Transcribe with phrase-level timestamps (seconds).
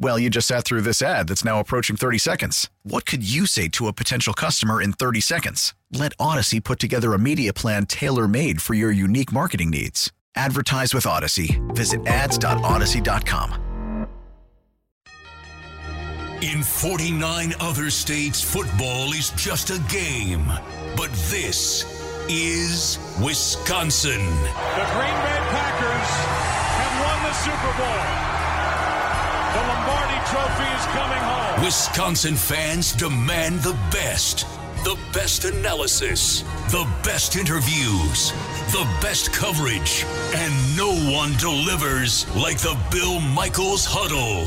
[0.00, 2.70] Well, you just sat through this ad that's now approaching 30 seconds.
[2.84, 5.74] What could you say to a potential customer in 30 seconds?
[5.92, 10.12] Let Audacy put together a media plan tailor made for your unique marketing needs.
[10.36, 11.58] Advertise with Audacy.
[11.74, 13.64] Visit ads.audacy.com.
[16.42, 20.46] In 49 other states, football is just a game.
[20.96, 21.84] But this
[22.28, 24.20] is Wisconsin.
[24.20, 26.10] The Green Bay Packers
[26.78, 28.37] have won the Super Bowl.
[29.54, 31.64] The Lombardi Trophy is coming home.
[31.64, 34.46] Wisconsin fans demand the best.
[34.84, 38.32] The best analysis, the best interviews,
[38.72, 44.46] the best coverage, and no one delivers like the Bill Michaels Huddle.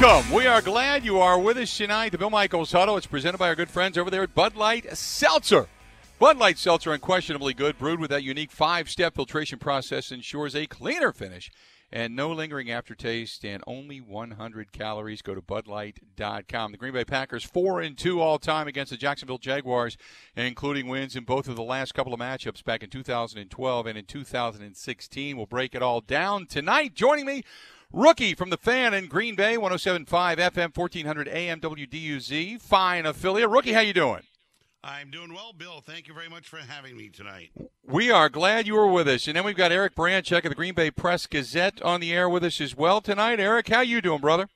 [0.00, 0.32] Welcome.
[0.32, 2.12] We are glad you are with us tonight.
[2.12, 4.96] The Bill Michaels Huddle It's presented by our good friends over there at Bud Light
[4.96, 5.68] Seltzer.
[6.18, 11.12] Bud Light Seltzer, unquestionably good, brewed with that unique five-step filtration process, ensures a cleaner
[11.12, 11.50] finish
[11.92, 15.22] and no lingering aftertaste and only 100 calories.
[15.22, 16.72] Go to budlight.com.
[16.72, 19.98] The Green Bay Packers 4 and 2 all time against the Jacksonville Jaguars,
[20.36, 24.04] including wins in both of the last couple of matchups back in 2012 and in
[24.04, 25.36] 2016.
[25.36, 26.94] We'll break it all down tonight.
[26.94, 27.42] Joining me
[27.92, 30.06] Rookie from the fan in Green Bay, 107.5
[30.36, 32.60] FM, 1400 AM WDUZ.
[32.60, 33.50] Fine affiliate.
[33.50, 34.22] Rookie, how you doing?
[34.84, 35.80] I'm doing well, Bill.
[35.80, 37.50] Thank you very much for having me tonight.
[37.84, 39.26] We are glad you were with us.
[39.26, 42.28] And then we've got Eric Baranczyk of the Green Bay Press Gazette on the air
[42.28, 43.40] with us as well tonight.
[43.40, 44.48] Eric, how you doing, brother?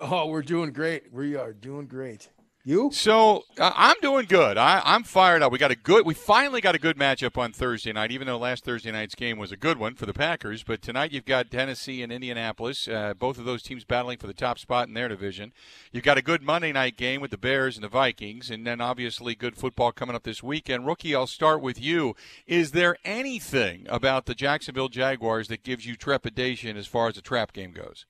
[0.00, 1.12] Oh, we're doing great.
[1.12, 2.30] We are doing great.
[2.64, 2.90] You?
[2.92, 4.56] So uh, I'm doing good.
[4.56, 5.50] I, I'm fired up.
[5.50, 6.06] We got a good.
[6.06, 8.12] We finally got a good matchup on Thursday night.
[8.12, 11.10] Even though last Thursday night's game was a good one for the Packers, but tonight
[11.10, 12.86] you've got Tennessee and Indianapolis.
[12.86, 15.52] Uh, both of those teams battling for the top spot in their division.
[15.90, 18.80] You've got a good Monday night game with the Bears and the Vikings, and then
[18.80, 20.86] obviously good football coming up this weekend.
[20.86, 22.14] Rookie, I'll start with you.
[22.46, 27.22] Is there anything about the Jacksonville Jaguars that gives you trepidation as far as the
[27.22, 28.06] trap game goes?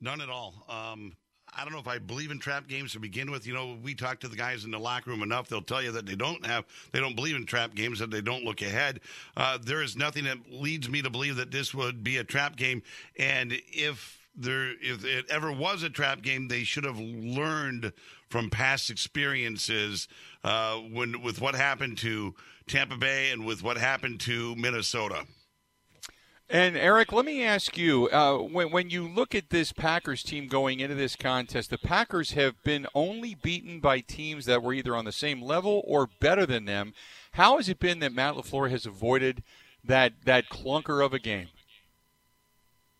[0.00, 0.64] None at all.
[0.68, 1.12] Um,
[1.56, 3.46] I don't know if I believe in trap games to begin with.
[3.46, 5.90] You know, we talk to the guys in the locker room enough; they'll tell you
[5.92, 9.00] that they don't have, they don't believe in trap games, that they don't look ahead.
[9.36, 12.56] Uh, there is nothing that leads me to believe that this would be a trap
[12.56, 12.82] game.
[13.18, 17.92] And if there, if it ever was a trap game, they should have learned
[18.28, 20.08] from past experiences
[20.44, 22.34] uh, when with what happened to
[22.66, 25.24] Tampa Bay and with what happened to Minnesota.
[26.48, 30.46] And Eric, let me ask you: uh, when when you look at this Packers team
[30.46, 34.94] going into this contest, the Packers have been only beaten by teams that were either
[34.94, 36.94] on the same level or better than them.
[37.32, 39.42] How has it been that Matt LaFleur has avoided
[39.82, 41.48] that that clunker of a game?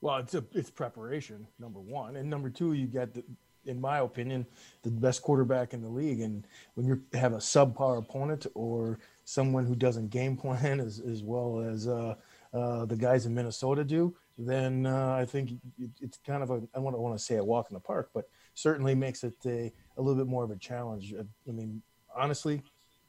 [0.01, 3.23] Well, it's a, it's preparation number one, and number two, you got the,
[3.65, 4.45] in my opinion,
[4.83, 6.21] the best quarterback in the league.
[6.21, 11.23] And when you have a subpar opponent or someone who doesn't game plan as as
[11.23, 12.17] well as uh,
[12.57, 16.55] uh, the guys in Minnesota do, then uh, I think it, it's kind of a
[16.75, 18.25] I don't want to say a walk in the park, but
[18.55, 21.15] certainly makes it a, a little bit more of a challenge.
[21.15, 21.83] I mean,
[22.15, 22.63] honestly,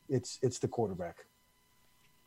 [0.09, 1.25] it's it's the quarterback.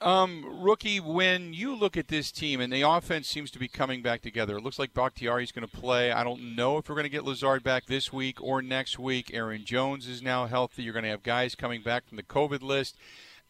[0.02, 4.00] Um, rookie, when you look at this team and the offense seems to be coming
[4.00, 6.10] back together, it looks like Bakhtiari is going to play.
[6.10, 9.30] I don't know if we're going to get Lazard back this week or next week.
[9.34, 10.84] Aaron Jones is now healthy.
[10.84, 12.96] You're going to have guys coming back from the COVID list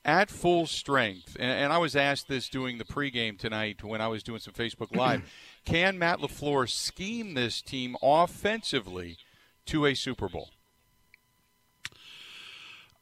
[0.05, 1.37] at full strength.
[1.39, 4.55] And, and I was asked this doing the pregame tonight when I was doing some
[4.55, 5.23] Facebook Live.
[5.65, 9.19] Can Matt LaFleur scheme this team offensively
[9.67, 10.51] to a Super Bowl?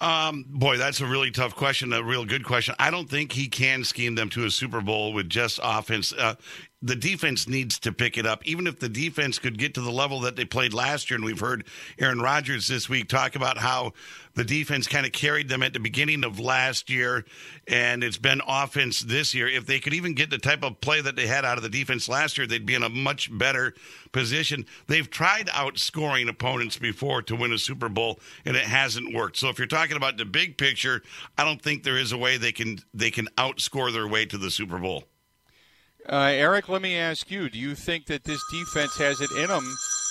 [0.01, 1.93] Um, boy, that's a really tough question.
[1.93, 2.75] A real good question.
[2.79, 6.13] I don't think he can scheme them to a Super Bowl with just offense.
[6.13, 6.37] Uh,
[6.81, 8.47] the defense needs to pick it up.
[8.47, 11.25] Even if the defense could get to the level that they played last year, and
[11.25, 11.65] we've heard
[11.99, 13.93] Aaron Rodgers this week talk about how
[14.35, 17.25] the defense kind of carried them at the beginning of last year,
[17.67, 19.49] and it's been offense this year.
[19.49, 21.69] If they could even get the type of play that they had out of the
[21.69, 23.75] defense last year, they'd be in a much better
[24.13, 24.65] position.
[24.87, 29.37] They've tried outscoring opponents before to win a Super Bowl, and it hasn't worked.
[29.37, 31.03] So if you're talking about the big picture,
[31.37, 34.39] I don't think there is a way they can they can outscore their way to
[34.39, 35.08] the Super Bowl.
[36.11, 39.49] Uh, Eric, let me ask you: Do you think that this defense has it in
[39.49, 39.65] them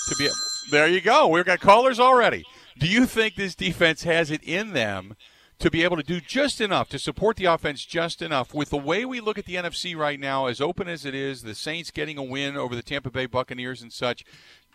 [0.10, 0.30] to be?
[0.70, 1.28] There you go.
[1.28, 2.46] We've got callers already.
[2.78, 5.16] Do you think this defense has it in them
[5.60, 8.78] to be able to do just enough to support the offense just enough with the
[8.78, 11.90] way we look at the NFC right now, as open as it is, the Saints
[11.90, 14.24] getting a win over the Tampa Bay Buccaneers and such?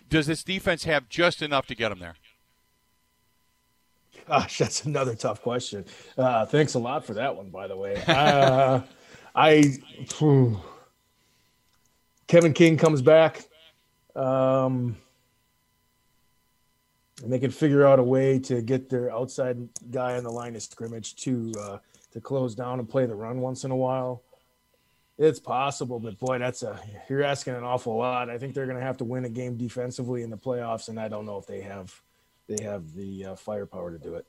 [0.08, 2.16] Does this defense have just enough to get them there?
[4.26, 5.84] Gosh, that's another tough question.
[6.18, 8.02] Uh, thanks a lot for that one, by the way.
[8.06, 8.80] Uh,
[9.34, 9.78] I.
[10.18, 10.60] Whew.
[12.32, 13.44] Kevin King comes back.
[14.16, 14.96] Um,
[17.22, 20.56] and they can figure out a way to get their outside guy on the line
[20.56, 21.78] of scrimmage to uh,
[22.12, 24.22] to close down and play the run once in a while.
[25.18, 28.30] It's possible, but boy, that's a you're asking an awful lot.
[28.30, 30.98] I think they're going to have to win a game defensively in the playoffs, and
[30.98, 32.00] I don't know if they have
[32.46, 34.26] they have the uh, firepower to do it.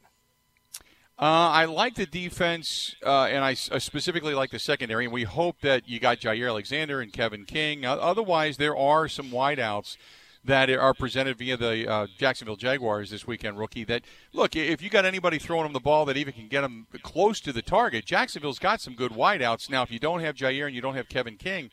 [1.23, 5.05] Uh, I like the defense, uh, and I, I, specifically like the secondary.
[5.05, 7.85] And we hope that you got Jaire Alexander and Kevin King.
[7.85, 9.95] Otherwise, there are some wideouts
[10.43, 13.85] that are presented via the uh, Jacksonville Jaguars this weekend, rookie.
[13.85, 14.03] That
[14.33, 17.39] look, if you got anybody throwing them the ball that even can get them close
[17.39, 19.69] to the target, Jacksonville's got some good wideouts.
[19.69, 21.71] Now, if you don't have Jaire and you don't have Kevin King,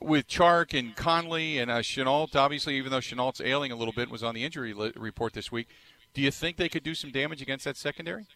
[0.00, 4.08] with Chark and Conley and uh, Shenault, obviously, even though Shenault's ailing a little bit,
[4.08, 5.68] was on the injury li- report this week.
[6.14, 8.26] Do you think they could do some damage against that secondary?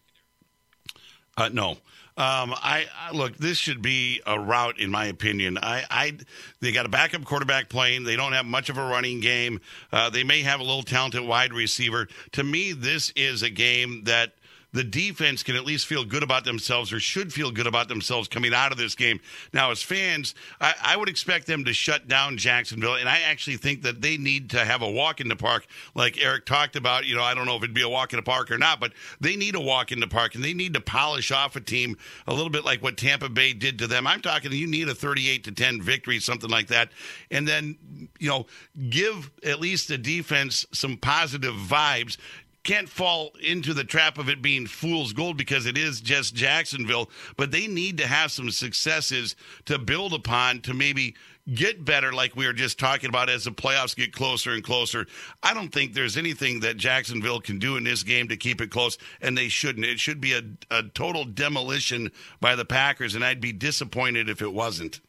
[1.37, 1.77] Uh, no,
[2.17, 3.35] um, I, I, look.
[3.35, 5.57] This should be a route, in my opinion.
[5.57, 6.17] I, I,
[6.61, 8.05] they got a backup quarterback playing.
[8.05, 9.59] They don't have much of a running game.
[9.91, 12.07] Uh, they may have a little talented wide receiver.
[12.31, 14.31] To me, this is a game that
[14.75, 18.27] the defense can at least feel good about themselves or should feel good about themselves
[18.27, 19.21] coming out of this game.
[19.53, 23.55] Now, as fans, I, I, would expect them to shut down Jacksonville, and I actually
[23.55, 27.05] think that they need to have a walk in the park, like Eric talked about.
[27.05, 28.81] You know, I don't know if it'd be a walk in the park or not,
[28.81, 28.91] but
[29.21, 31.95] they need a walk in the park, and they need to polish off a team
[32.27, 34.05] a little bit like what Tampa Bay did to them.
[34.05, 36.89] I'm talking, you need a 38 to 10 victory, something like that,
[37.31, 38.45] and then you know,
[38.89, 42.17] give at least the defense some positive vibes
[42.65, 47.09] can't fall into the trap of it being fool's gold because it is just Jacksonville,
[47.37, 49.35] but they need to have some successes
[49.65, 51.15] to build upon to maybe
[51.53, 55.05] get better, like we were just talking about as the playoffs get closer and closer.
[55.43, 58.71] I don't think there's anything that Jacksonville can do in this game to keep it
[58.71, 59.85] close, and they shouldn't.
[59.85, 60.41] It should be a,
[60.71, 65.01] a total demolition by the Packers, and I'd be disappointed if it wasn't.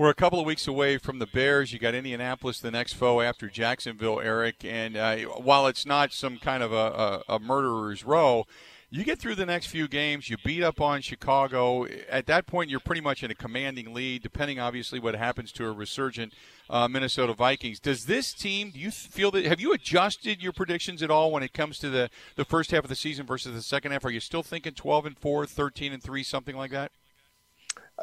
[0.00, 1.74] We're a couple of weeks away from the Bears.
[1.74, 4.64] You got Indianapolis, the next foe after Jacksonville, Eric.
[4.64, 8.46] And uh, while it's not some kind of a, a, a murderer's row,
[8.88, 11.84] you get through the next few games, you beat up on Chicago.
[12.08, 15.66] At that point, you're pretty much in a commanding lead, depending obviously what happens to
[15.66, 16.32] a resurgent
[16.70, 17.78] uh, Minnesota Vikings.
[17.78, 18.70] Does this team?
[18.70, 19.44] Do you feel that?
[19.44, 22.84] Have you adjusted your predictions at all when it comes to the the first half
[22.84, 24.06] of the season versus the second half?
[24.06, 26.90] Are you still thinking 12 and 4, 13 and 3, something like that?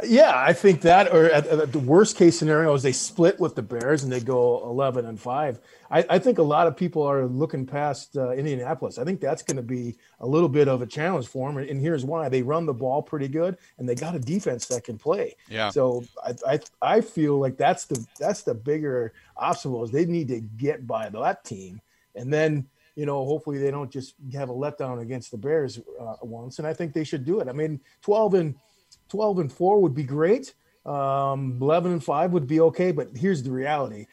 [0.04, 3.56] Yeah, I think that, or at, at, the worst case scenario, is they split with
[3.56, 5.60] the Bears and they go eleven and five.
[5.90, 9.00] I, I think a lot of people are looking past uh, Indianapolis.
[9.00, 11.82] I think that's going to be a little bit of a challenge for them, and
[11.82, 15.00] here's why: they run the ball pretty good, and they got a defense that can
[15.00, 15.36] play.
[15.50, 15.70] Yeah.
[15.70, 20.28] So I I, I feel like that's the that's the bigger obstacle is they need
[20.28, 21.82] to get by that team,
[22.16, 22.68] and then
[22.98, 26.58] you know, hopefully they don't just have a letdown against the Bears uh, once.
[26.58, 27.48] And I think they should do it.
[27.48, 28.56] I mean, 12 and
[29.10, 30.54] 12 and 4 would be great.
[30.86, 32.92] Um, 11 and 5 would be okay.
[32.92, 34.08] But here's the reality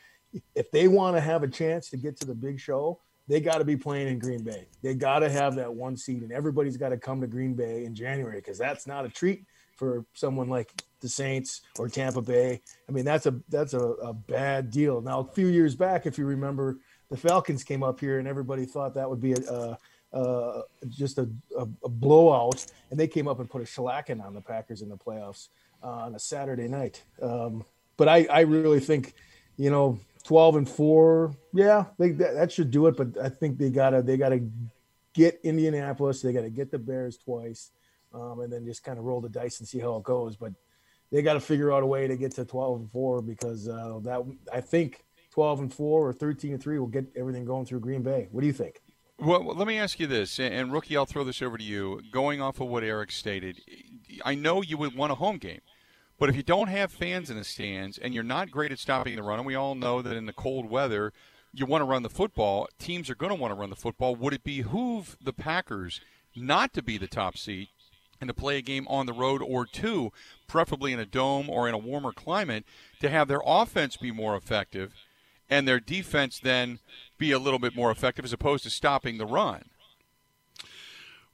[0.55, 3.59] if they want to have a chance to get to the big show, they got
[3.59, 4.67] to be playing in Green Bay.
[4.83, 7.85] They got to have that one seed, and everybody's got to come to Green Bay
[7.85, 9.45] in January because that's not a treat
[9.77, 12.61] for someone like the Saints or Tampa Bay.
[12.89, 15.01] I mean, that's a that's a, a bad deal.
[15.01, 16.79] Now, a few years back, if you remember,
[17.11, 19.79] the Falcons came up here, and everybody thought that would be a, a
[20.15, 21.29] uh, just a,
[21.59, 24.89] a, a, blowout, and they came up and put a shellacking on the Packers in
[24.89, 25.49] the playoffs
[25.83, 27.03] uh, on a Saturday night.
[27.21, 27.65] Um,
[27.97, 29.15] but I, I really think,
[29.57, 32.97] you know, twelve and four, yeah, they, that, that should do it.
[32.97, 34.41] But I think they gotta they gotta
[35.15, 37.73] get Indianapolis, they gotta get the Bears twice,
[38.13, 40.37] um, and then just kind of roll the dice and see how it goes.
[40.37, 40.53] But
[41.11, 43.99] they got to figure out a way to get to twelve and four because uh,
[44.03, 47.81] that I think twelve and four or thirteen and three will get everything going through
[47.81, 48.29] Green Bay.
[48.31, 48.81] What do you think?
[49.19, 52.03] Well, let me ask you this, and rookie, I'll throw this over to you.
[52.11, 53.61] Going off of what Eric stated,
[54.25, 55.61] I know you would want a home game,
[56.19, 59.17] But if you don't have fans in the stands and you're not great at stopping
[59.17, 61.13] the run, and we all know that in the cold weather,
[61.53, 64.15] you want to run the football, teams are going to want to run the football.
[64.17, 66.01] Would it behoove the Packers
[66.35, 67.69] not to be the top seed
[68.21, 70.13] and to play a game on the road or two,
[70.47, 72.65] preferably in a dome or in a warmer climate,
[73.01, 74.93] to have their offense be more effective
[75.51, 76.79] and their defense then
[77.19, 79.71] be a little bit more effective as opposed to stopping the run?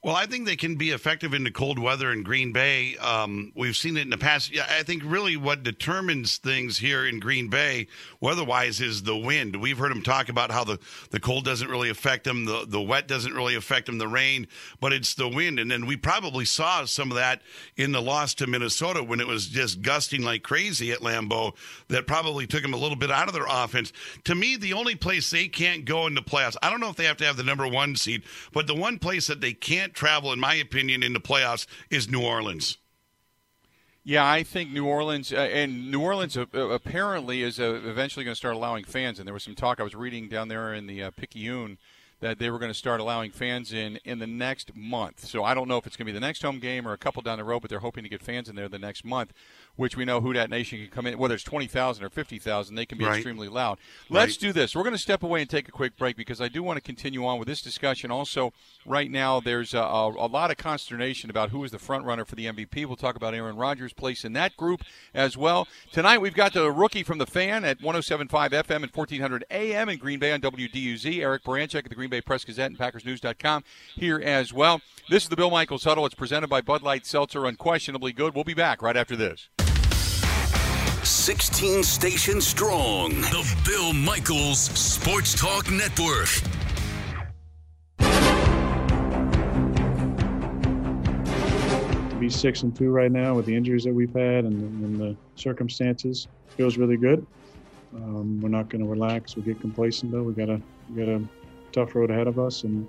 [0.03, 2.97] Well, I think they can be effective in the cold weather in Green Bay.
[2.97, 4.51] Um, we've seen it in the past.
[4.59, 7.87] I think really what determines things here in Green Bay,
[8.19, 9.57] weather-wise, is the wind.
[9.57, 10.79] We've heard them talk about how the,
[11.11, 14.47] the cold doesn't really affect them, the, the wet doesn't really affect them, the rain,
[14.81, 15.61] but it's the wind.
[15.61, 17.43] And then we probably saw some of that
[17.77, 21.55] in the loss to Minnesota when it was just gusting like crazy at Lambeau
[21.89, 23.93] that probably took them a little bit out of their offense.
[24.25, 26.97] To me, the only place they can't go in the playoffs, I don't know if
[26.97, 28.23] they have to have the number one seed,
[28.55, 31.67] but the one place that they can't can't travel, in my opinion, in the playoffs
[31.91, 32.79] is New Orleans.
[34.03, 38.33] Yeah, I think New Orleans uh, and New Orleans uh, apparently is uh, eventually going
[38.33, 39.19] to start allowing fans.
[39.19, 41.77] And there was some talk I was reading down there in the uh, Picayune
[42.21, 45.27] that they were going to start allowing fans in in the next month.
[45.27, 46.99] So I don't know if it's going to be the next home game or a
[46.99, 49.33] couple down the road, but they're hoping to get fans in there the next month,
[49.77, 51.19] which we know Who Dat Nation can come in.
[51.19, 53.17] Whether it's twenty thousand or fifty thousand, they can be right.
[53.17, 53.79] extremely loud.
[54.09, 54.41] Let's right.
[54.41, 54.75] do this.
[54.75, 56.81] We're going to step away and take a quick break because I do want to
[56.81, 58.11] continue on with this discussion.
[58.11, 58.53] Also,
[58.87, 62.35] right now there's a, a lot of consternation about who is the front runner for
[62.35, 62.87] the MVP.
[62.87, 64.83] We'll talk about Aaron Rodgers' place in that group
[65.15, 65.67] as well.
[65.93, 69.99] Tonight we've got the rookie from the fan at 107.5 FM and 1400 AM in
[69.99, 71.21] Green Bay on WDUZ.
[71.21, 74.81] Eric Baranczyk at the Green Bay Press Gazette and PackersNews.com here as well.
[75.09, 76.07] This is the Bill Michaels Huddle.
[76.07, 78.35] It's presented by Bud Light Seltzer, unquestionably good.
[78.35, 79.49] We'll be back right after this.
[81.05, 83.11] 16 stations strong.
[83.11, 86.29] The Bill Michaels Sports Talk Network.
[92.11, 95.01] To be six and two right now with the injuries that we've had and, and
[95.01, 97.27] the circumstances feels really good.
[97.95, 100.23] Um, we're not going to relax or get complacent though.
[100.23, 100.61] We got a
[100.95, 101.23] we got a
[101.73, 102.87] tough road ahead of us and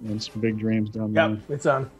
[0.00, 1.30] and some big dreams down there.
[1.30, 1.90] Yep, it's on.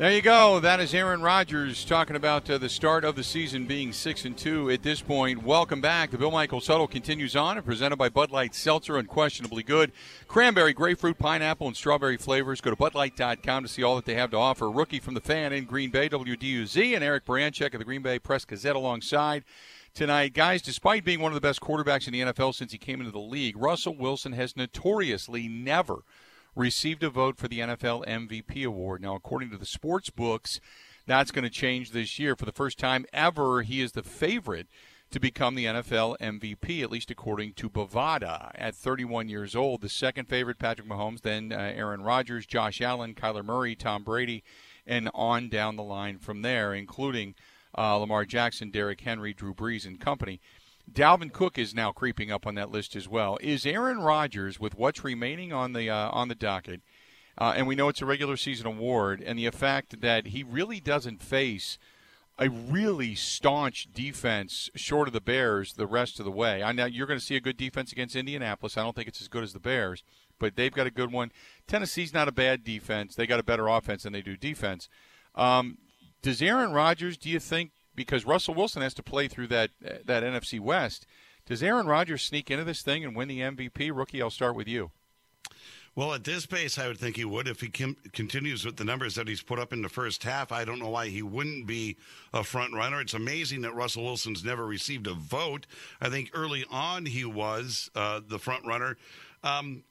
[0.00, 0.60] There you go.
[0.60, 4.34] That is Aaron Rodgers talking about uh, the start of the season being six and
[4.34, 5.42] two at this point.
[5.42, 6.10] Welcome back.
[6.10, 9.92] The Bill Michael Huddle continues on and presented by Bud Light Seltzer, unquestionably good.
[10.26, 12.62] Cranberry, grapefruit, pineapple, and strawberry flavors.
[12.62, 14.70] Go to BudLight.com to see all that they have to offer.
[14.70, 18.18] Rookie from the fan in Green Bay, WDUZ, and Eric Baranczyk of the Green Bay
[18.18, 19.44] Press Gazette alongside
[19.92, 20.32] tonight.
[20.32, 23.12] Guys, despite being one of the best quarterbacks in the NFL since he came into
[23.12, 25.98] the league, Russell Wilson has notoriously never–
[26.54, 29.02] received a vote for the NFL MVP award.
[29.02, 30.60] Now, according to the sports books,
[31.06, 32.36] that's going to change this year.
[32.36, 34.68] For the first time ever, he is the favorite
[35.10, 38.52] to become the NFL MVP, at least according to Bovada.
[38.54, 43.14] At 31 years old, the second favorite, Patrick Mahomes, then uh, Aaron Rodgers, Josh Allen,
[43.14, 44.44] Kyler Murray, Tom Brady,
[44.86, 47.34] and on down the line from there, including
[47.76, 50.40] uh, Lamar Jackson, Derrick Henry, Drew Brees, and company.
[50.90, 53.38] Dalvin Cook is now creeping up on that list as well.
[53.40, 56.80] Is Aaron Rodgers, with what's remaining on the uh, on the docket,
[57.38, 60.80] uh, and we know it's a regular season award, and the fact that he really
[60.80, 61.78] doesn't face
[62.38, 66.62] a really staunch defense short of the Bears the rest of the way.
[66.62, 68.78] I know you're going to see a good defense against Indianapolis.
[68.78, 70.02] I don't think it's as good as the Bears,
[70.38, 71.32] but they've got a good one.
[71.66, 73.14] Tennessee's not a bad defense.
[73.14, 74.88] They got a better offense than they do defense.
[75.34, 75.76] Um,
[76.22, 77.72] does Aaron Rodgers, do you think,
[78.04, 81.06] because Russell Wilson has to play through that that NFC West.
[81.46, 83.90] Does Aaron Rodgers sneak into this thing and win the MVP?
[83.94, 84.90] Rookie, I'll start with you.
[85.96, 87.48] Well, at this pace, I would think he would.
[87.48, 90.52] If he com- continues with the numbers that he's put up in the first half,
[90.52, 91.96] I don't know why he wouldn't be
[92.32, 93.00] a front runner.
[93.00, 95.66] It's amazing that Russell Wilson's never received a vote.
[96.00, 98.96] I think early on he was uh, the front runner.
[99.42, 99.82] Um,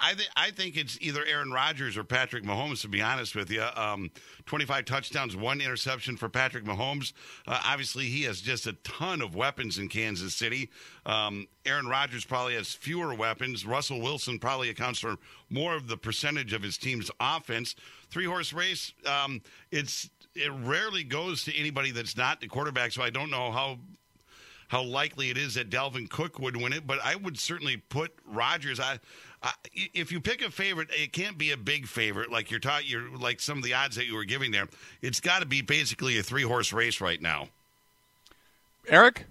[0.00, 2.82] I think I think it's either Aaron Rodgers or Patrick Mahomes.
[2.82, 4.10] To be honest with you, um,
[4.46, 7.12] twenty-five touchdowns, one interception for Patrick Mahomes.
[7.46, 10.70] Uh, obviously, he has just a ton of weapons in Kansas City.
[11.06, 13.66] Um, Aaron Rodgers probably has fewer weapons.
[13.66, 15.16] Russell Wilson probably accounts for
[15.48, 17.74] more of the percentage of his team's offense.
[18.10, 18.92] Three-horse race.
[19.06, 22.92] Um, it's it rarely goes to anybody that's not the quarterback.
[22.92, 23.78] So I don't know how
[24.68, 28.12] how likely it is that Dalvin Cook would win it, but I would certainly put
[28.24, 28.78] Rodgers.
[28.78, 29.00] I
[29.74, 32.88] if you pick a favorite, it can't be a big favorite like you're taught.
[32.88, 34.68] You're like some of the odds that you were giving there.
[35.02, 37.48] It's got to be basically a three horse race right now.
[38.88, 39.26] Eric.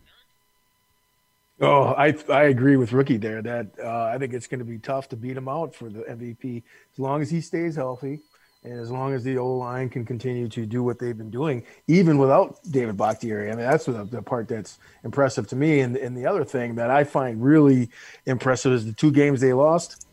[1.61, 3.41] Oh, I I agree with Rookie there.
[3.41, 5.99] That uh, I think it's going to be tough to beat him out for the
[6.01, 6.63] MVP
[6.93, 8.19] as long as he stays healthy
[8.63, 11.63] and as long as the O line can continue to do what they've been doing,
[11.87, 13.51] even without David Bakhtiari.
[13.51, 15.79] I mean, that's the, the part that's impressive to me.
[15.79, 17.89] And, and the other thing that I find really
[18.25, 20.05] impressive is the two games they lost,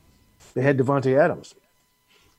[0.55, 1.55] they had Davante Adams.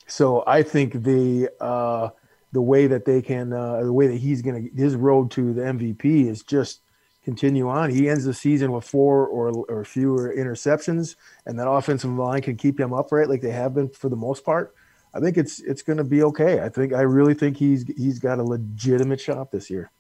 [0.08, 2.10] So I think the uh,
[2.54, 5.54] the way that they can, uh, the way that he's going to, his road to
[5.54, 6.80] the MVP is just
[7.26, 7.90] continue on.
[7.90, 12.56] He ends the season with four or, or fewer interceptions, and that offensive line can
[12.56, 14.74] keep him upright like they have been for the most part.
[15.14, 16.62] I think it's it's going to be okay.
[16.62, 19.92] I think I really think he's he's got a legitimate shot this year.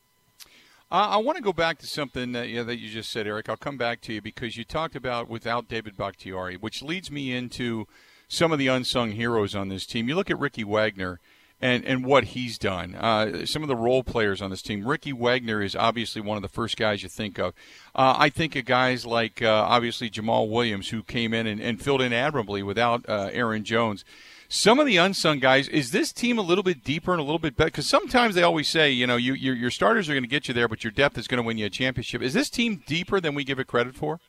[0.89, 3.27] Uh, I want to go back to something that, you know, that you just said,
[3.27, 3.49] Eric.
[3.49, 7.33] I'll come back to you because you talked about without David Bakhtiari, which leads me
[7.33, 7.87] into
[8.29, 10.07] some of the unsung heroes on this team.
[10.07, 11.19] You look at Ricky Wagner
[11.59, 12.95] and, and what he's done.
[12.95, 14.87] Uh, some of the role players on this team.
[14.87, 17.53] Ricky Wagner is obviously one of the first guys you think of.
[17.93, 21.81] Uh, I think of guys like uh, obviously Jamaal Williams, who came in and, and
[21.81, 24.05] filled in admirably without uh, Aaron Jones
[24.49, 25.67] some of the unsung guys.
[25.67, 27.69] Is this team a little bit deeper and a little bit better?
[27.69, 30.47] Because sometimes they always say, you know, you, your, your starters are going to get
[30.47, 32.21] you there, but your depth is going to win you a championship.
[32.21, 34.19] Is this team deeper than we give it credit for?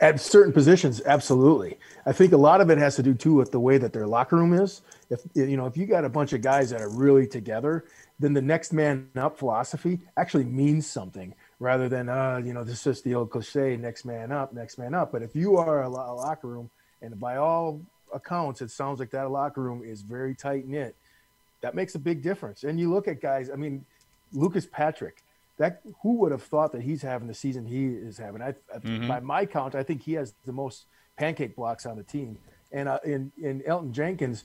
[0.00, 1.78] At certain positions, absolutely.
[2.06, 4.06] I think a lot of it has to do too with the way that their
[4.06, 4.82] locker room is.
[5.10, 7.84] If you know, if you got a bunch of guys that are really together,
[8.18, 12.84] then the next man up philosophy actually means something rather than uh, you know, this
[12.88, 15.12] is the old cliche, next man up, next man up.
[15.12, 16.68] But if you are a, a locker room,
[17.00, 17.80] and by all
[18.14, 20.94] accounts, it sounds like that locker room is very tight knit.
[21.60, 22.64] That makes a big difference.
[22.64, 23.50] And you look at guys.
[23.50, 23.84] I mean,
[24.32, 25.22] Lucas Patrick.
[25.58, 28.40] That who would have thought that he's having the season he is having?
[28.40, 29.06] I, mm-hmm.
[29.06, 32.38] by my count, I think he has the most pancake blocks on the team.
[32.72, 34.44] And uh, in in Elgton Jenkins,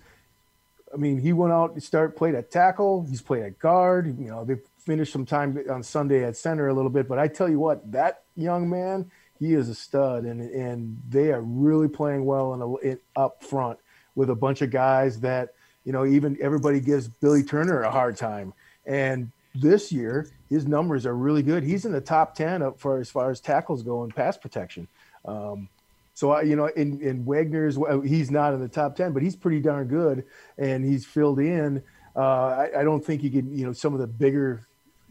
[0.94, 3.06] I mean, he went out to start played at tackle.
[3.10, 4.20] He's played at guard.
[4.20, 7.08] You know, they finished some time on Sunday at center a little bit.
[7.08, 9.10] But I tell you what, that young man
[9.40, 13.44] he is a stud, and and they are really playing well in, a, in up
[13.44, 13.80] front
[14.16, 15.54] with a bunch of guys that
[15.84, 18.54] you know even everybody gives Billy Turner a hard time.
[18.86, 21.64] And this year, his numbers are really good.
[21.64, 24.88] He's in the top ten up for as far as tackles go and pass protection.
[25.26, 25.70] Um,
[26.14, 29.36] so I, you know, in in Wagner's, he's not in the top ten, but he's
[29.36, 30.26] pretty darn good,
[30.58, 31.84] and he's filled in.
[32.16, 34.67] Uh, I, I, don't think he can, you know, some of the bigger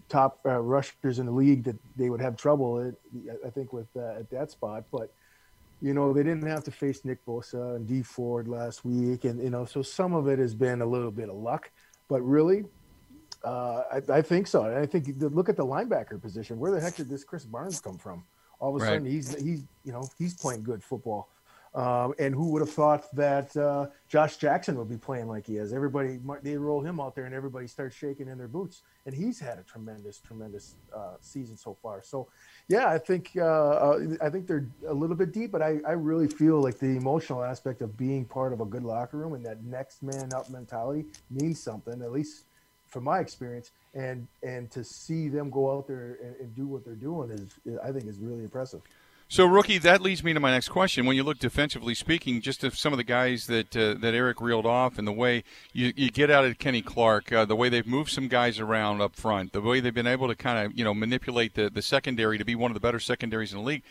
[0.08, 2.80] top uh, rushers in the league that they would have trouble.
[2.80, 2.94] At,
[3.44, 5.12] I think with uh, at that spot, but
[5.80, 9.42] you know they didn't have to face Nick Bosa and Dee Ford last week, and
[9.42, 11.70] you know so some of it has been a little bit of luck,
[12.08, 12.64] but really.
[13.44, 14.64] Uh, I, I, think so.
[14.64, 16.58] And I think look at the linebacker position.
[16.58, 18.24] Where the heck did this Krys Barnes come from?
[18.58, 18.94] All of a right.
[18.94, 21.28] sudden, he's he's you know he's playing good football.
[21.76, 25.58] Um, and who would have thought that uh, Josh Jackson would be playing like he
[25.58, 25.74] is?
[25.74, 28.80] Everybody, they roll him out there, and everybody starts shaking in their boots.
[29.04, 32.02] And he's had a tremendous, tremendous uh, season so far.
[32.02, 32.28] So,
[32.68, 35.92] yeah, I think uh, uh, I think they're a little bit deep, but I, I
[35.92, 39.44] really feel like the emotional aspect of being part of a good locker room and
[39.44, 42.44] that next man up mentality means something, at least
[42.88, 43.72] from my experience.
[43.92, 47.78] And and to see them go out there and, and do what they're doing is,
[47.84, 48.80] I think, is really impressive.
[49.28, 51.04] So, rookie, that leads me to my next question.
[51.04, 54.40] When you look defensively speaking, just of some of the guys that uh, that Eric
[54.40, 57.68] reeled off, and the way you, you get out of Kenny Clark, uh, the way
[57.68, 60.78] they've moved some guys around up front, the way they've been able to kind of
[60.78, 63.64] you know manipulate the the secondary to be one of the better secondaries in the
[63.64, 63.82] league.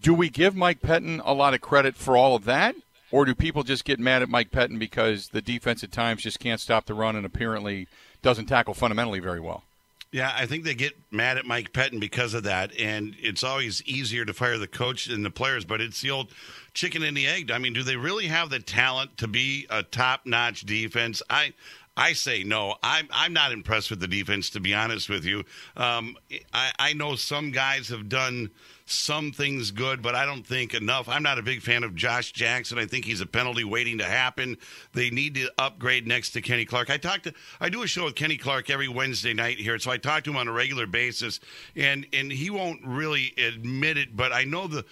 [0.00, 2.76] Do we give Mike Pettine a lot of credit for all of that,
[3.10, 6.38] or do people just get mad at Mike Pettine because the defense at times just
[6.38, 7.88] can't stop the run and apparently
[8.22, 9.64] doesn't tackle fundamentally very well?
[10.12, 13.80] Yeah, I think they get mad at Mike Pettine because of that, and it's always
[13.84, 15.64] easier to fire the coach than the players.
[15.64, 16.32] But it's the old
[16.74, 17.52] chicken and the egg.
[17.52, 21.22] I mean, do they really have the talent to be a top-notch defense?
[21.30, 21.52] I
[22.00, 22.76] I say no.
[22.82, 25.44] I'm I'm not impressed with the defense, to be honest with you.
[25.76, 26.16] Um,
[26.50, 28.50] I I know some guys have done
[28.86, 31.10] some things good, but I don't think enough.
[31.10, 32.78] I'm not a big fan of Josh Jackson.
[32.78, 34.56] I think he's a penalty waiting to happen.
[34.94, 36.88] They need to upgrade next to Kenny Clark.
[36.88, 39.90] I talked to I do a show with Kenny Clark every Wednesday night here, so
[39.90, 41.38] I talk to him on a regular basis,
[41.76, 44.86] and and he won't really admit it, but I know the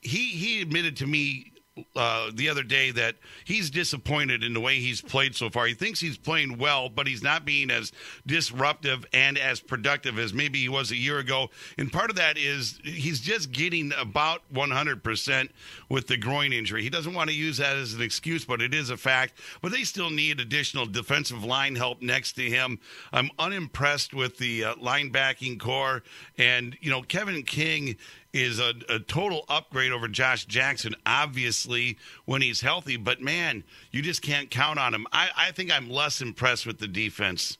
[0.00, 1.52] he he admitted to me
[1.96, 5.66] uh, the other day that he's disappointed in the way he's played so far.
[5.66, 7.90] He thinks he's playing well, but he's not being as
[8.26, 11.50] disruptive and as productive as maybe he was a year ago.
[11.76, 15.48] And part of that is he's just getting about 100%
[15.88, 16.82] with the groin injury.
[16.82, 19.34] He doesn't want to use that as an excuse, but it is a fact.
[19.60, 22.78] But they still need additional defensive line help next to him.
[23.12, 26.04] I'm unimpressed with the uh, linebacking corps.
[26.38, 27.96] And, you know, Kevin King
[28.34, 32.96] is a, a, total upgrade over Josh Jackson, obviously, when he's healthy.
[32.96, 35.06] But man, you just can't count on him.
[35.12, 37.56] I, I think I'm less impressed with the defense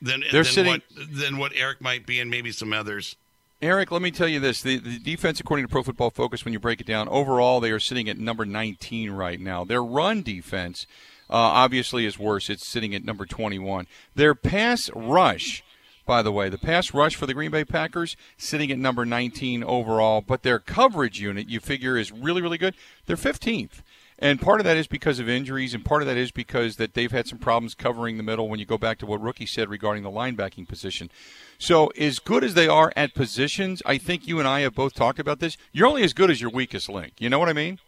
[0.00, 0.72] than, than, sitting...
[0.72, 3.16] what, than what Eric might be and maybe some others.
[3.62, 4.62] Eric, let me tell you this.
[4.62, 7.72] The, the defense, according to Pro Football Focus, when you break it down, overall, they
[7.72, 9.64] are sitting at number 19 right now.
[9.64, 10.86] Their run defense,
[11.30, 12.50] uh, obviously, is worse.
[12.50, 13.86] It's sitting at number 21.
[14.14, 15.64] Their pass rush
[16.08, 16.48] by the way.
[16.48, 20.58] The pass rush for the Green Bay Packers sitting at number 19 overall, but their
[20.58, 22.74] coverage unit, you figure, is really, really good.
[23.04, 23.82] They're 15th.
[24.18, 26.94] And part of that is because of injuries, and part of that is because that
[26.94, 28.48] they've had some problems covering the middle.
[28.48, 31.10] When you go back to what Rookie said regarding the linebacking position,
[31.58, 34.94] so as good as they are at positions, I think you and I have both
[34.94, 35.58] talked about this.
[35.72, 37.12] You're only as good as your weakest link.
[37.18, 37.78] You know what I mean?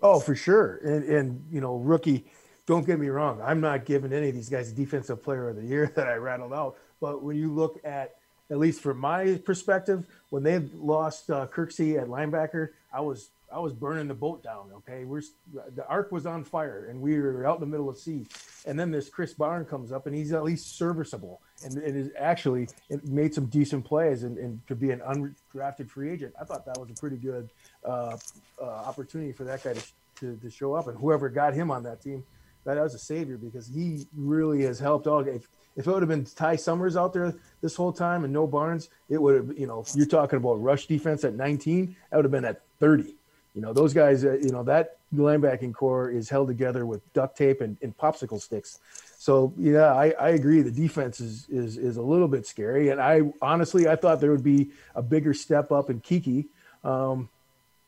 [0.00, 0.76] Oh, for sure.
[0.84, 2.24] And and you know, rookie.
[2.64, 3.40] Don't get me wrong.
[3.42, 6.52] I'm not giving any of these guys defensive player of the year that I rattled
[6.52, 6.76] out.
[7.00, 8.14] But when you look at
[8.50, 13.58] at least from my perspective, when they lost uh, Kirksey at linebacker, I was I
[13.60, 14.70] was burning the boat down.
[14.78, 15.22] Okay, we're
[15.74, 18.26] the ark was on fire, and we were out in the middle of sea.
[18.66, 22.10] And then this Chris Barn comes up, and he's at least serviceable, and it is
[22.18, 26.44] actually it made some decent plays, and, and to be an undrafted free agent, I
[26.44, 27.48] thought that was a pretty good
[27.84, 28.16] uh,
[28.60, 29.82] uh, opportunity for that guy to,
[30.20, 32.24] to, to show up, and whoever got him on that team,
[32.64, 35.20] that was a savior because he really has helped all.
[35.20, 38.48] If, if it would have been Ty Summers out there this whole time and no
[38.48, 42.24] Barnes, it would have, you know, you're talking about rush defense at 19, that would
[42.24, 43.14] have been at 30.
[43.54, 47.36] You know, those guys, uh, you know, that linebacking corps is held together with duct
[47.38, 48.80] tape and, and popsicle sticks.
[49.18, 50.62] So yeah, I, I agree.
[50.62, 54.30] The defense is, is is a little bit scary, and I honestly I thought there
[54.30, 56.46] would be a bigger step up in Keke,
[56.84, 57.28] um,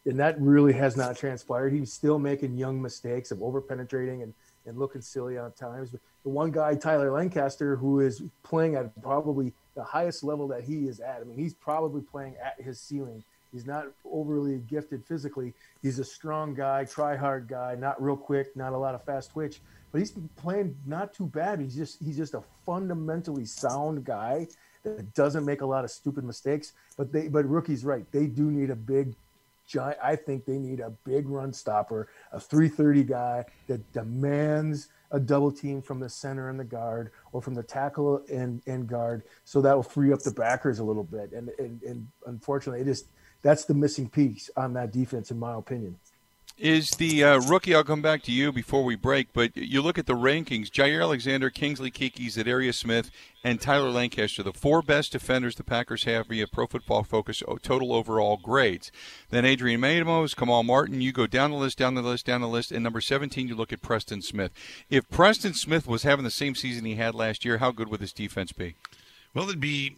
[0.05, 1.73] and that really has not transpired.
[1.73, 4.35] He's still making young mistakes of over penetrating and
[4.71, 5.91] and looking silly at times.
[5.91, 10.65] But the one guy, Tyler Lancaster, who is playing at probably the highest level that
[10.65, 11.21] he is at.
[11.21, 15.55] I mean, he's probably playing at his ceiling He's not overly gifted physically.
[15.83, 19.31] He's a strong guy, try hard guy, not real quick, not a lot of fast
[19.31, 21.61] twitch, but he's playing not too bad.
[21.61, 24.47] He's just he's just a fundamentally sound guy
[24.85, 26.73] that doesn't make a lot of stupid mistakes.
[26.97, 28.05] But they but rookie's right.
[28.13, 29.15] They do need a big
[29.71, 29.99] giant.
[30.03, 35.51] I think they need a big run stopper, a 330 guy that demands a double
[35.51, 39.23] team from the center and the guard or from the tackle and, and guard.
[39.45, 41.33] So that will free up the backers a little bit.
[41.33, 43.07] And, and, and unfortunately, it just
[43.43, 45.99] that's the missing piece on that defense, in my opinion.
[46.61, 47.75] Is the uh, rookie?
[47.75, 49.33] I'll come back to you before we break.
[49.33, 53.11] But you look at the rankings: Jaire Alexander, Kingsley Keke, Za'Darius Smith,
[53.43, 57.95] and Tyler Lancaster, the four best defenders the Packers have via Pro Football Focus total
[57.95, 58.93] overall grades.
[59.31, 61.01] Then Adrian Amos, Kamal Martin.
[61.01, 62.73] You go down the list, down the list, down the list.
[62.73, 64.53] And number 17, you look at Preston Smith.
[64.91, 68.01] If Preston Smith was having the same season he had last year, how good would
[68.01, 68.75] this defense be?
[69.33, 69.97] Well, it'd be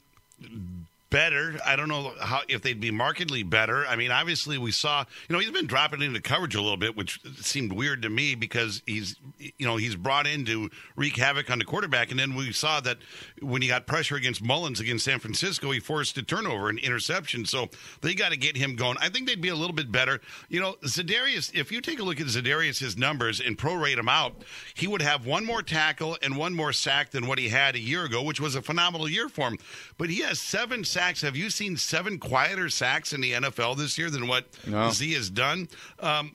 [1.12, 1.60] better.
[1.64, 3.86] I don't know how if they'd be markedly better.
[3.86, 6.96] I mean, obviously we saw, you know, he's been dropping into coverage a little bit,
[6.96, 11.50] which seemed weird to me because he's, you know, he's brought in to wreak havoc
[11.50, 12.98] on the quarterback, and then we saw that
[13.40, 17.44] when he got pressure against Mullens against San Francisco, he forced a turnover and interception.
[17.44, 17.68] So
[18.00, 18.96] they got to get him going.
[18.98, 20.20] I think they'd be a little bit better.
[20.48, 21.54] You know, Za'Darius.
[21.54, 24.42] If you take a look at Za'Darius's numbers and prorate them out,
[24.74, 27.80] he would have one more tackle and one more sack than what he had a
[27.80, 29.58] year ago, which was a phenomenal year for him.
[29.98, 31.22] But he has seven sacks sacks.
[31.22, 34.90] Have you seen seven quieter sacks in the NFL this year than what no.
[34.90, 35.68] Z has done?
[35.98, 36.32] Um,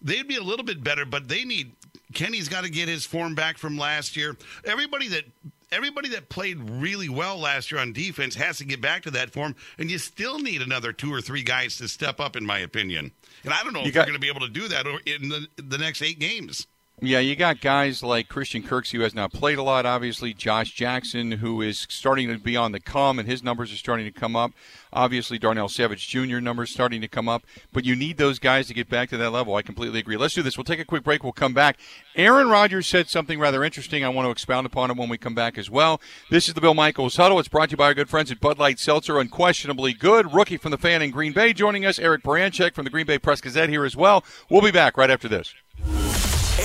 [0.00, 1.72] they'd be a little bit better, but they need
[2.14, 4.36] Kenny's got to get his form back from last year.
[4.64, 5.24] Everybody that
[5.72, 9.30] everybody that played really well last year on defense has to get back to that
[9.30, 12.60] form, and you still need another two or three guys to step up, in my
[12.60, 13.10] opinion.
[13.44, 14.86] And I don't know you if got, you're going to be able to do that
[15.06, 16.66] in the, the next eight games.
[17.02, 20.34] Yeah, you got guys like Christian Kirksey, who has not played a lot, obviously.
[20.34, 24.04] Josh Jackson, who is starting to be on the come, and his numbers are starting
[24.04, 24.52] to come up.
[24.92, 26.40] Obviously, Darnell Savage Jr.
[26.40, 27.44] numbers starting to come up.
[27.72, 29.54] But you need those guys to get back to that level.
[29.54, 30.18] I completely agree.
[30.18, 30.58] Let's do this.
[30.58, 31.22] We'll take a quick break.
[31.22, 31.78] We'll come back.
[32.16, 34.04] Aaron Rodgers said something rather interesting.
[34.04, 36.02] I want to expound upon it when we come back as well.
[36.28, 37.38] This is the Bill Michaels Huddle.
[37.38, 39.18] It's brought to you by our good friends at Bud Light Seltzer.
[39.18, 40.34] Unquestionably good.
[40.34, 41.98] Rookie from the fan in Green Bay joining us.
[41.98, 44.22] Eric Baranczyk from the Green Bay Press Gazette here as well.
[44.50, 45.54] We'll be back right after this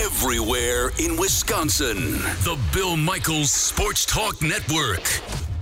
[0.03, 2.11] everywhere in Wisconsin.
[2.43, 5.54] The Bill Michaels Sports Talk Network.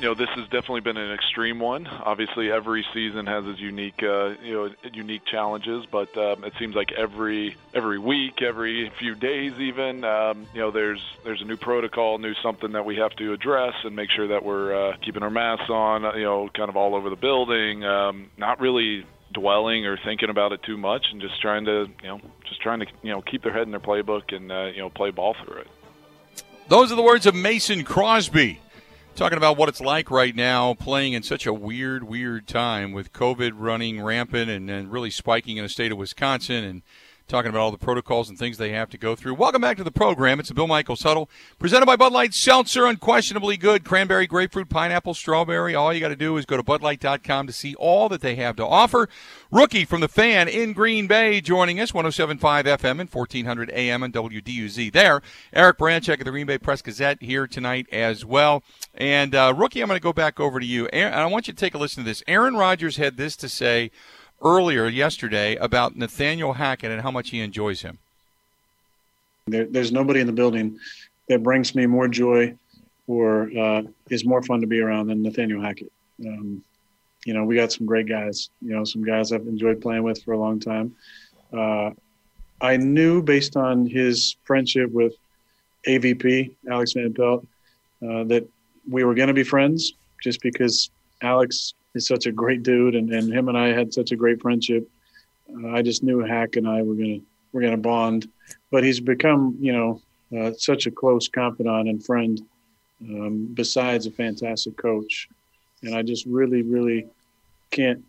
[0.00, 1.86] You know, this has definitely been an extreme one.
[1.86, 5.86] Obviously, every season has its unique, uh, you know, unique challenges.
[5.90, 10.70] But um, it seems like every every week, every few days, even, um, you know,
[10.70, 14.28] there's there's a new protocol, new something that we have to address and make sure
[14.28, 17.84] that we're uh, keeping our masks on, you know, kind of all over the building.
[17.84, 22.08] Um, not really dwelling or thinking about it too much, and just trying to, you
[22.08, 24.78] know, just trying to, you know, keep their head in their playbook and, uh, you
[24.78, 25.68] know, play ball through it.
[26.68, 28.60] Those are the words of Mason Crosby
[29.16, 33.14] talking about what it's like right now playing in such a weird, weird time with
[33.14, 36.82] COVID running rampant and, and really spiking in the state of Wisconsin and
[37.28, 39.34] talking about all the protocols and things they have to go through.
[39.34, 40.38] Welcome back to the program.
[40.38, 43.84] It's Bill Michaels Huddle, presented by Bud Light Seltzer, unquestionably good.
[43.84, 45.74] Cranberry, grapefruit, pineapple, strawberry.
[45.74, 48.54] All you got to do is go to budlight.com to see all that they have
[48.56, 49.08] to offer.
[49.50, 54.14] Rookie from the fan in Green Bay joining us, 107.5 FM and 1400 AM and
[54.14, 55.20] WDUZ there.
[55.52, 58.62] Eric Baranczyk of the Green Bay Press Gazette here tonight as well.
[58.94, 60.88] And uh, Rookie, I'm going to go back over to you.
[60.92, 62.22] Aaron, I want you to take a listen to this.
[62.28, 63.90] Aaron Rodgers had this to say
[64.42, 67.98] earlier yesterday about Nathaniel Hackett and how much he enjoys him.
[69.46, 70.78] There, there's nobody in the building
[71.28, 72.56] that brings me more joy
[73.06, 75.92] or uh, is more fun to be around than Nathaniel Hackett.
[76.26, 76.62] Um,
[77.24, 78.50] you know, we got some great guys.
[78.60, 80.94] You know, some guys I've enjoyed playing with for a long time.
[81.52, 81.90] Uh,
[82.60, 85.14] I knew based on his friendship with
[85.86, 87.46] AVP Alex Van Pelt
[88.02, 88.48] uh, that
[88.88, 90.90] we were going to be friends, just because
[91.22, 94.40] Alex is such a great dude, and, and him and I had such a great
[94.40, 94.88] friendship.
[95.50, 97.18] Uh, I just knew Hack and I were gonna
[97.52, 98.30] we're gonna bond.
[98.70, 100.00] But he's become, you know,
[100.38, 102.40] uh, such a close confidant and friend.
[103.02, 105.28] Um, besides a fantastic coach,
[105.82, 107.06] and I just really, really
[107.70, 108.02] can't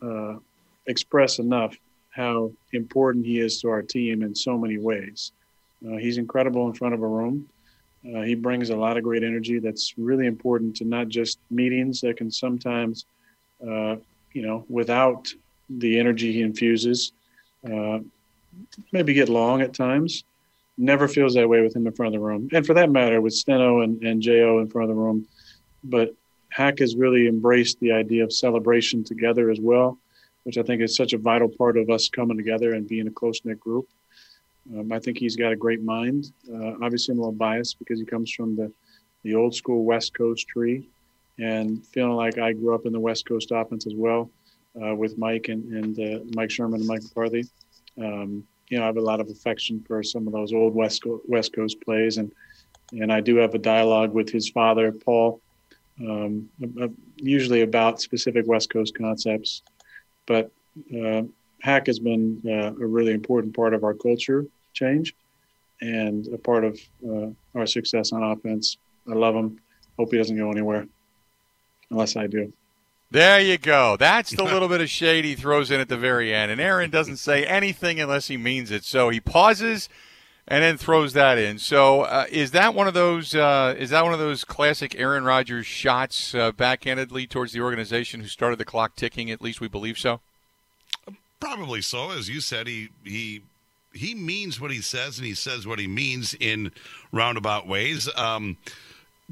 [0.00, 0.36] uh,
[0.86, 1.76] express enough
[2.10, 5.32] how important he is to our team in so many ways.
[5.86, 7.48] Uh, he's incredible in front of a room.
[8.04, 12.00] Uh, he brings a lot of great energy that's really important to not just meetings
[12.00, 13.06] that can sometimes,
[13.62, 13.96] uh,
[14.32, 15.32] you know, without
[15.68, 17.12] the energy he infuses,
[17.70, 18.00] uh,
[18.90, 20.24] maybe get long at times.
[20.76, 22.48] Never feels that way with him in front of the room.
[22.52, 25.26] And for that matter, with Steno and, and Jo in front of the room.
[25.84, 26.14] But
[26.48, 29.98] Hack has really embraced the idea of celebration together as well,
[30.44, 33.10] which I think is such a vital part of us coming together and being a
[33.10, 33.88] close knit group.
[34.70, 36.32] Um, I think he's got a great mind.
[36.52, 38.72] Uh, obviously, I'm a little biased because he comes from the,
[39.22, 40.88] the old school West Coast tree,
[41.38, 44.30] and feeling like I grew up in the West Coast offense as well
[44.80, 47.44] uh, with Mike and, and uh, Mike Sherman and Mike McCarthy.
[47.98, 51.02] Um, you know, I have a lot of affection for some of those old West
[51.02, 52.32] Coast, West Coast plays, and
[52.92, 55.40] and I do have a dialogue with his father, Paul,
[56.00, 56.48] um,
[57.16, 59.62] usually about specific West Coast concepts.
[60.26, 60.50] But
[60.94, 61.22] uh,
[61.62, 65.14] Hack has been uh, a really important part of our culture change
[65.80, 68.76] and a part of uh, our success on offense.
[69.08, 69.60] I love him.
[69.96, 70.86] Hope he doesn't go anywhere
[71.90, 72.52] unless I do.
[73.12, 73.96] There you go.
[73.96, 76.50] That's the little bit of shade he throws in at the very end.
[76.50, 78.82] And Aaron doesn't say anything unless he means it.
[78.82, 79.88] So he pauses
[80.48, 81.60] and then throws that in.
[81.60, 83.36] So uh, is that one of those?
[83.36, 88.20] Uh, is that one of those classic Aaron Rodgers shots uh, backhandedly towards the organization
[88.20, 89.30] who started the clock ticking?
[89.30, 90.20] At least we believe so.
[91.42, 92.12] Probably so.
[92.12, 93.42] As you said, he he
[93.92, 96.70] he means what he says, and he says what he means in
[97.10, 98.08] roundabout ways.
[98.16, 98.56] Um,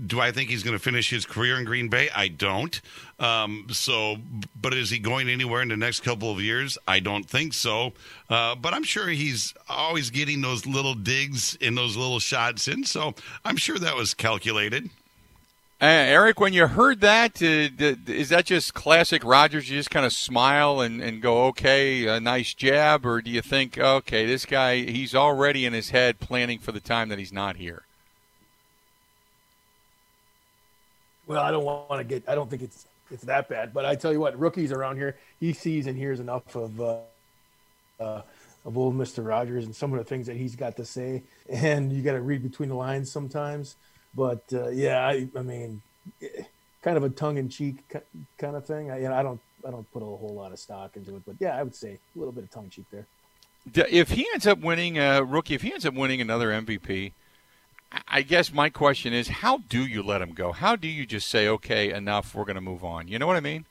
[0.07, 2.11] do I think he's going to finish his career in Green Bay?
[2.12, 2.81] I don't.
[3.20, 4.16] Um, so,
[4.61, 6.77] but is he going anywhere in the next couple of years?
[6.88, 7.92] I don't think so.
[8.29, 12.83] Uh, but I'm sure he's always getting those little digs and those little shots in.
[12.83, 14.90] So I'm sure that was calculated.
[15.83, 19.71] Uh, Eric, when you heard that, uh, is that just classic Rodgers?
[19.71, 23.07] You just kind of smile and, and go, okay, a nice jab?
[23.07, 26.81] Or do you think, okay, this guy, he's already in his head planning for the
[26.81, 27.85] time that he's not here?
[31.27, 33.73] Well, I don't want to get, I don't think it's it's that bad.
[33.73, 36.97] But I tell you what, rookies around here, he sees and hears enough of uh,
[37.99, 38.21] uh,
[38.66, 41.90] of old Mister Rogers and some of the things that he's got to say, and
[41.90, 43.77] you got to read between the lines sometimes.
[44.14, 45.83] But uh, yeah, I, I, mean,
[46.83, 47.77] kind of a tongue-in-cheek
[48.38, 48.90] kind of thing.
[48.90, 51.23] I, you know, I don't, I don't put a whole lot of stock into it,
[51.27, 53.07] but yeah, I would say a little bit of tongue-in-cheek there.
[53.90, 57.12] If he ends up winning a rookie, if he ends up winning another MVP,
[58.09, 60.53] I guess my question is, how do you let him go?
[60.53, 63.09] How do you just say, okay, enough, we're going to move on?
[63.09, 63.64] You know what I mean?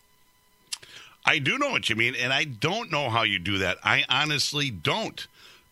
[1.25, 3.77] I do know what you mean, and I don't know how you do that.
[3.83, 5.27] I honestly don't.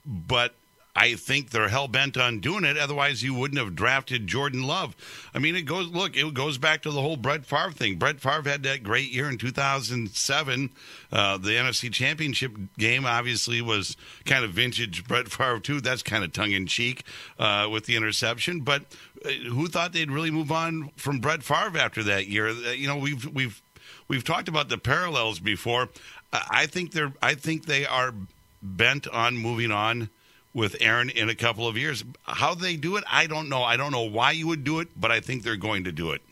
[0.05, 0.53] But
[0.97, 2.75] I think they're hell bent on doing it.
[2.75, 4.95] Otherwise, you wouldn't have drafted Jordan Love.
[5.31, 7.97] I mean, it goes look, it goes back to the whole Brett Favre thing.
[7.97, 10.69] Brett Favre had that great year in 2007.
[11.11, 15.81] Uh, the NFC Championship game obviously was kind of vintage Brett Favre too.
[15.81, 17.03] That's kind of tongue in cheek
[17.37, 18.61] uh, with the interception.
[18.61, 18.85] But
[19.23, 22.47] uh, who thought they'd really move on from Brett Favre after that year?
[22.47, 23.61] Uh, you know, we've we've
[24.07, 25.89] we've talked about the parallels before.
[26.33, 28.15] I think they're I think they are
[28.63, 30.09] bent on moving on
[30.57, 32.03] with Aaron in a couple of years.
[32.23, 33.61] How they do it, I don't know.
[33.61, 36.11] I don't know why you would do it, but I think they're going to do
[36.11, 36.23] it.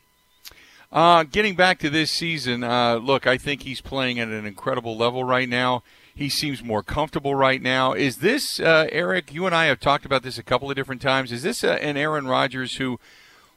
[0.91, 4.97] Uh, getting back to this season, uh, look, I think he's playing at an incredible
[4.97, 5.83] level right now.
[6.15, 7.93] He seems more comfortable right now.
[7.93, 11.03] Is this, uh, Eric, you and I have talked about this a couple of different
[11.03, 11.31] times.
[11.31, 12.99] Is this uh, an Aaron Rodgers who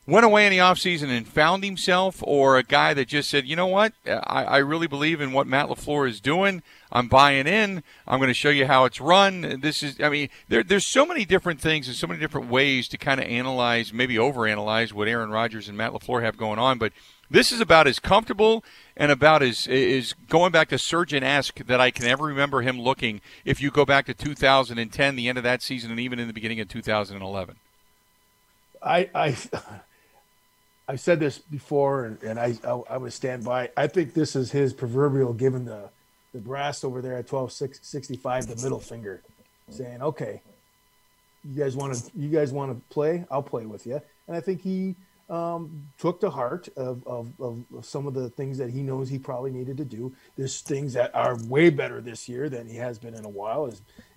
[0.09, 3.55] went away in the offseason and found himself, or a guy that just said, you
[3.55, 6.63] know what, I, I really believe in what Matt LaFleur is doing.
[6.91, 7.83] I'm buying in.
[8.07, 9.61] I'm going to show you how it's run.
[9.61, 12.89] This is, I mean, there, there's so many different things and so many different ways
[12.89, 16.79] to kind of analyze, maybe overanalyze what Aaron Rodgers and Matt LaFleur have going on.
[16.79, 16.95] But
[17.31, 18.65] this is about as comfortable
[18.97, 22.81] and about as is going back to surgeon esque that I can ever remember him
[22.81, 23.21] looking.
[23.45, 26.33] If you go back to 2010, the end of that season, and even in the
[26.33, 27.57] beginning of 2011.
[28.83, 29.37] I I
[30.89, 33.71] I've said this before, and, and I, I, I would stand by.
[33.77, 35.91] I think this is his proverbial giving the
[36.33, 39.23] the brass over there at twelve sixty five the middle finger,
[39.69, 40.41] saying, "Okay,
[41.45, 43.27] you guys want to you guys want to play?
[43.31, 44.97] I'll play with you." And I think he
[45.31, 49.19] um, took to heart of, of, of, some of the things that he knows he
[49.19, 50.15] probably needed to do.
[50.37, 53.71] There's things that are way better this year than he has been in a while.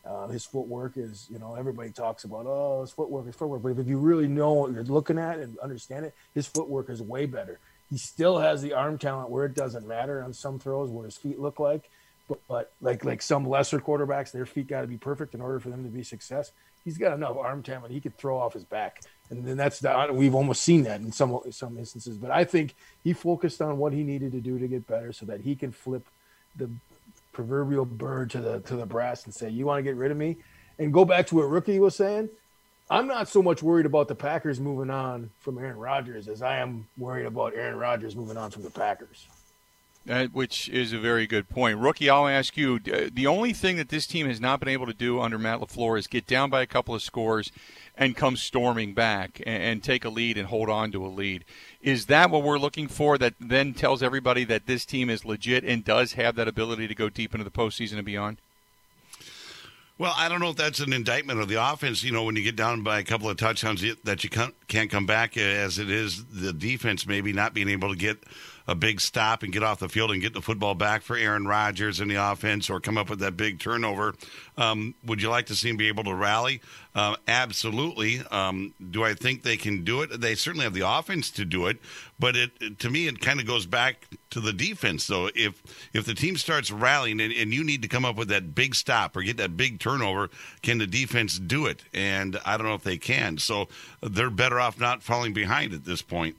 [0.05, 3.61] Uh, his footwork is, you know, everybody talks about, oh, his footwork, his footwork.
[3.61, 7.01] But if you really know what you're looking at and understand it, his footwork is
[7.01, 7.59] way better.
[7.89, 11.17] He still has the arm talent where it doesn't matter on some throws where his
[11.17, 11.89] feet look like.
[12.27, 15.59] But, but like like some lesser quarterbacks, their feet got to be perfect in order
[15.59, 16.51] for them to be success.
[16.85, 20.09] He's got enough arm talent; he could throw off his back and then that's the,
[20.11, 22.17] we've almost seen that in some some instances.
[22.17, 25.25] But I think he focused on what he needed to do to get better, so
[25.25, 26.05] that he can flip
[26.55, 26.69] the
[27.31, 30.17] proverbial bird to the to the brass and say, "You want to get rid of
[30.17, 30.37] me?"
[30.79, 32.29] And go back to what Rookie was saying.
[32.89, 36.57] I'm not so much worried about the Packers moving on from Aaron Rodgers as I
[36.57, 39.27] am worried about Aaron Rodgers moving on from the Packers.
[40.33, 41.77] Which is a very good point.
[41.77, 44.93] Rookie, I'll ask you the only thing that this team has not been able to
[44.93, 47.51] do under Matt LaFleur is get down by a couple of scores
[47.95, 51.45] and come storming back and, and, take a lead and hold on to a lead.
[51.81, 53.17] Is that what we're looking for?
[53.17, 56.95] That then tells everybody that this team is legit and does have that ability to
[56.95, 58.37] go deep into the postseason and beyond.
[59.97, 62.03] Well, I don't know if that's an indictment of the offense.
[62.03, 65.05] You know, when you get down by a couple of touchdowns, that you can't come
[65.05, 68.17] back uh, as it is the defense maybe not being able to get
[68.67, 71.47] a big stop and get off the field and get the football back for Aaron
[71.47, 74.15] Rodgers in the offense or come up with that big turnover.
[74.57, 76.61] Um, would you like to see him be able to rally?
[76.93, 78.21] Uh, absolutely.
[78.31, 80.19] Um, do I think they can do it?
[80.19, 81.77] They certainly have the offense to do it,
[82.19, 85.07] but it to me it kind of goes back to the defense.
[85.07, 88.27] Though, if if the team starts rallying and, and you need to come up with
[88.27, 90.29] that big stop or get that big turnover,
[90.61, 91.81] can the defense do it?
[91.93, 93.37] And I don't know if they can.
[93.37, 93.69] So
[94.01, 96.35] they're better off not falling behind at this point.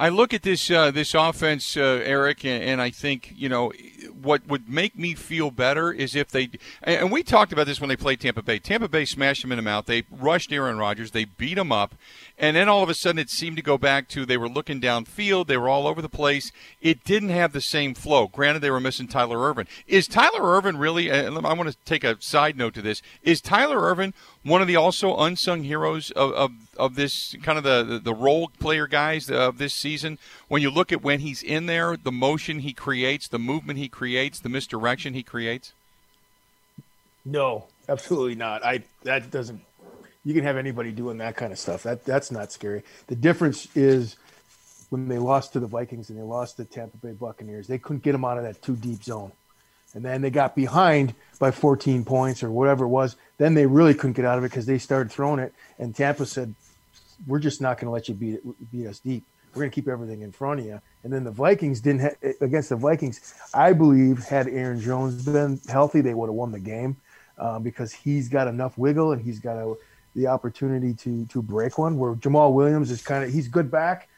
[0.00, 3.72] I look at this uh, this offense, uh, Eric, and, and, I think you know
[4.22, 6.50] what would make me feel better is if they
[6.84, 8.60] and we talked about this when they played Tampa Bay.
[8.60, 9.86] Tampa Bay smashed them in the mouth.
[9.86, 11.10] They rushed Aaron Rodgers.
[11.10, 11.96] They beat him up,
[12.38, 14.80] and then all of a sudden it seemed to go back to they were looking
[14.80, 15.48] downfield.
[15.48, 16.52] They were all over the place.
[16.80, 18.28] It didn't have the same flow.
[18.28, 19.66] Granted, they were missing Tyler Ervin.
[19.88, 21.10] Is Tyler Ervin really?
[21.10, 23.02] I want to take a side note to this.
[23.24, 24.14] Is Tyler Ervin
[24.48, 28.14] one of the also unsung heroes of, of, of this kind of the, the, the
[28.14, 30.18] role player guys of this season.
[30.48, 33.88] When you look at when he's in there, the motion he creates, the movement he
[33.88, 35.72] creates, the misdirection he creates.
[37.24, 38.64] No, absolutely not.
[38.64, 39.60] I that doesn't.
[40.24, 41.82] You can have anybody doing that kind of stuff.
[41.82, 42.82] That that's not scary.
[43.06, 44.16] The difference is
[44.90, 48.02] when they lost to the Vikings and they lost to Tampa Bay Buccaneers, they couldn't
[48.02, 49.32] get them out of that too deep zone
[49.94, 53.16] and then they got behind by 14 points or whatever it was.
[53.38, 56.26] Then they really couldn't get out of it because they started throwing it, and Tampa
[56.26, 56.54] said,
[57.26, 59.24] "We're just not going to let you beat beat us deep.
[59.54, 62.32] We're going to keep everything in front of you." And then the Vikings didn't ha-
[62.40, 63.34] against the Vikings.
[63.54, 66.96] I believe had Aaron Jones been healthy, they would have won the game
[67.38, 69.74] uh, because he's got enough wiggle and he's got a,
[70.16, 71.96] the opportunity to to break one.
[71.96, 74.08] Where Jamaal Williams is kind of he's good back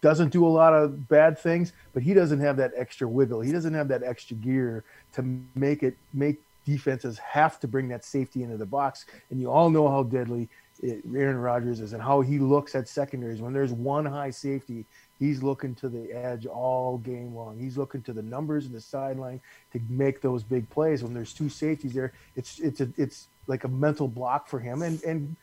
[0.00, 3.40] doesn't do a lot of bad things, but he doesn't have that extra wiggle.
[3.40, 8.04] He doesn't have that extra gear to make it make defenses have to bring that
[8.04, 9.06] safety into the box.
[9.30, 10.48] And you all know how deadly
[10.82, 13.40] it, Aaron Rodgers is and how he looks at secondaries.
[13.40, 14.84] When there's one high safety,
[15.18, 17.58] he's looking to the edge all game long.
[17.58, 19.40] He's looking to the numbers and the sideline
[19.72, 21.02] to make those big plays.
[21.02, 24.82] When there's two safeties there, it's it's a, it's like a mental block for him.
[24.82, 25.36] And and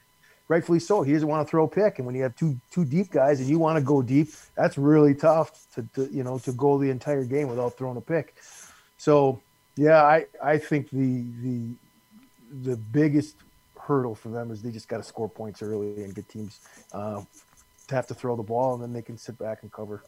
[0.48, 1.02] rightfully so.
[1.02, 3.40] He doesn't want to throw a pick, and when you have two two deep guys
[3.40, 6.78] and you want to go deep, that's really tough to, to you know to go
[6.78, 8.36] the entire game without throwing a pick.
[8.98, 9.40] So
[9.78, 11.70] yeah, I I think the the
[12.64, 13.36] the biggest
[13.80, 16.60] hurdle for them is they just got to score points early and get teams
[16.94, 17.22] uh,
[17.88, 20.04] to have to throw the ball, and then they can sit back and cover.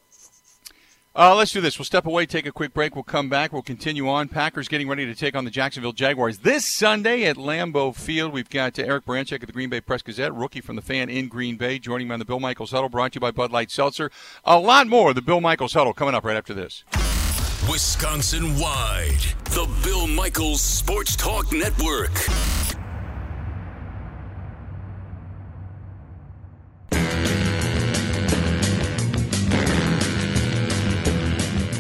[1.15, 1.77] Uh, let's do this.
[1.77, 2.95] We'll step away, take a quick break.
[2.95, 3.51] We'll come back.
[3.51, 4.27] We'll continue on.
[4.27, 8.31] Packers getting ready to take on the Jacksonville Jaguars this Sunday at Lambeau Field.
[8.31, 11.09] We've got uh, Eric Baranczyk of the Green Bay Press Gazette, rookie from the fan
[11.09, 13.51] in Green Bay, joining me on the Bill Michaels Huddle, brought to you by Bud
[13.51, 14.11] Light Seltzer.
[14.45, 16.83] A lot more of the Bill Michaels Huddle coming up right after this.
[17.67, 22.11] Wisconsin wide, the Bill Michaels Sports Talk Network.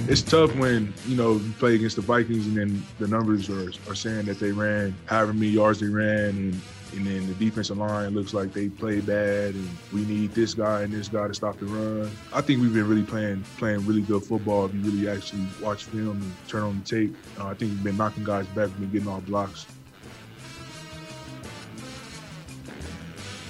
[0.09, 3.69] It's tough when, you know, you play against the Vikings and then the numbers are,
[3.89, 6.61] are saying that they ran however many yards they ran and
[6.93, 10.81] and then the defensive line looks like they play bad and we need this guy
[10.81, 12.11] and this guy to stop the run.
[12.33, 15.85] I think we've been really playing playing really good football if you really actually watch
[15.85, 17.15] film and turn on the tape.
[17.39, 19.65] Uh, I think we've been knocking guys back, we've been getting off blocks.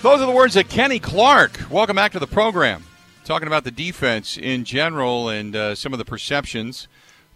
[0.02, 1.60] Those are the words of Kenny Clark.
[1.70, 2.84] Welcome back to the program.
[3.26, 6.88] Talking about the defense in general and uh, some of the perceptions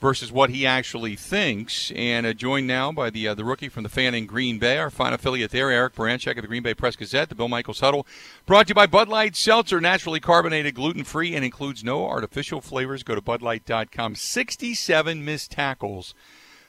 [0.04, 1.90] versus what he actually thinks.
[1.96, 4.78] And uh, joined now by the uh, the rookie from the fan in Green Bay,
[4.78, 7.80] our fine affiliate there, Eric Baranczyk of the Green Bay Press Gazette, the Bill Michaels
[7.80, 8.06] Huddle.
[8.46, 12.60] Brought to you by Bud Light Seltzer, naturally carbonated, gluten free, and includes no artificial
[12.60, 13.02] flavors.
[13.02, 14.16] Go to budlight.com.
[14.16, 16.14] 67 missed tackles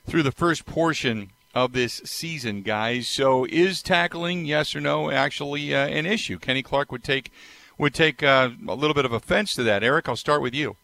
[0.07, 3.09] through the first portion of this season, guys.
[3.09, 6.39] So is tackling, yes or no, actually uh, an issue?
[6.39, 7.32] Kenny Clark would take
[7.78, 9.82] would take uh, a little bit of offense to that.
[9.82, 10.76] Eric, I'll start with you.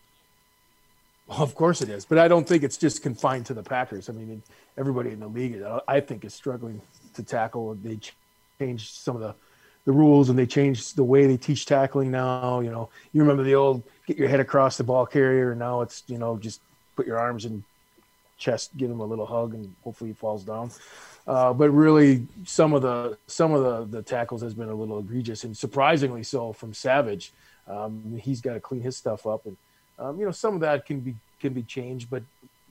[1.31, 4.09] Of course it is, but I don't think it's just confined to the Packers.
[4.09, 4.43] I mean,
[4.77, 6.83] everybody in the league, I think, is struggling
[7.15, 7.75] to tackle.
[7.77, 8.01] They
[8.59, 9.35] changed some of the
[9.87, 12.61] the rules and they changed the way they teach tackling now.
[12.61, 15.83] You know, you remember the old get your head across the ball carrier, and now
[15.83, 16.61] it's you know just
[16.97, 17.65] put your arms in
[18.37, 20.71] chest, give him a little hug, and hopefully he falls down.
[21.27, 24.99] Uh, but really, some of the some of the, the tackles has been a little
[24.99, 27.33] egregious, and surprisingly so from Savage.
[27.69, 29.57] Um, he's got to clean his stuff up, and
[30.01, 32.11] um, you know some of that can be can be changed.
[32.11, 32.23] But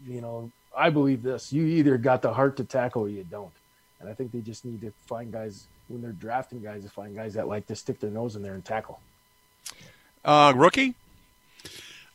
[0.05, 3.51] you know, I believe this: you either got the heart to tackle or you don't.
[3.99, 7.15] And I think they just need to find guys when they're drafting guys to find
[7.15, 8.99] guys that like to stick their nose in there and tackle.
[10.23, 10.95] Uh, rookie.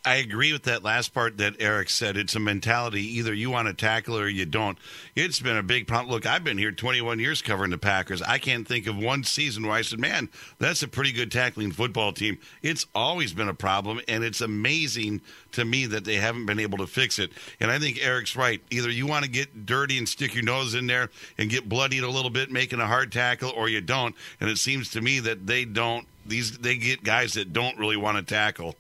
[0.07, 2.19] I agree with that last part that Eric said.
[2.19, 3.01] It's a mentality.
[3.17, 4.77] Either you want to tackle or you don't.
[5.15, 6.13] It's been a big problem.
[6.13, 8.21] Look, I've been here 21 years covering the Packers.
[8.21, 10.29] I can't think of one season where I said, man,
[10.59, 12.39] that's a pretty good tackling football team.
[12.63, 16.79] It's always been a problem, and it's amazing to me that they haven't been able
[16.79, 17.33] to fix it.
[17.59, 18.61] And I think Eric's right.
[18.71, 22.03] Either you want to get dirty and stick your nose in there and get bloodied
[22.03, 24.15] a little bit making a hard tackle, or you don't.
[24.39, 26.07] And it seems to me that they don't.
[26.27, 28.77] These they get guys that don't really want to tackle.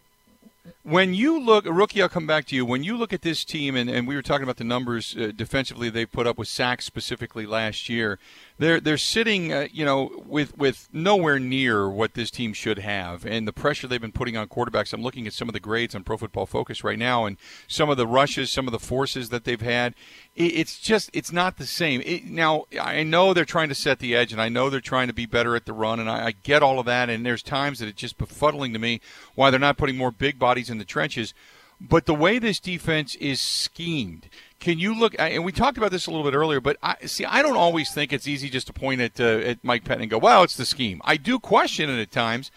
[0.87, 2.67] When you look, rookie, I'll come back to you.
[2.67, 5.33] When you look at this team, and, and we were talking about the numbers uh,
[5.35, 8.19] defensively they put up with sacks specifically last year,
[8.59, 13.25] they're they're sitting, uh, you know, with with nowhere near what this team should have,
[13.25, 14.93] and the pressure they've been putting on quarterbacks.
[14.93, 17.89] I'm looking at some of the grades on Pro Football Focus right now, and some
[17.89, 19.95] of the rushes, some of the forces that they've had.
[20.37, 22.03] It, it's just it's not the same.
[22.05, 25.09] It, now I know they're trying to set the edge, and I know they're trying
[25.09, 27.09] to be better at the run, and I, I get all of that.
[27.09, 29.01] And there's times that it's just befuddling to me
[29.35, 31.33] why they're not putting more big bodies in the trenches.
[31.81, 34.29] But the way this defense is schemed,
[34.61, 35.15] can you look?
[35.19, 37.25] And we talked about this a little bit earlier, but I see.
[37.25, 40.11] I don't always think it's easy just to point at uh, at Mike Pettine and
[40.11, 42.51] go, "Well, it's the scheme." I do question it at times,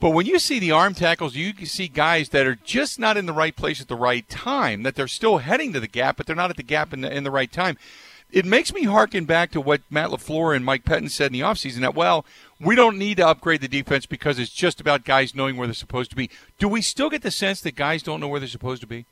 [0.00, 3.16] but when you see the arm tackles, you can see guys that are just not
[3.16, 4.82] in the right place at the right time.
[4.82, 7.10] That they're still heading to the gap, but they're not at the gap in the,
[7.10, 7.78] in the right time.
[8.30, 11.40] It makes me harken back to what Matt LaFleur and Mike Pettine said in the
[11.40, 12.26] offseason that, well,
[12.60, 15.74] we don't need to upgrade the defense because it's just about guys knowing where they're
[15.74, 16.28] supposed to be.
[16.58, 19.06] Do we still get the sense that guys don't know where they're supposed to be?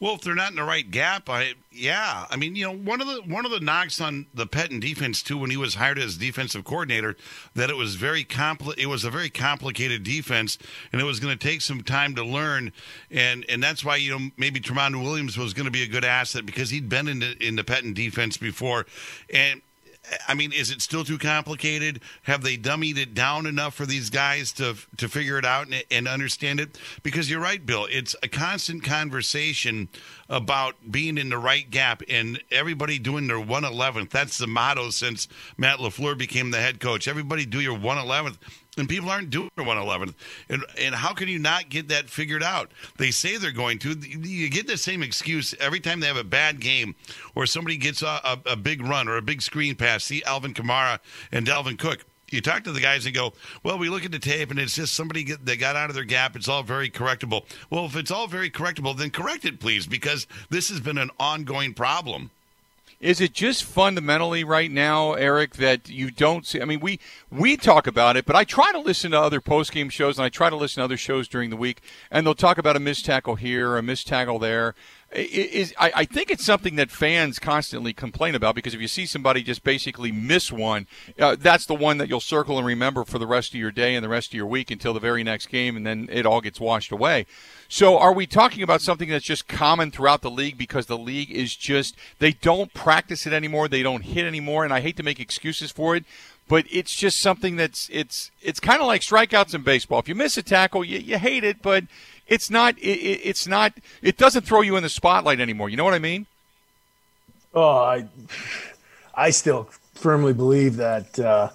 [0.00, 2.26] Well, if they're not in the right gap, I yeah.
[2.30, 5.22] I mean, you know, one of the one of the knocks on the Pettine defense
[5.22, 7.16] too when he was hired as defensive coordinator
[7.54, 10.56] that it was very compli- it was a very complicated defense
[10.90, 12.72] and it was going to take some time to learn
[13.10, 16.04] and and that's why you know maybe Tramon Williams was going to be a good
[16.04, 18.86] asset because he'd been in the in the Pettine defense before
[19.28, 19.60] and
[20.26, 22.00] I mean, is it still too complicated?
[22.22, 25.84] Have they dummied it down enough for these guys to to figure it out and,
[25.90, 26.78] and understand it?
[27.02, 27.86] Because you're right, Bill.
[27.90, 29.88] It's a constant conversation
[30.28, 34.10] about being in the right gap and everybody doing their 111th.
[34.10, 37.08] That's the motto since Matt LaFleur became the head coach.
[37.08, 38.38] Everybody do your 111th
[38.80, 40.14] and people aren't doing their 111th.
[40.48, 42.70] And, and how can you not get that figured out?
[42.98, 43.90] They say they're going to.
[43.90, 46.96] You get the same excuse every time they have a bad game
[47.34, 50.04] or somebody gets a, a, a big run or a big screen pass.
[50.04, 50.98] See Alvin Kamara
[51.30, 54.18] and Dalvin Cook you talk to the guys and go, well, we look at the
[54.18, 56.36] tape and it's just somebody get, they got out of their gap.
[56.36, 57.44] It's all very correctable.
[57.70, 61.10] Well, if it's all very correctable, then correct it, please, because this has been an
[61.18, 62.30] ongoing problem.
[63.00, 66.60] Is it just fundamentally right now, Eric, that you don't see?
[66.60, 69.72] I mean, we we talk about it, but I try to listen to other post
[69.72, 71.80] game shows and I try to listen to other shows during the week,
[72.10, 74.74] and they'll talk about a missed tackle here, a missed tackle there.
[75.12, 79.06] Is I, I think it's something that fans constantly complain about because if you see
[79.06, 80.86] somebody just basically miss one,
[81.18, 83.96] uh, that's the one that you'll circle and remember for the rest of your day
[83.96, 86.40] and the rest of your week until the very next game, and then it all
[86.40, 87.26] gets washed away.
[87.68, 91.32] So are we talking about something that's just common throughout the league because the league
[91.32, 95.02] is just they don't practice it anymore, they don't hit anymore, and I hate to
[95.02, 96.04] make excuses for it,
[96.50, 100.00] but it's just something that's it's it's kind of like strikeouts in baseball.
[100.00, 101.84] If you miss a tackle, you, you hate it, but
[102.30, 102.78] it's not.
[102.78, 103.74] It, it's not.
[104.00, 105.68] It doesn't throw you in the spotlight anymore.
[105.68, 106.26] You know what I mean?
[107.52, 108.08] Oh, I,
[109.14, 111.18] I still firmly believe that.
[111.18, 111.50] Uh,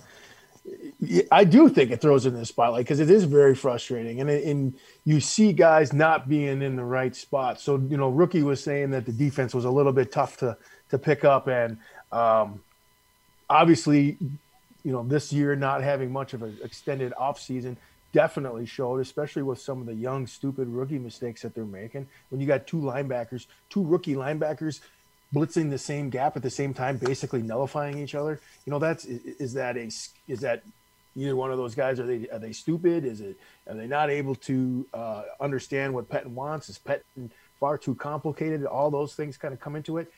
[1.32, 4.30] I do think it throws it in the spotlight because it is very frustrating, and
[4.30, 4.73] and
[5.05, 7.59] you see guys not being in the right spot.
[7.59, 10.57] So you know, rookie was saying that the defense was a little bit tough to
[10.89, 11.78] to pick up, and
[12.11, 12.61] um,
[13.49, 14.17] obviously,
[14.84, 17.78] you know, this year not having much of an extended off season
[18.16, 22.07] definitely showed, especially with some of the young, stupid rookie mistakes that they're making.
[22.30, 24.80] When you got two linebackers, two rookie linebackers
[25.34, 28.39] blitzing the same gap at the same time, basically nullifying each other.
[28.66, 29.88] You know, that's is that a
[30.30, 30.63] is that
[31.18, 33.03] either one of those guys are they are they stupid?
[33.03, 33.38] Is it
[33.68, 36.70] are they not able to uh, understand what Pettine wants?
[36.70, 38.63] Is Pettine far too complicated?
[38.63, 40.09] All those things kind of come into it.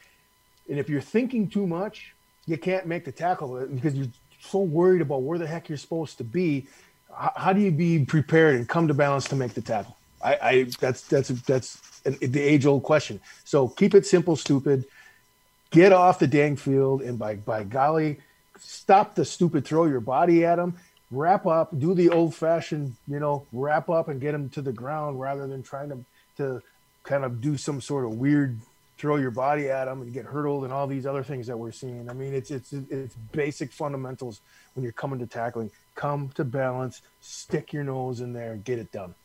[0.70, 2.14] And if you're thinking too much,
[2.45, 6.20] you can't make the tackle because you're so worried about where the heck you're supposed
[6.20, 6.68] to be.
[7.18, 9.97] How, do you be prepared and come to balance to make the tackle?
[10.24, 13.20] I, I that's that's that's the age old question.
[13.43, 14.86] So keep it simple, stupid.
[15.72, 18.20] Get off the dang field, and by by golly,
[18.59, 20.78] stop the stupid throw your body at them.
[21.09, 24.74] Wrap up, do the old fashioned, you know, wrap up and get them to the
[24.74, 26.03] ground rather than trying to
[26.38, 26.61] to
[27.03, 28.59] kind of do some sort of weird
[28.97, 31.72] throw your body at them and get hurdled and all these other things that we're
[31.72, 32.09] seeing.
[32.09, 34.41] I mean, it's it's it's basic fundamentals
[34.74, 35.72] when you're coming to tackling.
[35.98, 39.16] Come to balance, stick your nose in there, get it done.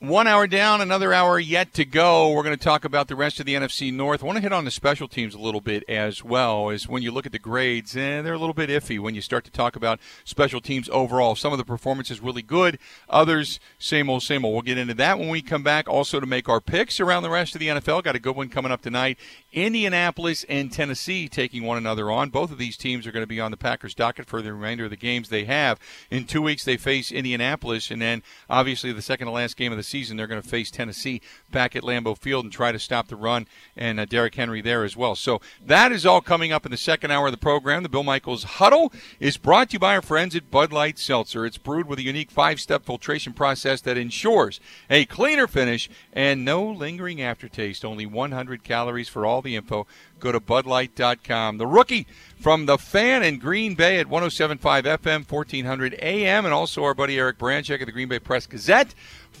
[0.00, 2.30] One hour down, another hour yet to go.
[2.30, 4.22] We're going to talk about the rest of the NFC North.
[4.22, 6.68] I want to hit on the special teams a little bit as well.
[6.68, 9.22] As when you look at the grades, eh, they're a little bit iffy when you
[9.22, 11.34] start to talk about special teams overall.
[11.34, 12.78] Some of the performances really good,
[13.08, 14.52] others same old, same old.
[14.52, 15.88] We'll get into that when we come back.
[15.88, 18.02] Also to make our picks around the rest of the NFL.
[18.02, 19.18] Got a good one coming up tonight.
[19.50, 22.28] Indianapolis and Tennessee taking one another on.
[22.28, 24.84] Both of these teams are going to be on the Packers docket for the remainder
[24.84, 25.80] of the games they have.
[26.10, 29.78] In two weeks, they face Indianapolis, and then obviously the second to last game of
[29.78, 31.20] the season, they're going to face Tennessee
[31.50, 34.84] back at Lambeau Field and try to stop the run and uh, Derrick Henry there
[34.84, 35.14] as well.
[35.14, 37.82] So that is all coming up in the second hour of the program.
[37.82, 41.46] The Bill Michaels Huddle is brought to you by our friends at Bud Light Seltzer.
[41.46, 44.60] It's brewed with a unique five-step filtration process that ensures
[44.90, 47.84] a cleaner finish and no lingering aftertaste.
[47.84, 49.86] Only 100 calories for all the info.
[50.18, 51.58] Go to budlight.com.
[51.58, 52.06] The rookie
[52.40, 57.18] from the fan in Green Bay at 107.5 FM, 1400 AM, and also our buddy
[57.18, 58.94] Eric Baranczyk at the Green Bay Press Gazette.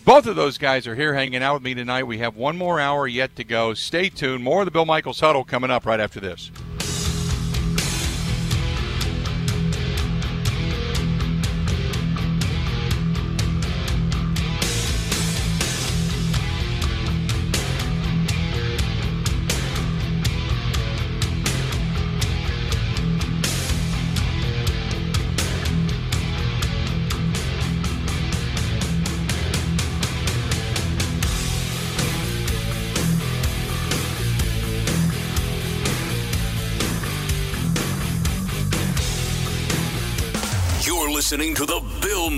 [0.04, 2.04] Both of those guys are here hanging out with me tonight.
[2.04, 3.74] We have one more hour yet to go.
[3.74, 4.44] Stay tuned.
[4.44, 6.50] More of the Bill Michaels Huddle coming up right after this.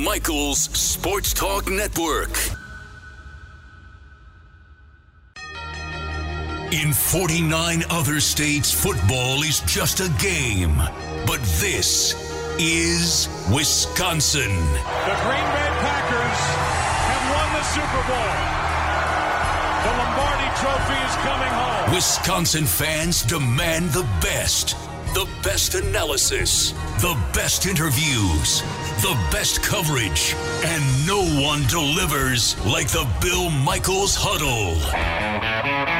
[0.08, 2.30] Michaels Sports Talk Network.
[6.72, 10.78] In 49 other states, football is just a game.
[11.26, 12.14] But this
[12.58, 14.48] is Wisconsin.
[14.48, 16.40] The Green Bay Packers
[17.12, 18.32] have won the Super Bowl.
[19.84, 21.94] The Lombardi Trophy is coming home.
[21.94, 24.74] Wisconsin fans demand the best.
[25.14, 28.62] The best analysis, the best interviews,
[29.02, 30.34] the best coverage,
[30.64, 35.97] and no one delivers like the Bill Michaels Huddle.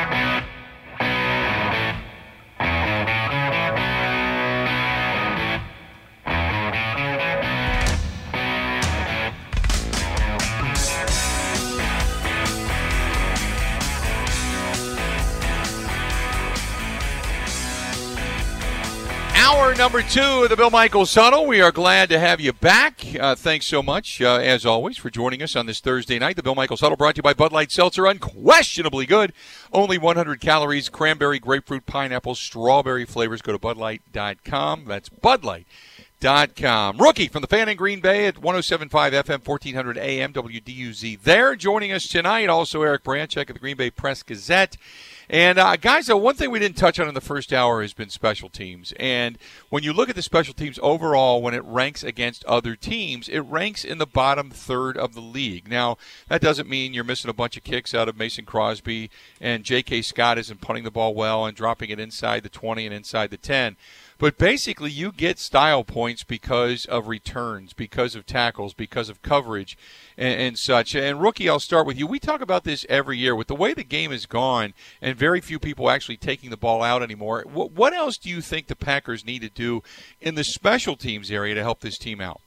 [19.89, 21.47] Number two of the Bill Michaels Huddle.
[21.47, 23.01] We are glad to have you back.
[23.19, 26.37] Uh, thanks so much, uh, as always, for joining us on this Thursday night.
[26.37, 28.05] The Bill Michaels Huddle brought to you by Bud Light Seltzer.
[28.05, 29.33] Unquestionably good.
[29.73, 33.41] Only 100 calories, cranberry, grapefruit, pineapple, strawberry flavors.
[33.41, 34.85] Go to budlight.com.
[34.85, 36.99] That's budlight.com.
[36.99, 41.23] Rookie from the fan in Green Bay at 107.5 FM, 1400 AM, WDUZ.
[41.23, 44.77] There joining us tonight, also Eric Baranczyk of the Green Bay Press Gazette.
[45.31, 47.93] And uh, guys, uh, one thing we didn't touch on in the first hour has
[47.93, 48.95] been special teams.
[48.99, 49.37] And
[49.69, 53.41] when you look at the special teams overall, when it ranks against other teams, it
[53.41, 55.69] ranks in the bottom third of the league.
[55.69, 55.99] Now,
[56.29, 60.01] that doesn't mean you're missing a bunch of kicks out of Mason Crosby and J.K.
[60.03, 63.37] Scott isn't punting the ball well and dropping it inside the 20 and inside the
[63.37, 63.77] 10.
[64.19, 69.79] But basically, you get style points because of returns, because of tackles, because of coverage,
[70.17, 70.97] and, and, such.
[70.97, 72.07] And rookie, I'll start with you.
[72.09, 75.41] We talk about this every year with the way the game has gone, and very
[75.41, 77.45] few people actually taking the ball out anymore.
[77.47, 79.85] What, what else do you think the Packers need to do
[80.21, 82.41] in the special teams area to help this team out?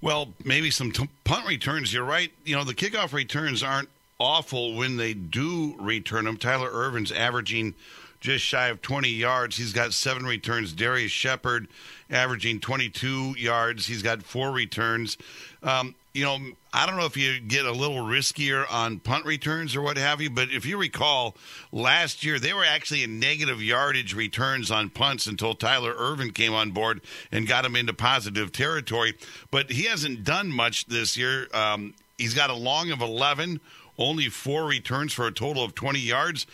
[0.00, 1.92] Well, maybe some t- punt returns.
[1.92, 2.32] You're right.
[2.44, 3.88] You know, the kickoff returns aren't
[4.20, 6.36] awful when they do return them.
[6.36, 7.74] Tyler Ervin's averaging
[8.22, 9.56] just shy of 20 yards.
[9.56, 10.72] He's got seven returns.
[10.72, 11.68] Darrius Shepherd
[12.08, 13.86] averaging 22 yards.
[13.86, 15.18] He's got four returns.
[15.62, 16.38] Um, you know,
[16.72, 20.20] I don't know if you get a little riskier on punt returns or what have
[20.20, 21.34] you, but if you recall,
[21.72, 26.54] last year they were actually in negative yardage returns on punts until Tyler Ervin came
[26.54, 27.00] on board
[27.32, 29.14] and got him into positive territory.
[29.50, 31.48] But he hasn't done much this year.
[31.52, 33.60] Um, he's got a long of 11
[33.98, 36.46] only four returns for a total of 20 yards.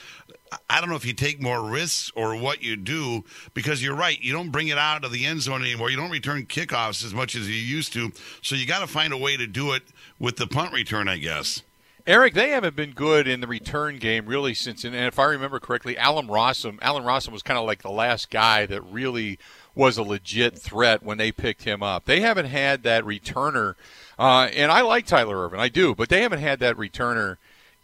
[0.68, 3.24] I don't know if you take more risks or what you do
[3.54, 4.20] because you're right.
[4.20, 5.90] You don't bring it out of the end zone anymore.
[5.90, 8.12] You don't return kickoffs as much as you used to.
[8.42, 9.82] So you got to find a way to do it
[10.18, 11.62] with the punt return, I guess.
[12.08, 15.60] Eric, they haven't been good in the return game really since, and if I remember
[15.60, 16.78] correctly, Allen Rossum.
[16.80, 19.38] Allen Rossum was kind of like the last guy that really
[19.74, 22.06] was a legit threat when they picked him up.
[22.06, 23.74] They haven't had that returner,
[24.18, 27.36] uh, and I like Tyler Ervin, I do, but they haven't had that returner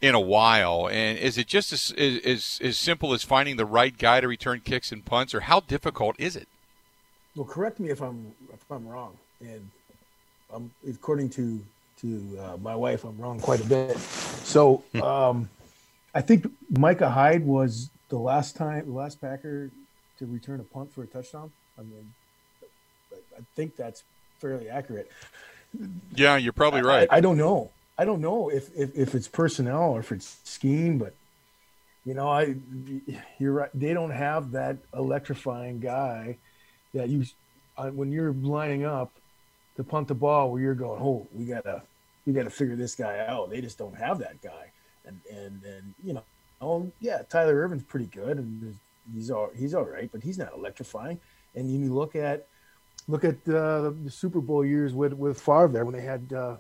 [0.05, 0.87] in a while.
[0.87, 4.61] And is it just as, as, as simple as finding the right guy to return
[4.61, 6.47] kicks and punts, or how difficult is it?
[7.35, 9.71] Well, correct me if I'm if I'm wrong, and
[10.53, 11.61] um, according to
[12.03, 13.97] to uh, my wife, I'm wrong quite a bit.
[13.97, 15.03] So hmm.
[15.03, 15.49] um,
[16.15, 19.71] I think Micah Hyde was the last time, the last Packer
[20.19, 21.51] to return a punt for a touchdown.
[21.77, 22.13] I mean,
[23.13, 24.05] I think that's
[24.39, 25.11] fairly accurate.
[26.15, 27.09] Yeah, you're probably right.
[27.11, 27.71] I, I don't know.
[27.97, 31.15] I don't know if, if, if it's personnel or if it's scheme, but
[32.05, 32.57] you know, I
[33.39, 33.71] you're right.
[33.73, 36.37] They don't have that electrifying guy
[36.93, 37.25] that you
[37.79, 39.13] uh, when you're lining up
[39.77, 41.83] to punt the ball where you're going, oh, we gotta
[42.27, 43.49] we gotta figure this guy out.
[43.49, 44.71] They just don't have that guy,
[45.07, 46.25] and and and you know,
[46.61, 48.77] oh yeah, Tyler Ervin's pretty good, and
[49.15, 51.19] he's all he's all right, but he's not electrifying.
[51.55, 52.49] And you look at
[53.09, 56.33] look at uh, the Super Bowl years with with Favre there when they had.
[56.33, 56.57] Uh,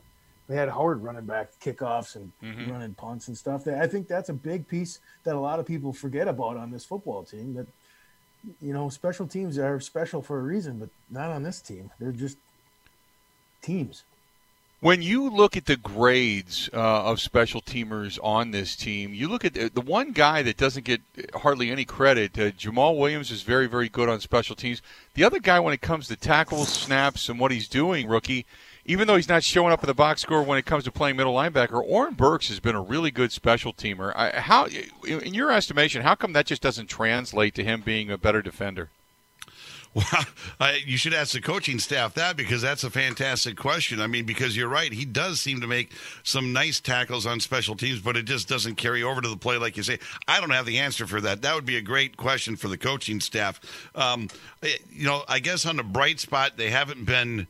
[0.48, 2.70] they had Howard running back kickoffs and mm-hmm.
[2.70, 3.66] running punts and stuff.
[3.66, 6.84] I think that's a big piece that a lot of people forget about on this
[6.84, 7.54] football team.
[7.54, 7.66] That
[8.60, 11.90] you know, special teams are special for a reason, but not on this team.
[11.98, 12.36] They're just
[13.62, 14.04] teams.
[14.80, 19.46] When you look at the grades uh, of special teamers on this team, you look
[19.46, 21.00] at the, the one guy that doesn't get
[21.36, 22.38] hardly any credit.
[22.38, 24.82] Uh, Jamaal Williams is very, very good on special teams.
[25.14, 28.44] The other guy, when it comes to tackles, snaps, and what he's doing, rookie,
[28.86, 31.16] even though he's not showing up in the box score when it comes to playing
[31.16, 34.14] middle linebacker, Oren Burks has been a really good special teamer.
[34.34, 34.66] How,
[35.06, 38.90] in your estimation, how come that just doesn't translate to him being a better defender?
[40.60, 44.00] Well, you should ask the coaching staff that because that's a fantastic question.
[44.00, 47.76] I mean, because you're right, he does seem to make some nice tackles on special
[47.76, 49.98] teams, but it just doesn't carry over to the play like you say.
[50.26, 51.42] I don't have the answer for that.
[51.42, 53.60] That would be a great question for the coaching staff.
[53.94, 54.28] Um,
[54.62, 57.46] eh, you know, I guess on the bright spot, they haven't been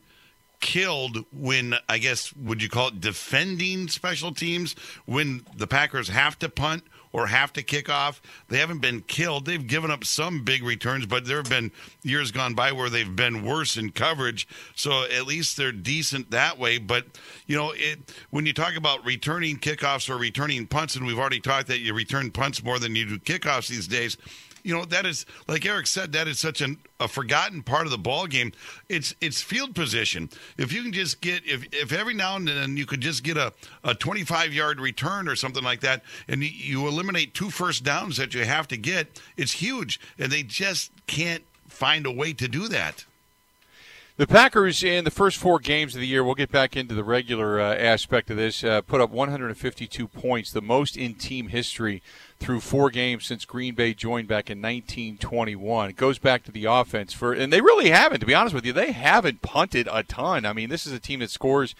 [0.59, 4.75] killed when I guess would you call it defending special teams
[5.05, 6.83] when the Packers have to punt
[7.15, 8.21] or have to kick off.
[8.49, 9.45] They haven't been killed.
[9.45, 11.71] They've given up some big returns, but there have been
[12.03, 14.45] years gone by where they've been worse in coverage.
[14.75, 16.77] So at least they're decent that way.
[16.77, 17.05] But
[17.47, 21.39] you know, it, when you talk about returning kickoffs or returning punts, and we've already
[21.39, 24.17] talked that you return punts more than you do kickoffs these days
[24.65, 27.91] you know that is like Eric said that is such an, a forgotten part of
[27.91, 28.51] the ball game.
[28.89, 30.29] It's it's field position.
[30.57, 33.37] If you can just get if if every now and then you could just get
[33.37, 33.53] a
[33.83, 38.33] a 25 yard return or something like that, and you eliminate two first downs that
[38.33, 42.67] you have to get, it's huge, and they just can't find a way to do
[42.67, 43.05] that.
[44.17, 47.03] The Packers in the first four games of the year, we'll get back into the
[47.03, 52.01] regular uh, aspect of this, uh, put up 152 points, the most in team history
[52.39, 55.89] through four games since Green Bay joined back in 1921.
[55.89, 58.19] It goes back to the offense for, and they really haven't.
[58.19, 60.45] To be honest with you, they haven't punted a ton.
[60.45, 61.75] I mean, this is a team that scores.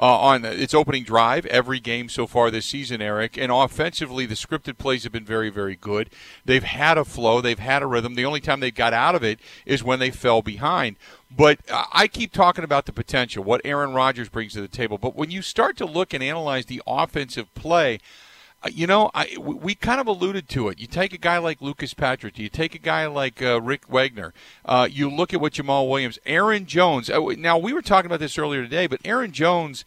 [0.00, 3.36] Uh, on its opening drive every game so far this season, Eric.
[3.36, 6.08] And offensively, the scripted plays have been very, very good.
[6.44, 8.14] They've had a flow, they've had a rhythm.
[8.14, 10.94] The only time they got out of it is when they fell behind.
[11.36, 14.98] But I keep talking about the potential, what Aaron Rodgers brings to the table.
[14.98, 17.98] But when you start to look and analyze the offensive play, uh,
[18.66, 20.80] you know, I, we kind of alluded to it.
[20.80, 24.34] You take a guy like Lucas Patrick, you take a guy like uh, Rick Wagner,
[24.64, 27.08] uh, you look at what Jamaal Williams, Aaron Jones.
[27.08, 29.84] Uh, now, we were talking about this earlier today, but Aaron Jones,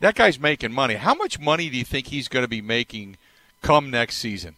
[0.00, 0.94] that guy's making money.
[0.94, 3.18] How much money do you think he's going to be making
[3.60, 4.56] come next season?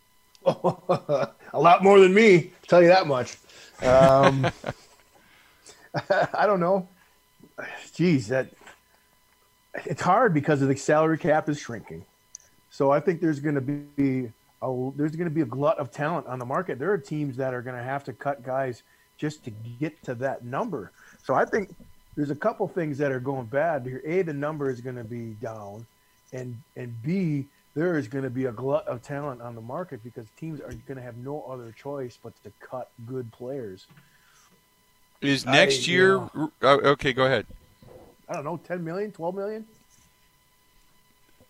[0.46, 2.50] a lot more than me.
[2.66, 3.36] Tell you that much.
[3.82, 4.50] Um,
[6.34, 6.88] I don't know.
[7.94, 8.48] Geez, that
[9.84, 12.04] it's hard because of the salary cap is shrinking.
[12.70, 14.30] So I think there's going to be
[14.62, 16.78] a, there's going to be a glut of talent on the market.
[16.78, 18.82] There are teams that are going to have to cut guys
[19.16, 19.50] just to
[19.80, 20.92] get to that number.
[21.22, 21.74] So I think
[22.16, 24.02] there's a couple things that are going bad here.
[24.04, 25.86] A, the number is going to be down,
[26.32, 30.02] and and B, there is going to be a glut of talent on the market
[30.02, 33.86] because teams are going to have no other choice but to cut good players.
[35.20, 36.12] Is next I, year?
[36.12, 37.46] You know, uh, okay, go ahead.
[38.28, 39.66] I don't know, 10 million, 12 million.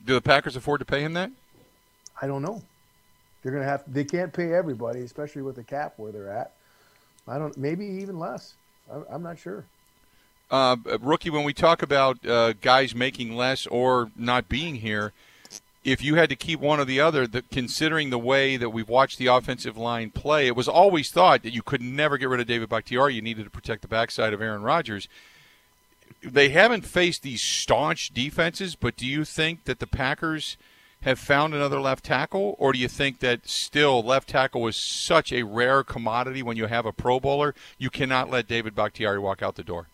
[0.05, 1.31] Do the Packers afford to pay him that?
[2.21, 2.63] I don't know.
[3.43, 3.85] They're to have.
[3.87, 6.53] They can't pay everybody, especially with the cap where they're at.
[7.27, 7.57] I don't.
[7.57, 8.55] Maybe even less.
[9.11, 9.65] I'm not sure.
[10.51, 15.13] Uh, rookie, when we talk about uh, guys making less or not being here,
[15.85, 18.89] if you had to keep one or the other, the, considering the way that we've
[18.89, 22.41] watched the offensive line play, it was always thought that you could never get rid
[22.41, 23.15] of David Bakhtiari.
[23.15, 25.07] You needed to protect the backside of Aaron Rodgers.
[26.23, 30.57] They haven't faced these staunch defenses, but do you think that the Packers–
[31.03, 35.33] have found another left tackle, or do you think that still left tackle is such
[35.33, 39.43] a rare commodity when you have a Pro Bowler, you cannot let David Bakhtiari walk
[39.43, 39.87] out the door?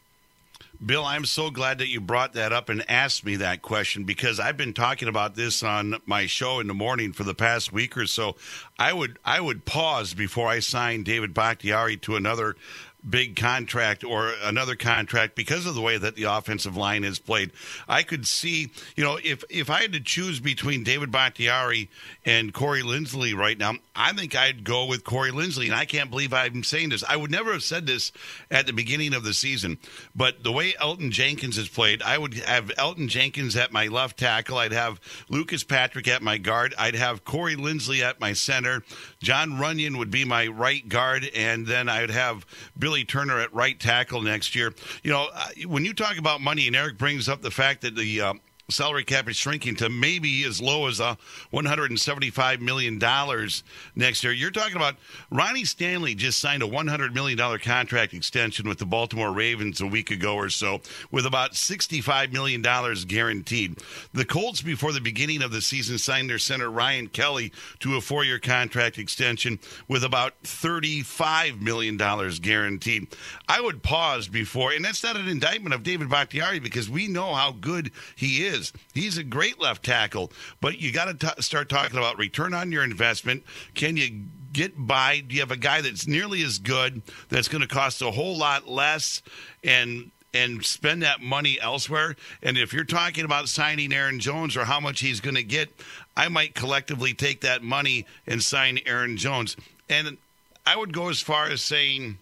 [0.85, 4.41] Bill, I'm so glad that you brought that up and asked me that question because
[4.41, 7.97] I've been talking about this on my show in the morning for the past week
[7.97, 8.37] or so.
[8.79, 12.57] I would I would pause before I sign David Bakhtiari to another
[13.09, 17.51] big contract or another contract because of the way that the offensive line is played.
[17.89, 21.91] I could see, you know, if if I had to choose between David Bakhtiari
[22.25, 25.67] and Corey Linsley right now, I think I'd go with Corey Linsley.
[25.67, 27.05] And I can't believe I'm saying this.
[27.09, 28.13] I would never have said this
[28.51, 29.79] at the beginning of the season,
[30.15, 34.19] but the way Elgton Jenkins has played, I would have Elgton Jenkins at my left
[34.19, 34.59] tackle.
[34.59, 36.75] I'd have Lucas Patrick at my guard.
[36.79, 38.83] I'd have Corey Linsley at my center.
[39.21, 42.47] Jon Runyan would be my right guard, and then I'd have
[42.79, 44.73] Billy Turner at right tackle next year.
[45.03, 47.97] You know, uh, when you talk about money, and Eric brings up the fact that
[47.97, 48.35] the uh,
[48.71, 51.15] salary cap is shrinking to maybe as low as uh,
[51.53, 52.99] $175 million
[53.95, 54.33] next year.
[54.33, 54.97] You're talking about
[55.31, 60.11] Ronnie Stanley just signed a $100 million contract extension with the Baltimore Ravens a week
[60.11, 62.63] ago or so, with about $65 million
[63.07, 63.77] guaranteed.
[64.15, 68.01] The Colts, before the beginning of the season, signed their center Ryan Kelly to a
[68.01, 69.59] four year contract extension
[69.89, 71.99] with about $35 million
[72.41, 73.09] guaranteed.
[73.47, 77.35] I would pause before, and that's not an indictment of David Bakhtiari because we know
[77.35, 78.73] how good he is is.
[78.95, 82.85] He's a great left tackle, but you got to start talking about return on your
[82.85, 83.43] investment.
[83.75, 85.21] Can you get by?
[85.21, 88.39] Do you have a guy that's nearly as good that's going to cost a whole
[88.39, 89.23] lot less
[89.63, 92.17] and and spend that money elsewhere?
[92.43, 95.69] And if you're talking about signing Aaron Jones or how much he's going to get,
[96.17, 99.57] I might collectively take that money and sign Aaron Jones.
[99.89, 100.17] And
[100.67, 102.19] I would go as far as saying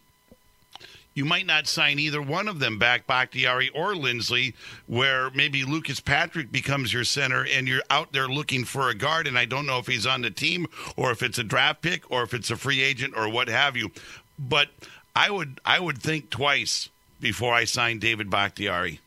[1.14, 4.54] you might not sign either one of them back, Bakhtiari or Linsley,
[4.86, 9.26] where maybe Lucas Patrick becomes your center and you're out there looking for a guard.
[9.26, 12.10] And I don't know if he's on the team or if it's a draft pick
[12.10, 13.90] or if it's a free agent or what have you.
[14.38, 14.70] But
[15.14, 16.88] I would I would think twice
[17.20, 19.00] before I sign David Bakhtiari.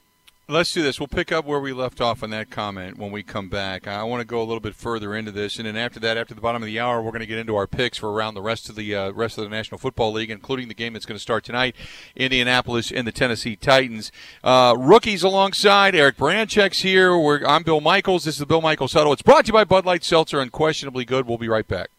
[0.48, 1.00] Let's do this.
[1.00, 3.88] We'll pick up where we left off on that comment when we come back.
[3.88, 6.36] I want to go a little bit further into this, and then after that, after
[6.36, 8.43] the bottom of the hour, we're going to get into our picks for around the
[8.43, 11.16] rest of the uh, rest of the National Football League, including the game that's going
[11.16, 11.76] to start tonight,
[12.16, 14.12] Indianapolis and the Tennessee Titans.
[14.43, 17.18] Uh, rookies alongside Eric Baranczyk's here.
[17.18, 18.26] We're, I'm Bill Michaels.
[18.26, 19.14] This is the Bill Michaels Huddle.
[19.14, 21.28] It's brought to you by Bud Light Seltzer, unquestionably good.
[21.28, 21.89] We'll be right back.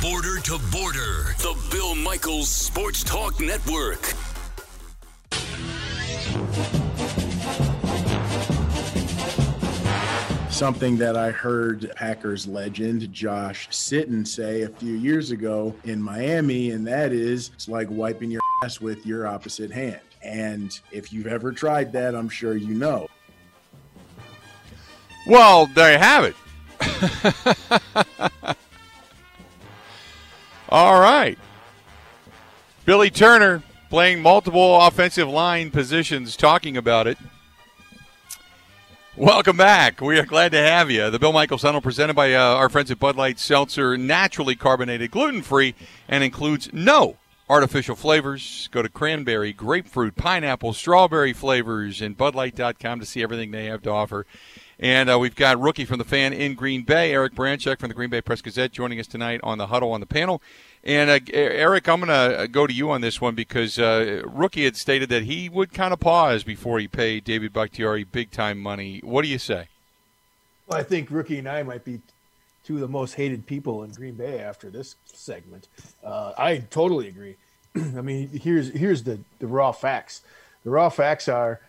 [0.00, 4.14] Border to border, the Bill Michaels Sports Talk Network.
[10.56, 16.70] Something that I heard Packers legend Josh Sitton say a few years ago in Miami,
[16.70, 20.00] and that is it's like wiping your ass with your opposite hand.
[20.22, 23.06] And if you've ever tried that, I'm sure you know.
[25.26, 26.36] Well, there you have it.
[30.70, 31.38] All right.
[32.86, 37.18] Billy Turner playing multiple offensive line positions, talking about it.
[39.18, 40.02] Welcome back.
[40.02, 41.08] We are glad to have you.
[41.08, 45.10] The Bill Michaels Huddle presented by uh, our friends at Bud Light Seltzer, naturally carbonated,
[45.10, 45.74] gluten free,
[46.06, 47.16] and includes no
[47.48, 48.68] artificial flavors.
[48.72, 53.90] Go to cranberry, grapefruit, pineapple, strawberry flavors, and BudLight.com to see everything they have to
[53.90, 54.26] offer.
[54.78, 57.94] And uh, we've got rookie from the fan in Green Bay, Eric Baranczyk from the
[57.94, 60.42] Green Bay Press Gazette, joining us tonight on the huddle on the panel.
[60.84, 64.22] And uh, Eric, I'm going to uh, go to you on this one because uh,
[64.26, 68.30] Rookie had stated that he would kind of pause before he paid David Bakhtiari big
[68.30, 69.00] time money.
[69.02, 69.68] What do you say?
[70.66, 72.00] Well, I think Rookie and I might be
[72.64, 75.68] two of the most hated people in Green Bay after this segment.
[76.04, 77.36] Uh, I totally agree.
[77.76, 80.22] I mean, here's here's the the raw facts.
[80.64, 81.60] The raw facts are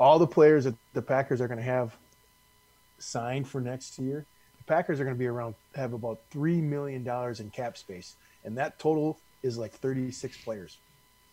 [0.00, 1.96] all the players that the Packers are going to have
[3.02, 4.24] signed for next year.
[4.58, 8.14] The Packers are going to be around have about three million dollars in cap space,
[8.44, 10.78] and that total is like 36 players.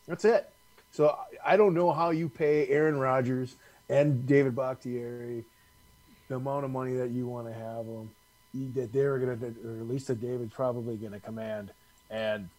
[0.07, 0.49] That's it.
[0.91, 1.15] So
[1.45, 3.55] I don't know how you pay Aaron Rodgers
[3.89, 5.45] and David Bakhtiari
[6.29, 8.09] the amount of money that you want to have them
[8.73, 11.71] that they're going to, or at least that David's probably going to command
[12.09, 12.49] and,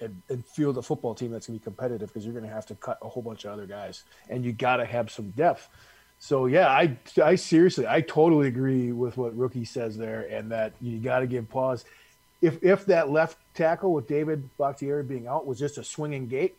[0.00, 2.52] and, and field a football team that's going to be competitive because you're going to
[2.52, 5.30] have to cut a whole bunch of other guys and you got to have some
[5.30, 5.68] depth.
[6.20, 10.72] So yeah, I I seriously I totally agree with what Rookie says there, and that
[10.80, 11.84] you got to give pause.
[12.40, 16.56] If if that left tackle with David Bakhtiari being out was just a swinging gate,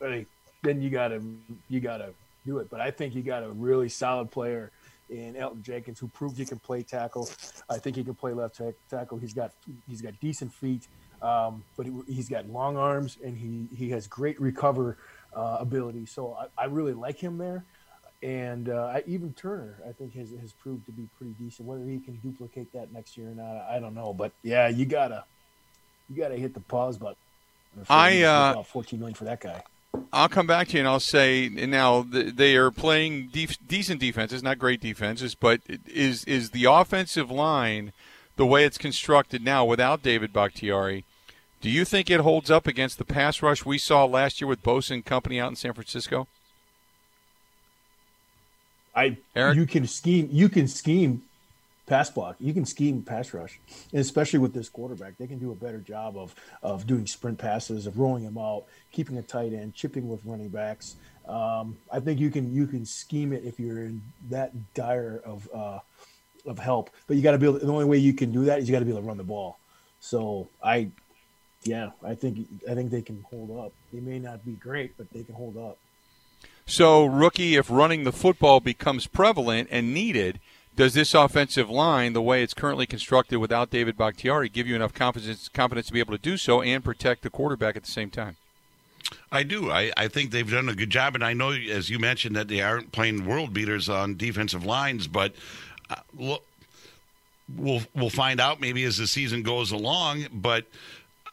[0.00, 1.22] then you gotta
[1.68, 2.10] you gotta
[2.44, 2.70] do it.
[2.70, 4.70] But I think you got a really solid player
[5.10, 7.28] in Elgton Jenkins who proved he can play tackle.
[7.68, 9.18] I think he can play left tackle.
[9.18, 9.52] He's got
[9.88, 10.88] he's got decent feet,
[11.22, 14.96] um, but he, has got long arms and he he has great recover
[15.34, 16.06] uh, ability.
[16.06, 17.64] So I, I, really like him there.
[18.22, 21.68] And uh, even Turner, I think, has, has proved to be pretty decent.
[21.68, 24.14] Whether he can duplicate that next year or not, I don't know.
[24.14, 25.24] But yeah, you gotta
[26.08, 27.16] you gotta hit the pause button.
[27.90, 29.62] I uh, fourteen million for that guy.
[30.12, 34.42] I'll come back to you and I'll say now they are playing def- decent defenses,
[34.42, 37.92] not great defenses, but is is the offensive line
[38.36, 41.04] the way it's constructed now without David Bakhtiari?
[41.60, 44.62] Do you think it holds up against the pass rush we saw last year with
[44.62, 46.28] Bosa and company out in San Francisco?
[48.96, 49.56] I Eric?
[49.56, 51.22] you can scheme you can scheme
[51.86, 52.36] pass block.
[52.40, 53.60] You can scheme pass rush,
[53.92, 57.38] and especially with this quarterback, they can do a better job of of doing sprint
[57.38, 60.96] passes, of rolling them out, keeping a tight end, chipping with running backs.
[61.28, 65.48] Um, I think you can you can scheme it if you're in that dire of
[65.54, 65.78] uh,
[66.46, 68.58] of help, but you got to be able, the only way you can do that
[68.58, 69.58] is you got to be able to run the ball.
[70.00, 70.90] So I,
[71.64, 73.72] yeah, I think I think they can hold up.
[73.92, 75.78] They may not be great, but they can hold up.
[76.66, 80.40] So rookie, if running the football becomes prevalent and needed
[80.74, 84.92] does this offensive line, the way it's currently constructed without David Bakhtiari, give you enough
[84.92, 88.10] confidence confidence to be able to do so and protect the quarterback at the same
[88.10, 88.36] time?
[89.30, 89.70] I do.
[89.70, 92.48] I, I think they've done a good job, and I know, as you mentioned, that
[92.48, 95.32] they aren't playing world beaters on defensive lines, but
[95.88, 96.44] uh, look,
[97.56, 100.26] we'll we'll find out maybe as the season goes along.
[100.32, 100.66] But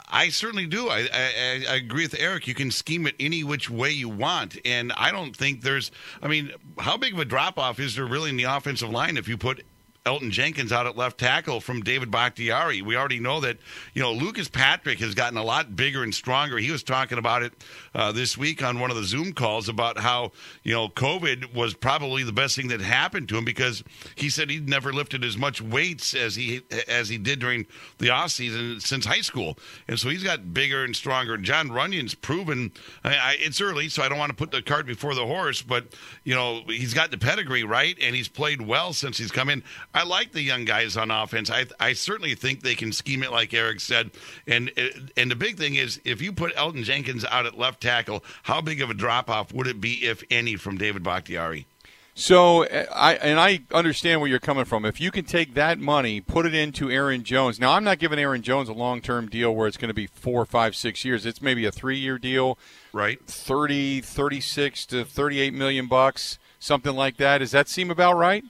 [0.10, 0.90] I certainly do.
[0.90, 2.48] I, I, I, agree with Eric.
[2.48, 4.58] You can scheme it any which way you want.
[4.66, 5.92] And I don't think there's,
[6.22, 9.18] I mean, how big of a drop off is there really in the offensive line
[9.18, 9.66] if you put
[10.06, 12.82] Elgton Jenkins out at left tackle from David Bakhtiari.
[12.82, 13.58] We already know that,
[13.94, 16.58] you know, Lucas Patrick has gotten a lot bigger and stronger.
[16.58, 17.54] He was talking about it
[17.96, 20.34] uh, this week on one of the Zoom calls about how,
[20.64, 23.82] you know, COVID was probably the best thing that happened to him because
[24.16, 27.66] he said he'd never lifted as much weights as he as he did during
[28.00, 29.58] the off season since high school.
[29.88, 31.38] And so he's got bigger and stronger.
[31.38, 32.74] Jon Runyan's proven,
[33.06, 35.62] I, I, it's early, so I don't want to put the cart before the horse,
[35.62, 35.96] but,
[36.26, 37.98] you know, he's got the pedigree, right?
[38.02, 39.64] And he's played well since he's come in.
[39.94, 41.50] I like the young guys on offense.
[41.50, 44.12] I I certainly think they can scheme it like Eric said.
[44.48, 44.72] And
[45.16, 48.62] and the big thing is if you put Elgton Jenkins out at left tackle, how
[48.62, 51.68] big of a drop off would it be if any from David Bakhtiari?
[52.16, 54.86] So I and I understand where you're coming from.
[54.86, 57.60] If you can take that money, put it into Aaron Jones.
[57.60, 60.08] Now I'm not giving Aaron Jones a long term deal where it's going to be
[60.08, 61.26] four, five, six years.
[61.26, 62.60] It's maybe a three year deal.
[62.94, 63.20] Right.
[63.26, 67.40] 30, 36 to 38 million bucks, something like that.
[67.40, 68.44] Does that seem about right?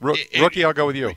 [0.00, 1.12] Rookie, I'll go with you.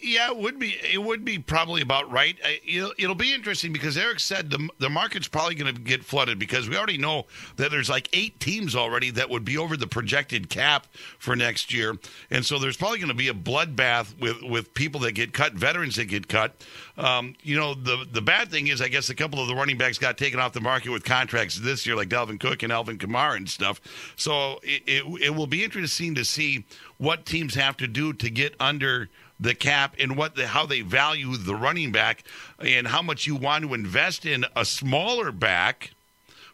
[0.00, 0.76] Yeah, it would be.
[0.92, 2.38] It would be probably about right.
[2.66, 6.38] It'll, it'll be interesting because Eric said the the market's probably going to get flooded
[6.38, 7.26] because we already know
[7.56, 10.86] that there's like eight teams already that would be over the projected cap
[11.18, 11.98] for next year,
[12.30, 15.54] and so there's probably going to be a bloodbath with with people that get cut,
[15.54, 16.54] veterans that get cut.
[16.96, 19.78] Um, you know, the the bad thing is, I guess a couple of the running
[19.78, 22.98] backs got taken off the market with contracts this year, like Dalvin Cook and Alvin
[22.98, 23.80] Kamara and stuff.
[24.16, 26.64] So it, it, it will be interesting to see
[26.98, 29.08] what teams have to do to get under
[29.40, 32.24] the cap and what the, how they value the running back
[32.58, 35.92] and how much you want to invest in a smaller back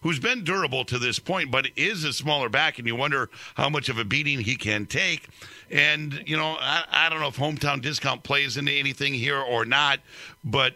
[0.03, 3.69] who's been durable to this point, but is a smaller back, and you wonder how
[3.69, 5.29] much of a beating he can take.
[5.69, 9.65] And, you know, I, I don't know if hometown discount plays into anything here or
[9.65, 9.99] not,
[10.45, 10.75] but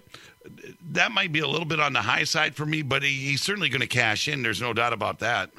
[0.90, 3.42] that might be a little bit on the high side for me, but he, he's
[3.42, 4.42] certainly going to cash in.
[4.42, 5.50] There's no doubt about that.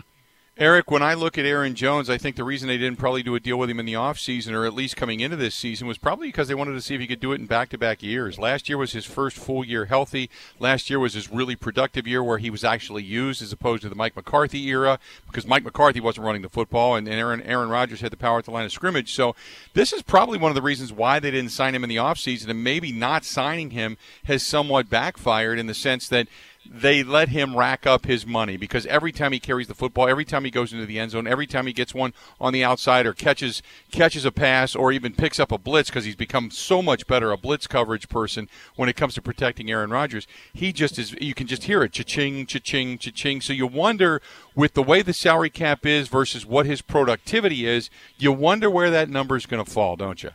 [0.62, 3.34] Eric, when I look at Aaron Jones, I think the reason they didn't probably do
[3.34, 5.98] a deal with him in the offseason or at least coming into this season was
[5.98, 8.04] probably because they wanted to see if he could do it in back to back
[8.04, 8.38] years.
[8.38, 10.30] Last year was his first full year healthy.
[10.60, 13.90] Last year was his really productive year where he was actually used as opposed to
[13.90, 18.02] the Mike McCarthy era because Mike McCarthy wasn't running the football and Aaron, Aaron Rodgers
[18.02, 19.16] had the power at the line of scrimmage.
[19.16, 19.36] So
[19.74, 22.50] this is probably one of the reasons why they didn't sign him in the offseason
[22.50, 26.28] and maybe not signing him has somewhat backfired in the sense that
[26.70, 30.26] they let him rack up his money because every time he carries the football, every
[30.26, 33.06] time he goes into the end zone, every time he gets one on the outside
[33.06, 36.82] or catches catches a pass or even picks up a blitz because he's become so
[36.82, 40.28] much better a blitz coverage person when it comes to protecting Aaron Rodgers.
[40.54, 43.42] He just is you can just hear it cha-ching, cha-ching, cha-ching.
[43.42, 44.22] So you wonder
[44.56, 48.92] with the way the salary cap is versus what his productivity is, you wonder where
[48.92, 50.32] that number is going to fall, don't you?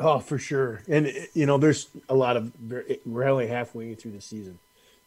[0.00, 0.82] Oh, for sure.
[0.88, 2.52] And you know, there's a lot of
[3.04, 4.58] we're only halfway through the season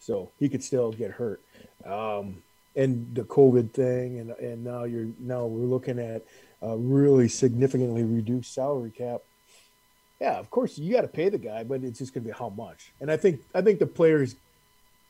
[0.02, 1.39] so he could still get hurt.
[1.86, 2.41] Um,
[2.76, 6.24] and the COVID thing, and and now you're now we're looking at
[6.62, 9.22] a really significantly reduced salary cap.
[10.20, 12.38] Yeah, of course you got to pay the guy, but it's just going to be
[12.38, 12.91] how much.
[12.99, 14.36] And I think I think the players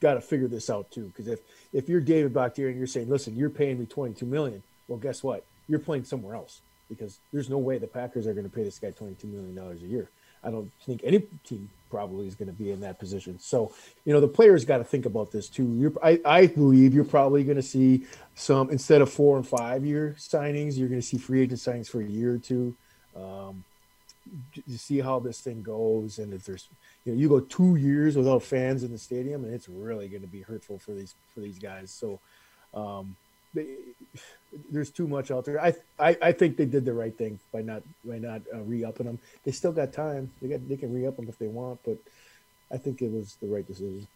[0.02, 1.39] got to figure this out too, because if
[1.72, 5.24] if you're David Bakhtiari and you're saying, listen, you're paying me 22 million, well, guess
[5.24, 5.46] what?
[5.68, 8.80] You're playing somewhere else because there's no way the Packers are going to pay this
[8.80, 10.10] guy 22 million dollars a year.
[10.44, 13.38] I don't think any team probably is going to be in that position.
[13.39, 13.74] So,
[14.06, 15.72] you know, the players got to think about this too.
[15.78, 19.86] You're, I, I believe you're probably going to see some instead of four and five
[19.86, 22.76] year signings, you're going to see free agent signings for a year or two.
[23.16, 23.64] Um,
[24.70, 26.70] to see how this thing goes, and if there's,
[27.04, 30.22] you know, you go two years without fans in the stadium, and it's really going
[30.22, 31.92] to be hurtful for these for these guys.
[31.92, 32.20] So,
[32.74, 33.16] um,
[33.54, 33.66] they,
[34.70, 35.62] there's too much out there.
[35.62, 39.06] I, I I think they did the right thing by not by not uh, re-upping
[39.06, 39.20] them.
[39.43, 40.32] They still got time.
[40.41, 41.97] They got they can re-up them if they want, but
[42.72, 44.08] I think it was the right decision.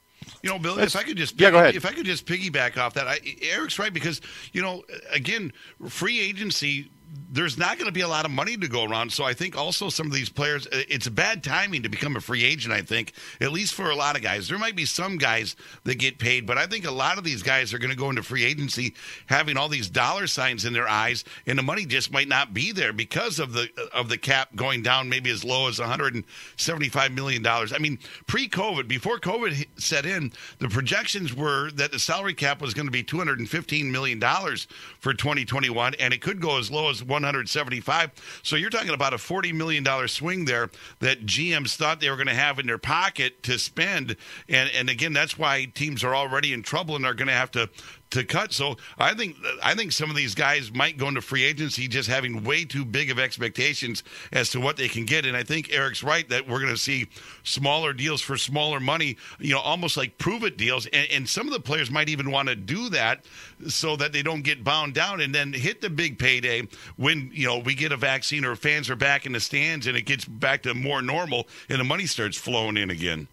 [0.42, 1.76] You know, Billy, if I could just yeah, go ahead.
[1.76, 4.22] If I could just piggyback off that, I, Eric's right because
[4.54, 5.52] you know, again,
[5.88, 6.90] free agency
[7.32, 9.12] there's not going to be a lot of money to go around.
[9.12, 12.22] So I think also some of these players, it's a bad timing to become a
[12.22, 14.48] free agent, I think, at least for a lot of guys.
[14.48, 17.44] There might be some guys that get paid, but I think a lot of these
[17.44, 18.94] guys are going to go into free agency
[19.28, 22.72] having all these dollar signs in their eyes, and the money just might not be
[22.72, 27.42] there because of the of the cap going down maybe as low as 175 million
[27.42, 27.74] dollars.
[27.74, 32.74] I mean, pre-COVID, before COVID set in, the projections were that the salary cap was
[32.74, 34.68] going to be 215 million dollars
[35.00, 38.12] for 2021, and it could go as low as 175.
[38.44, 42.16] So you're talking about a 40 million dollar swing there that GMs thought they were
[42.16, 44.16] going to have in their pocket to spend,
[44.50, 47.52] and and again that's why teams are already in trouble and are going to have
[47.52, 47.70] to
[48.16, 48.54] to cut.
[48.54, 52.10] So I think I think some of these guys might go into free agency just
[52.10, 55.26] having way too big of expectations as to what they can get.
[55.26, 57.08] And I think Eric's right that we're going to see
[57.44, 59.18] smaller deals for smaller money.
[59.40, 60.88] You know, almost like prove it deals.
[60.88, 63.26] And, and some of the players might even want to do that
[63.68, 67.48] so that they don't get bound down and then hit the big payday when you
[67.48, 70.26] know we get a vaccine or fans are back in the stands and it gets
[70.26, 73.28] back to more normal and the money starts flowing in again.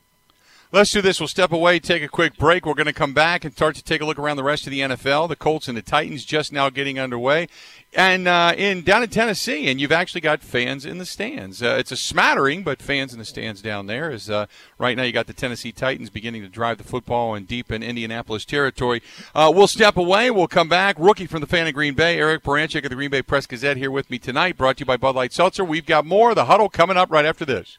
[0.74, 1.20] Let's do this.
[1.20, 2.64] We'll step away, take a quick break.
[2.64, 4.70] We're going to come back and start to take a look around the rest of
[4.70, 5.28] the NFL.
[5.28, 7.48] The Colts and the Titans just now getting underway,
[7.92, 11.62] and uh, in down in Tennessee, and you've actually got fans in the stands.
[11.62, 14.10] Uh, it's a smattering, but fans in the stands down there.
[14.10, 14.46] Is uh,
[14.78, 17.82] right now you got the Tennessee Titans beginning to drive the football and deep in
[17.82, 19.02] Indianapolis territory.
[19.34, 20.30] Uh, we'll step away.
[20.30, 20.96] We'll come back.
[20.98, 23.76] Rookie from the fan of Green Bay, Eric Baranczyk of the Green Bay Press Gazette,
[23.76, 24.56] here with me tonight.
[24.56, 25.66] Brought to you by Bud Light Seltzer.
[25.66, 26.34] We've got more.
[26.34, 27.76] The huddle coming up right after this.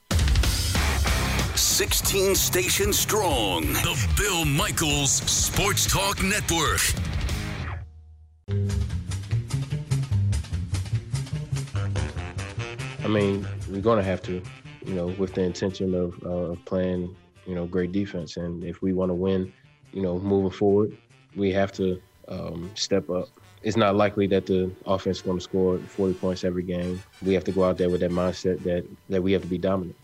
[1.56, 3.62] 16 stations strong.
[3.62, 6.80] The Bill Michaels Sports Talk Network.
[13.04, 14.42] I mean, we're going to have to,
[14.86, 18.38] you know, with the intention of, uh, playing, you know, great defense.
[18.38, 19.54] And if we want to win,
[19.92, 20.98] you know, moving forward,
[21.36, 23.30] we have to um, step up.
[23.62, 27.02] It's not likely that the offense is going to score 40 points every game.
[27.22, 29.58] We have to go out there with that mindset that, that we have to be
[29.58, 29.96] dominant.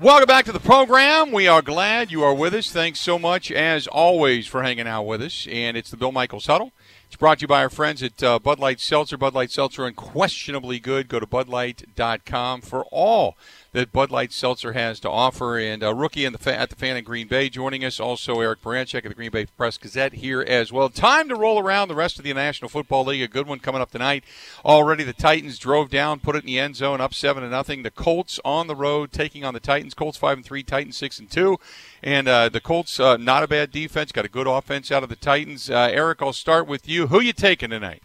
[0.00, 1.32] Welcome back to the program.
[1.32, 2.72] We are glad you are with us.
[2.72, 5.46] Thanks so much, as always, for hanging out with us.
[5.50, 6.72] And it's the Bill Michaels Huddle.
[7.06, 9.18] It's brought to you by our friends at uh, Bud Light Seltzer.
[9.18, 11.08] Bud Light Seltzer, unquestionably good.
[11.08, 13.36] Go to budlight.com for all
[13.72, 15.58] that Bud Light Seltzer has to offer.
[15.58, 17.98] And a uh, rookie the fa- at the fan in Green Bay joining us.
[17.98, 20.88] Also, Eric Baranczyk of the Green Bay Press Gazette here as well.
[20.88, 23.22] Time to roll around the rest of the National Football League.
[23.22, 24.24] A good one coming up tonight.
[24.64, 27.82] Already the Titans drove down, put it in the end zone, up seven to nothing.
[27.82, 29.94] The Colts on the road taking on the Titans.
[29.94, 31.58] Colts five and three, Titans six and two.
[32.02, 35.08] And uh, the Colts, uh, not a bad defense, got a good offense out of
[35.08, 35.70] the Titans.
[35.70, 37.06] Uh, Eric, I'll start with you.
[37.06, 38.02] Who you taking tonight?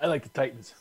[0.00, 0.74] I like the Titans.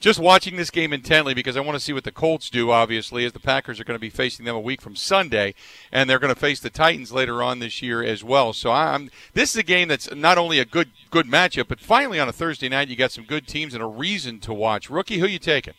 [0.00, 3.24] Just watching this game intently because I want to see what the Colts do, obviously,
[3.26, 5.54] as the Packers are going to be facing them a week from Sunday,
[5.92, 8.54] and they're going to face the Titans later on this year as well.
[8.54, 12.18] So I'm this is a game that's not only a good good matchup, but finally
[12.18, 14.88] on a Thursday night you got some good teams and a reason to watch.
[14.88, 15.74] Rookie, who you taking?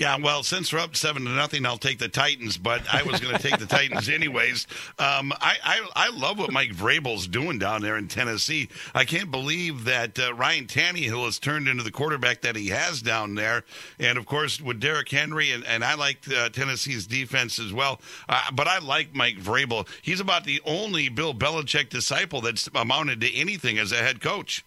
[0.00, 2.56] Yeah, well, since we're up seven to nothing, I'll take the Titans.
[2.56, 4.66] But I was going to take the Titans anyways.
[4.98, 8.70] Um, I, I I love what Mike Vrabel's doing down there in Tennessee.
[8.94, 13.02] I can't believe that uh, Ryan Tannehill has turned into the quarterback that he has
[13.02, 13.62] down there.
[13.98, 18.00] And of course, with Derrick Henry, and, and I like uh, Tennessee's defense as well.
[18.26, 19.86] Uh, but I like Mike Vrabel.
[20.00, 24.64] He's about the only Bill Belichick disciple that's amounted to anything as a head coach.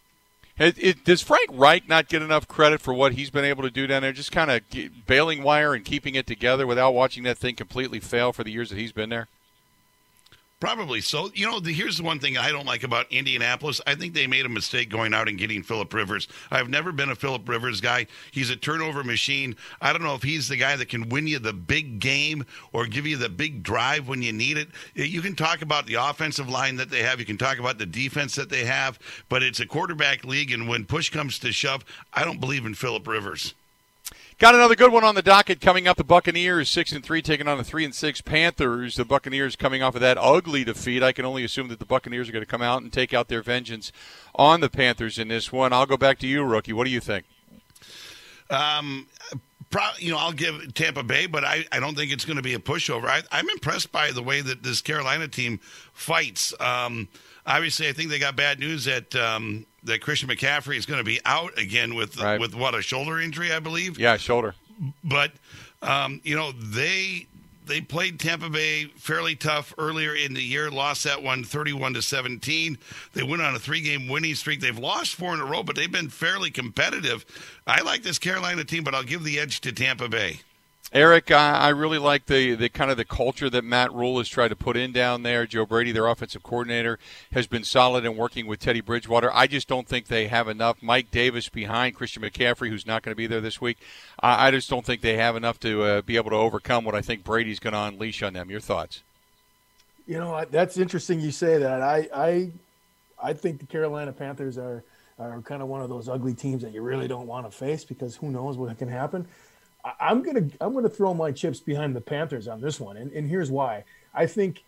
[0.57, 3.87] It, does Frank Reich not get enough credit for what he's been able to do
[3.87, 4.13] down there?
[4.13, 4.61] Just kind of
[5.07, 8.69] bailing wire and keeping it together without watching that thing completely fail for the years
[8.69, 9.27] that he's been there.
[10.63, 11.29] Probably so.
[11.33, 13.81] You know, the, here's the one thing I don't like about Indianapolis.
[13.85, 16.29] I think they made a mistake going out and getting Philip Rivers.
[16.51, 18.07] I've never been a Philip Rivers guy.
[18.31, 19.57] He's a turnover machine.
[19.81, 22.85] I don't know if he's the guy that can win you the big game or
[22.85, 24.69] give you the big drive when you need it.
[24.95, 27.19] You can talk about the offensive line that they have.
[27.19, 30.69] You can talk about the defense that they have, but it's a quarterback league, and
[30.69, 31.83] when push comes to shove,
[32.13, 33.53] I don't believe in Philip Rivers.
[34.39, 35.95] Got another good one on the docket coming up.
[35.95, 38.95] The Buccaneers six and three taking on the three and six Panthers.
[38.95, 41.03] The Buccaneers coming off of that ugly defeat.
[41.03, 43.27] I can only assume that the Buccaneers are going to come out and take out
[43.27, 43.91] their vengeance
[44.35, 45.71] on the Panthers in this one.
[45.71, 46.73] I'll go back to you, rookie.
[46.73, 47.25] What do you think?
[48.49, 49.07] Um,
[49.99, 52.53] you know, I'll give Tampa Bay, but I, I don't think it's going to be
[52.53, 53.05] a pushover.
[53.05, 55.59] I, am I'm impressed by the way that this Carolina team
[55.93, 56.53] fights.
[56.59, 57.07] Um,
[57.45, 61.03] obviously, I think they got bad news that um, that Christian McCaffrey is going to
[61.03, 62.39] be out again with right.
[62.39, 63.99] with what a shoulder injury, I believe.
[63.99, 64.55] Yeah, shoulder.
[65.03, 65.31] But
[65.81, 67.27] um, you know they
[67.65, 72.01] they played Tampa Bay fairly tough earlier in the year, lost that one 31 to
[72.01, 72.77] 17.
[73.13, 74.59] They went on a three-game winning streak.
[74.59, 77.25] They've lost four in a row, but they've been fairly competitive.
[77.65, 80.41] I like this Carolina team, but I'll give the edge to Tampa Bay.
[80.93, 84.29] Eric, I, I really like the, the kind of the culture that Matt Rhule has
[84.29, 85.47] tried to put in down there.
[85.47, 86.99] Joe Brady, their offensive coordinator,
[87.31, 89.31] has been solid in working with Teddy Bridgewater.
[89.33, 90.83] I just don't think they have enough.
[90.83, 93.79] Mike Davis behind Christian McCaffrey, who's not going to be there this week.
[94.19, 96.93] I, I just don't think they have enough to uh, be able to overcome what
[96.93, 98.51] I think Brady's going to unleash on them.
[98.51, 99.01] Your thoughts?
[100.05, 101.19] You know, that's interesting.
[101.21, 101.81] You say that.
[101.81, 102.51] I I
[103.21, 104.83] I think the Carolina Panthers are
[105.17, 107.83] are kind of one of those ugly teams that you really don't want to face
[107.83, 109.27] because who knows what can happen.
[109.99, 113.27] I'm gonna I'm gonna throw my chips behind the Panthers on this one, and, and
[113.27, 113.83] here's why.
[114.13, 114.63] I think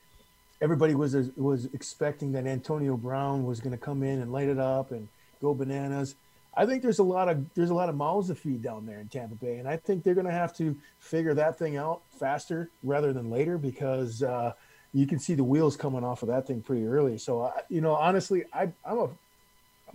[0.62, 4.92] everybody was was expecting that Antonio Brown was to come in and light it up
[4.92, 5.08] and
[5.42, 6.16] go bananas.
[6.58, 9.00] I think there's a lot of there's a lot of mouths to feed down there
[9.00, 12.70] in Tampa Bay, and I think they're to have to figure that thing out faster
[12.84, 14.54] rather than later because uh,
[14.94, 17.18] you can see the wheels coming off of that thing pretty early.
[17.18, 19.10] So, uh, you know, honestly, I, I'm a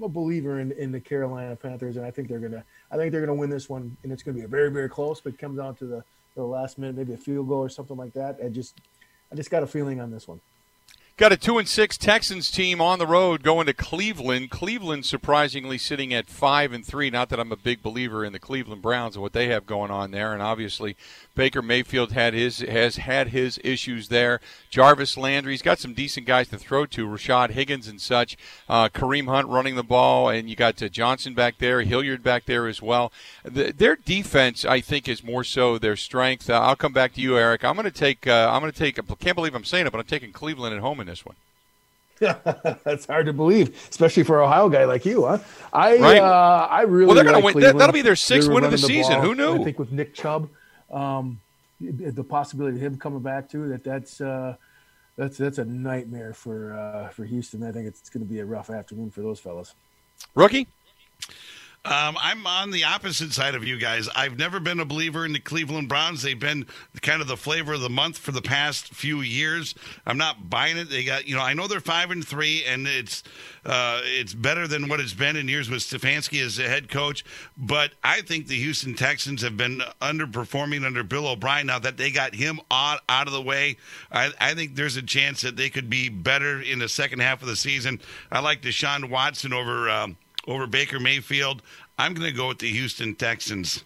[0.01, 3.13] I'm a believer in, in the Carolina Panthers, and I think they're gonna I think
[3.13, 5.39] they're gonna win this one, and it's gonna be a very very close, but it
[5.39, 6.05] comes down to the
[6.37, 8.39] the last minute, maybe a field goal or something like that.
[8.43, 8.81] I just
[9.31, 10.41] I just got a feeling on this one.
[11.21, 14.51] Got a two and six Texans team on the road going to Cleveland.
[14.51, 17.11] Cleveland surprisingly sitting at five and three.
[17.11, 19.91] Not that I'm a big believer in the Cleveland Browns and what they have going
[19.91, 20.97] on there, and obviously
[21.35, 24.41] Baker Mayfield had his has had his issues there.
[24.71, 28.39] Jarvis Landry's got some decent guys to throw to, Rashard Higgins and such.
[28.67, 32.47] Uh, Kareem Hunt running the ball, and you got uh, Johnson back there, Hilliard back
[32.47, 33.13] there as well.
[33.45, 36.49] The, their defense, I think, is more so their strength.
[36.49, 37.63] Uh, I'll come back to you, Eric.
[37.63, 38.27] I'm going to take.
[38.27, 38.99] Uh, I'm going to take.
[38.99, 41.37] I can't believe I'm saying it, but I'm taking Cleveland at home in this one.
[42.21, 45.39] That's hard to believe, especially for an Ohio guy like you, huh?
[45.73, 46.19] I right.
[46.19, 47.77] uh, I really well, they're going like to win.
[47.79, 49.15] That, will be their sixth win of the, the season.
[49.15, 49.23] Ball.
[49.23, 49.55] Who knew?
[49.55, 50.51] I think with Nick Chubb,
[50.91, 51.41] um,
[51.81, 53.69] the possibility of him coming back too.
[53.69, 54.57] That that's uh,
[55.17, 57.63] that's that's a nightmare for uh, for Houston.
[57.63, 59.75] I think it's going to be a rough afternoon for those fellas.
[60.35, 60.69] Rookie.
[61.83, 64.07] Um, I'm on the opposite side of you guys.
[64.15, 66.21] I've never been a believer in the Cleveland Browns.
[66.21, 66.67] They've been
[67.01, 69.75] kind of the flavor of the month for the past few years.
[70.05, 70.91] I'm not buying it.
[70.91, 73.23] They got, you know, I know they're five and three, and it's
[73.65, 77.25] uh, it's better than what it's been in years with Stefanski as the head coach.
[77.57, 81.67] But I think the Houston Texans have been underperforming under Bill O'Brien.
[81.67, 83.79] Now that they got him out, out of the way,
[84.13, 87.41] I, I think there's a chance that they could be better in the second half
[87.41, 88.03] of the season.
[88.31, 89.89] I like Deshaun Watson over.
[89.89, 91.63] Um, over Baker Mayfield.
[91.99, 93.85] I'm going to go with the Houston Texans.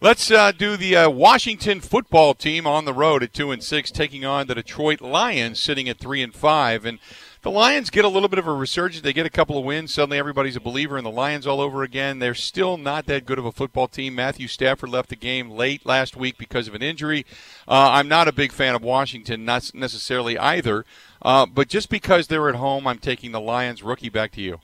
[0.00, 3.90] Let's uh, do the uh, Washington football team on the road at two and six,
[3.90, 6.84] taking on the Detroit Lions, sitting at three and five.
[6.84, 7.00] And
[7.42, 9.02] the Lions get a little bit of a resurgence.
[9.02, 9.94] They get a couple of wins.
[9.94, 12.18] Suddenly, everybody's a believer in the Lions all over again.
[12.18, 14.14] They're still not that good of a football team.
[14.14, 17.24] Matthew Stafford left the game late last week because of an injury.
[17.66, 20.84] Uh, I'm not a big fan of Washington, not necessarily either.
[21.22, 23.82] Uh, but just because they're at home, I'm taking the Lions.
[23.82, 24.60] Rookie, back to you.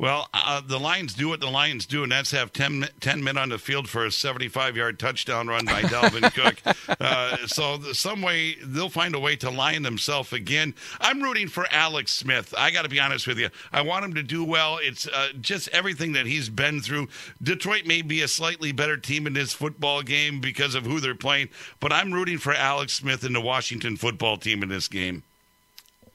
[0.00, 3.36] Well, uh, the Lions do what the Lions do, and that's have 10, 10 men
[3.36, 6.96] on the field for a 75-yard touchdown run by Dalvin Cook.
[6.98, 10.74] Uh, so some way they'll find a way to line themselves again.
[11.02, 12.54] I'm rooting for Alex Smith.
[12.56, 13.50] I got to be honest with you.
[13.72, 14.78] I want him to do well.
[14.80, 17.08] It's uh, just everything that he's been through.
[17.42, 21.14] Detroit may be a slightly better team in this football game because of who they're
[21.14, 25.24] playing, but I'm rooting for Alex Smith and the Washington football team in this game.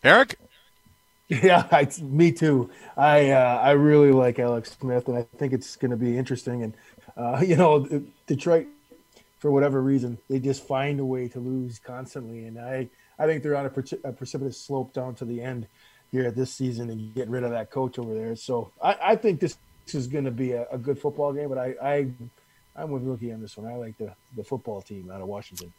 [0.04, 0.40] Eric?
[1.28, 2.70] Yeah, I, me too.
[2.96, 6.64] I uh, I really like Alex Smith, and I think it's going to be interesting.
[6.64, 6.74] And
[7.18, 7.88] uh, you know,
[8.28, 8.68] Detroit,
[9.40, 13.44] for whatever reason, they just find a way to lose constantly, and I I think
[13.44, 15.68] they're on a, pre- a precipitous slope down to the end
[16.12, 18.36] here at this season and get rid of that coach over there.
[18.36, 19.58] So I, I think this,
[19.88, 21.48] is going to be a, a, good football game.
[21.48, 22.08] But I, I
[22.76, 23.72] I'm with rookie on this one.
[23.72, 25.72] I like the the football team out of Washington.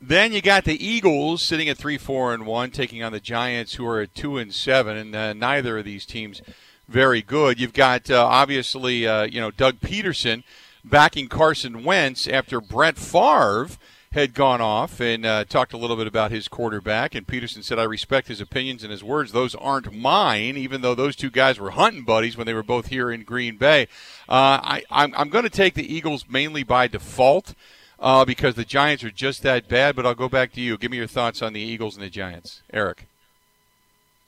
[0.00, 3.74] Then you got the Eagles sitting at three, four, and one, taking on the Giants,
[3.74, 6.42] who are at two and seven, and uh, neither of these teams
[6.86, 7.58] very good.
[7.58, 10.44] You've got uh, obviously uh, you know Doug Pederson
[10.84, 13.68] backing Carson Wentz after Brett Favre
[14.12, 17.14] had gone off and uh, talked a little bit about his quarterback.
[17.14, 19.32] And Pederson said, "I respect his opinions and his words.
[19.32, 22.88] Those aren't mine, even though those two guys were hunting buddies when they were both
[22.88, 23.88] here in Green Bay."
[24.28, 27.54] Uh, I, I'm going to take the Eagles mainly by default
[27.98, 29.96] uh, because the Giants are just that bad.
[29.96, 30.76] But I'll go back to you.
[30.76, 33.06] Give me your thoughts on the Eagles and the Giants, Eric.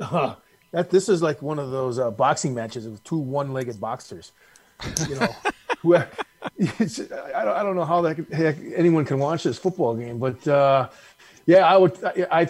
[0.01, 0.35] Uh,
[0.73, 4.33] that this is like one of those uh, boxing matches with two one-legged boxers.
[5.09, 5.35] You know,
[5.95, 10.47] I, don't, I don't know how that heck, anyone can watch this football game, but
[10.47, 10.89] uh,
[11.47, 12.05] yeah, I would.
[12.05, 12.49] I, I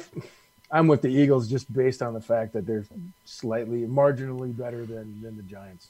[0.71, 2.85] I'm with the Eagles just based on the fact that they're
[3.25, 5.89] slightly marginally better than than the Giants.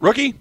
[0.00, 0.34] Rookie.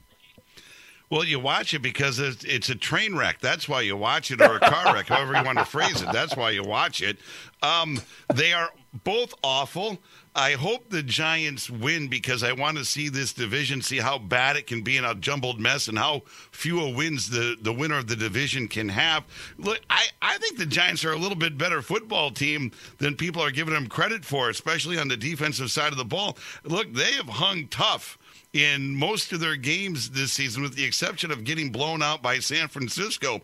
[1.10, 3.40] Well, you watch it because it's, it's, a train wreck.
[3.40, 6.12] That's why you watch it, or a car wreck, however you want to phrase it.
[6.12, 7.20] That's why you watch it.
[7.62, 8.02] Um,
[8.34, 8.72] they are
[9.04, 10.00] both awful.
[10.36, 14.58] I hope the Giants win because I want to see this division, see how bad
[14.58, 18.08] it can be in a jumbled mess, and how few wins the, the winner of
[18.08, 19.24] the division can have.
[19.58, 23.42] Look, I, I think the Giants are a little bit better football team than people
[23.42, 26.38] are giving them credit for, especially on the defensive side of the ball.
[26.64, 28.18] Look, they have hung tough
[28.56, 32.40] in most of their games this season, with the exception of getting blown out by
[32.40, 33.42] San Francisco.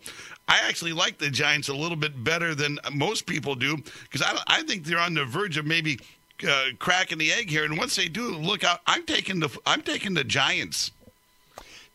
[0.48, 4.42] I actually like the Giants a little bit better than most people do because I,
[4.46, 6.00] I think they're on the verge of maybe
[6.48, 7.64] uh, cracking the egg here.
[7.64, 8.80] And once they do, look out!
[8.86, 10.92] I'm taking the I'm taking the Giants.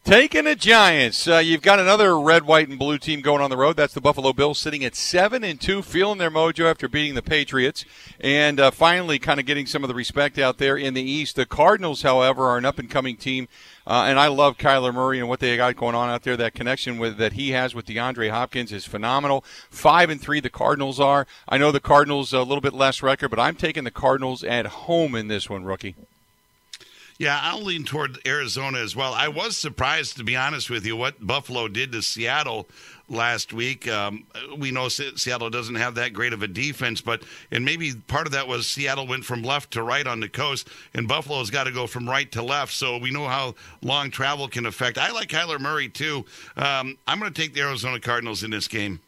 [0.07, 1.27] Taking the Giants.
[1.27, 3.75] Uh, you've got another red, white, and blue team going on the road.
[3.75, 7.21] That's the Buffalo Bills, sitting at seven and two, feeling their mojo after beating the
[7.21, 7.83] Patriots,
[8.17, 11.35] and uh, finally kind of getting some of the respect out there in the East.
[11.35, 13.49] The Cardinals, however, are an up and coming team,
[13.85, 16.37] uh, and I love Kyler Murray and what they got going on out there.
[16.37, 19.43] That connection with that he has with DeAndre Hopkins is phenomenal.
[19.69, 21.27] Five and three, the Cardinals are.
[21.49, 24.67] I know the Cardinals a little bit less record, but I'm taking the Cardinals at
[24.67, 25.97] home in this one, rookie.
[27.19, 29.13] Yeah, I'll lean toward Arizona as well.
[29.13, 32.67] I was surprised, to be honest with you, what Buffalo did to Seattle
[33.09, 33.87] last week.
[33.87, 34.25] Um,
[34.57, 38.33] we know Seattle doesn't have that great of a defense, but and maybe part of
[38.33, 41.71] that was Seattle went from left to right on the coast, and Buffalo's got to
[41.71, 42.73] go from right to left.
[42.73, 44.99] So we know how long travel can affect.
[44.99, 46.23] I like Kyler Murray too.
[46.55, 48.99] Um, I'm going to take the Arizona Cardinals in this game.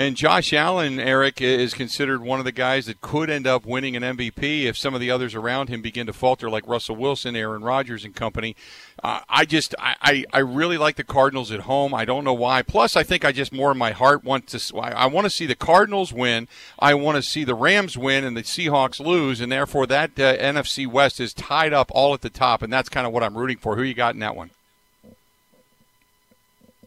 [0.00, 3.96] And Josh Allen, Eric, is considered one of the guys that could end up winning
[3.96, 7.36] an MVP if some of the others around him begin to falter, like Russell Wilson,
[7.36, 8.56] Aaron Rodgers, and company.
[9.04, 11.92] Uh, I just, I, I really like the Cardinals at home.
[11.92, 12.62] I don't know why.
[12.62, 15.44] Plus, I think I just more in my heart want to, I want to see
[15.44, 16.48] the Cardinals win.
[16.78, 20.34] I want to see the Rams win and the Seahawks lose, and therefore that uh,
[20.38, 23.36] NFC West is tied up all at the top, and that's kind of what I'm
[23.36, 23.76] rooting for.
[23.76, 24.48] Who you got in that one?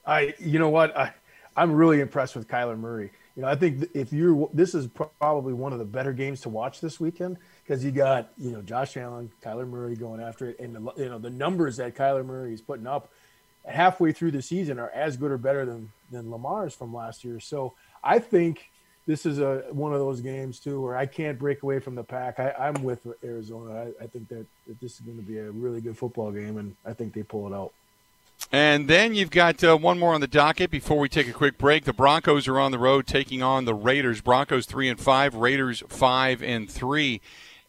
[0.04, 1.14] I, you know what, I
[1.56, 3.12] I'm really impressed with Kyler Murray.
[3.36, 6.50] You know, I think if you're, this is probably one of the better games to
[6.50, 10.60] watch this weekend because you got, you know, Josh Allen, Kyler Murray going after it,
[10.60, 13.10] and the, you know the numbers that Kyler Murray is putting up
[13.66, 17.40] halfway through the season are as good or better than than Lamar's from last year.
[17.40, 17.74] So
[18.04, 18.70] I think
[19.06, 22.04] this is a one of those games too where I can't break away from the
[22.04, 22.40] pack.
[22.40, 23.74] I, am with Arizona.
[24.00, 26.58] I, I think that, that this is going to be a really good football game,
[26.58, 27.74] and I think they pull it out.
[28.52, 31.58] And then you've got uh, one more on the docket before we take a quick
[31.58, 31.86] break.
[31.86, 34.22] The Broncos are on the road taking on the Raiders.
[34.22, 37.22] Broncos three and five, Raiders five and three.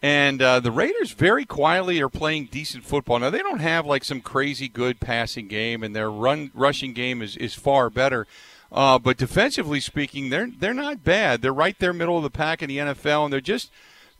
[0.03, 3.19] And uh, the Raiders very quietly are playing decent football.
[3.19, 7.23] Now they don't have like some crazy good passing game, and their run rushing game
[7.23, 8.27] is, is far better.
[8.71, 11.41] Uh, but defensively speaking, they're they're not bad.
[11.41, 13.71] They're right there middle of the pack in the NFL, and they're just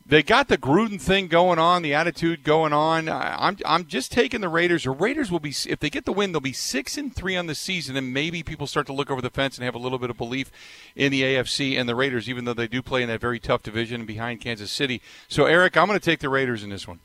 [0.07, 3.09] they got the Gruden thing going on, the attitude going on.
[3.09, 4.83] I'm I'm just taking the Raiders.
[4.83, 7.47] The Raiders will be if they get the win, they'll be six and three on
[7.47, 9.97] the season, and maybe people start to look over the fence and have a little
[9.97, 10.51] bit of belief
[10.95, 13.63] in the AFC and the Raiders, even though they do play in that very tough
[13.63, 15.01] division behind Kansas City.
[15.27, 16.99] So, Eric, I'm going to take the Raiders in this one.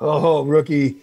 [0.00, 0.96] Oh, rookie,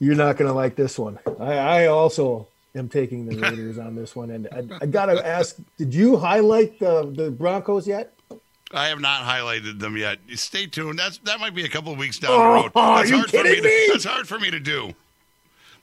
[0.00, 1.18] you're not going to like this one.
[1.40, 5.26] I, I also am taking the Raiders on this one, and I, I got to
[5.26, 8.12] ask: Did you highlight the the Broncos yet?
[8.72, 10.18] I have not highlighted them yet.
[10.34, 10.98] Stay tuned.
[10.98, 12.72] That's that might be a couple of weeks down the oh, road.
[12.74, 13.42] Oh, That's are you hard for me.
[13.42, 13.88] kidding To, me?
[13.92, 14.94] that's hard for me to do.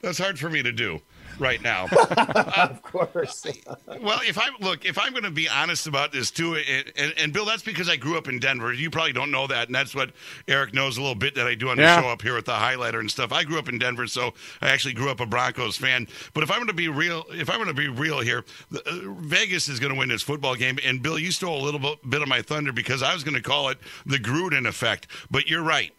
[0.01, 1.01] That's hard for me to do
[1.39, 1.85] right now.
[2.57, 3.45] of course.
[4.01, 7.13] well, if I look, if I'm going to be honest about this too, and, and,
[7.17, 8.73] and Bill, that's because I grew up in Denver.
[8.73, 10.11] You probably don't know that, and that's what
[10.47, 12.01] Eric knows a little bit that I do on the Yeah.
[12.01, 13.31] show up here with the highlighter and stuff.
[13.31, 16.07] I grew up in Denver, so I actually grew up a Broncos fan.
[16.33, 18.79] But if I'm going to be real, if I'm going to be real here, the,
[18.87, 20.77] uh, Vegas is going to win this football game.
[20.83, 23.35] And Bill, you stole a little bit, bit of my thunder because I was going
[23.35, 25.07] to call it the Gruden effect.
[25.31, 25.93] But you're right.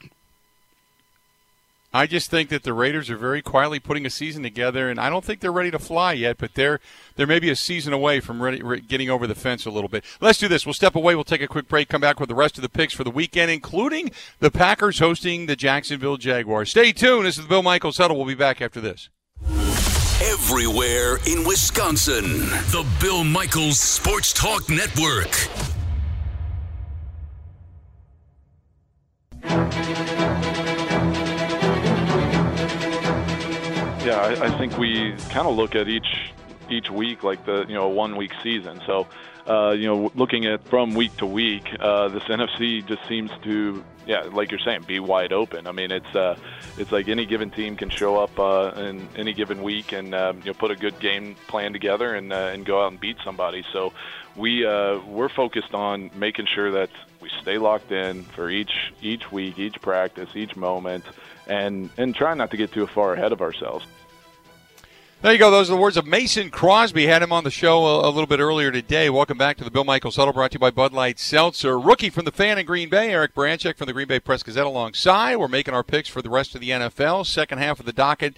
[1.93, 5.11] I just think that the Raiders are very quietly putting a season together, and I
[5.11, 6.39] don't think they're ready to fly yet.
[6.39, 6.79] But they're
[7.17, 10.05] they're maybe a season away from ready, re- getting over the fence a little bit.
[10.21, 10.65] Let's do this.
[10.65, 11.17] We'll step away.
[11.17, 11.89] We'll take a quick break.
[11.89, 15.47] Come back with the rest of the picks for the weekend, including the Packers hosting
[15.47, 16.71] the Jacksonville Jaguars.
[16.71, 17.27] Stay tuned.
[17.27, 18.17] This is the Bill Michaels Huddle.
[18.17, 19.09] We'll be back after this.
[20.23, 22.39] Everywhere in Wisconsin.
[22.71, 25.35] The Bill Michaels Sports Talk Network.
[34.11, 36.33] Yeah, I, I think we kind of look at each
[36.69, 38.81] each week like the you know one week season.
[38.85, 39.07] So
[39.47, 43.85] uh, you know, looking at from week to week, uh, this NFC just seems to
[44.07, 45.69] yeah, like you're saying, be wide open.
[45.69, 46.37] I mean, it's uh,
[46.77, 50.39] it's like any given team can show up uh, in any given week and um,
[50.39, 53.17] you know put a good game plan together and uh, and go out and beat
[53.25, 53.65] somebody.
[53.73, 53.93] So
[54.35, 59.31] we uh, we're focused on making sure that we stay locked in for each each
[59.31, 61.05] week, each practice, each moment,
[61.47, 63.87] and and try not to get too far ahead of ourselves.
[65.23, 65.51] There you go.
[65.51, 67.05] Those are the words of Mason Crosby.
[67.05, 69.11] Had him on the show a, a little bit earlier today.
[69.11, 71.79] Welcome back to the Bill Michaels Huddle, brought to you by Bud Light Seltzer.
[71.79, 74.65] Rookie from the fan in Green Bay, Eric Baranczyk from the Green Bay Press Gazette
[74.65, 75.37] alongside.
[75.37, 77.27] We're making our picks for the rest of the NFL.
[77.27, 78.35] Second half of the docket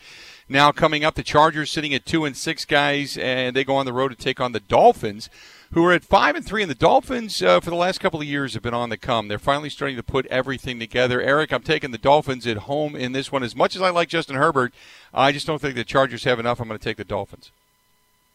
[0.49, 1.15] now coming up.
[1.15, 4.17] The Chargers sitting at two and six guys, and they go on the road to
[4.17, 5.31] take on the Dolphins,
[5.73, 6.63] who are at five and three.
[6.63, 9.29] And the Dolphins, uh, for the last couple of years, have been on the come.
[9.29, 11.21] They're finally starting to put everything together.
[11.21, 13.43] Eric, I'm taking the Dolphins at home in this one.
[13.43, 14.73] As much as I like Justin Herbert,
[15.13, 16.61] I just don't think the Chargers have enough.
[16.61, 17.51] I'm going to take the Dolphins.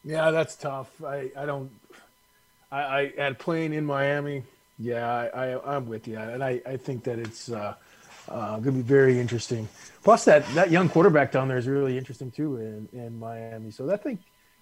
[0.04, 0.90] Yeah, that's tough.
[1.04, 1.72] I, I don't.
[2.72, 4.44] I, I at playing in Miami.
[4.80, 7.74] Yeah, I, I I'm with you, and I, I think that it's uh,
[8.30, 9.68] uh, going to be very interesting.
[10.04, 13.72] Plus, that that young quarterback down there is really interesting too in, in Miami.
[13.72, 14.20] So I think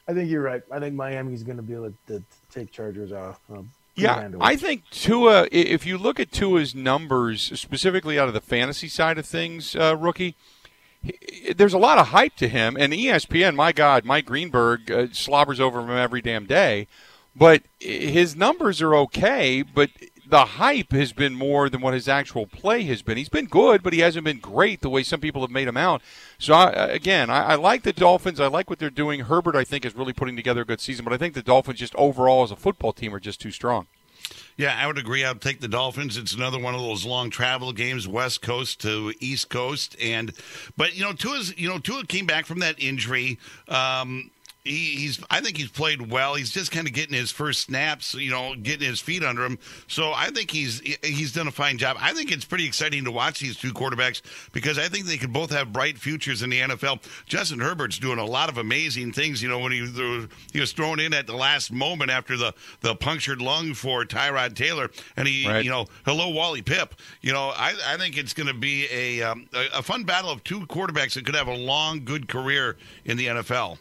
[0.08, 0.62] I think you're right.
[0.72, 2.24] I think Miami's going to be able to, to
[2.56, 3.40] take Chargers off.
[3.52, 5.48] Um, Yeah, I think Tua.
[5.52, 9.96] If you look at Tua's numbers, specifically out of the fantasy side of things, uh,
[9.98, 10.36] rookie,
[11.02, 12.76] he- there's a lot of hype to him.
[12.80, 16.88] And ESPN, my God, Mike Greenberg uh, slobbers over him every damn day.
[17.38, 19.62] But his numbers are okay.
[19.62, 19.90] But
[20.28, 23.18] the hype has been more than what his actual play has been.
[23.18, 25.78] He's been good, but he hasn't been great the way some people have made him
[25.78, 26.02] out.
[26.38, 28.40] So I, again, I, I like the Dolphins.
[28.40, 29.22] I like what they're doing.
[29.22, 31.06] Herbert, I think, is really putting together a good season.
[31.06, 33.88] But I think the Dolphins, just overall as a football team, are just too strong.
[34.58, 35.24] Yeah, I would agree.
[35.24, 36.18] I'd take the Dolphins.
[36.18, 40.34] It's another one of those long travel games, West Coast to East Coast, and
[40.78, 43.38] but you know, Tua's you know Tua came back from that injury.
[43.68, 44.32] Um,
[44.66, 46.36] he, he's I think he's played well.
[46.36, 49.60] He's just kind of getting his first snaps, you know, getting his feet under him.
[49.88, 51.98] So I think he's he's done a fine job.
[52.00, 54.22] I think it's pretty exciting to watch these two quarterbacks
[54.52, 57.02] because I think they could both have bright futures in the NFL.
[57.28, 59.42] Justin Herbert's doing a lot of amazing things.
[59.42, 62.96] You know, when he he was thrown in at the last moment after the the
[62.96, 65.64] punctured lung for Tyrod Taylor, and he Right.
[65.64, 66.92] you know hello Wally Pipp.
[67.22, 70.32] You know, I I think it's going to be a, um, a a fun battle
[70.32, 73.78] of two quarterbacks that could have a long good career in the NFL.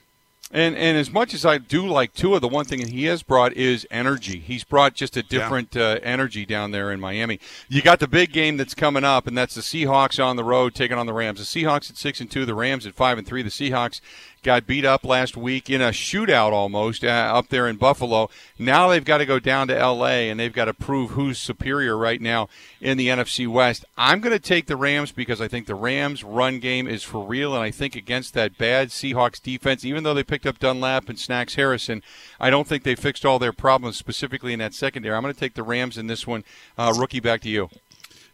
[0.50, 3.54] And and as much as I do like Tua, the one thing he has brought
[3.54, 4.38] is energy.
[4.38, 7.40] He's brought just a different uh, energy down there in Miami.
[7.68, 10.74] You got the big game that's coming up, and that's the Seahawks on the road
[10.74, 11.38] taking on the Rams.
[11.38, 13.42] The Seahawks at six and two, the Rams at five and three.
[13.42, 14.00] The Seahawks
[14.44, 18.30] got beat up last week in a shootout almost uh, up there in Buffalo.
[18.58, 20.30] Now they've got to go down to L.A.
[20.30, 22.48] and they've got to prove who's superior right now
[22.80, 23.84] in the NFC West.
[23.96, 27.26] I'm going to take the Rams because I think the Rams' run game is for
[27.26, 31.08] real, and I think against that bad Seahawks defense, even though they picked up Dunlap
[31.08, 32.02] and Snacks Harrison,
[32.38, 35.16] I don't think they fixed all their problems specifically in that secondary.
[35.16, 36.44] I'm going to take the Rams in this one.
[36.78, 37.70] Uh, rookie, back to you.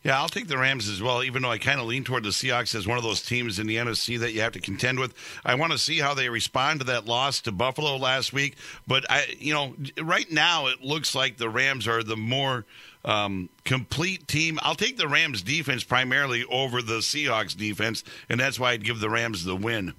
[0.03, 2.31] Yeah, I'll take the Rams as well, even though I kind of lean toward the
[2.31, 5.13] Seahawks as one of those teams in the NFC that you have to contend with.
[5.45, 8.57] I want to see how they respond to that loss to Buffalo last week.
[8.87, 12.65] But I, you know, right now it looks like the Rams are the more
[13.05, 14.59] um, complete team.
[14.63, 19.01] I'll take the Rams defense primarily over the Seahawks defense, and that's why I'd give
[19.01, 19.93] the Rams the win.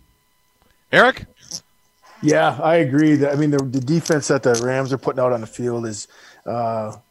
[0.92, 1.26] Eric?
[2.24, 3.16] Yeah, I agree.
[3.16, 5.86] That I mean, the, the defense that the Rams are putting out on the field
[5.86, 6.08] is
[6.46, 6.96] uh,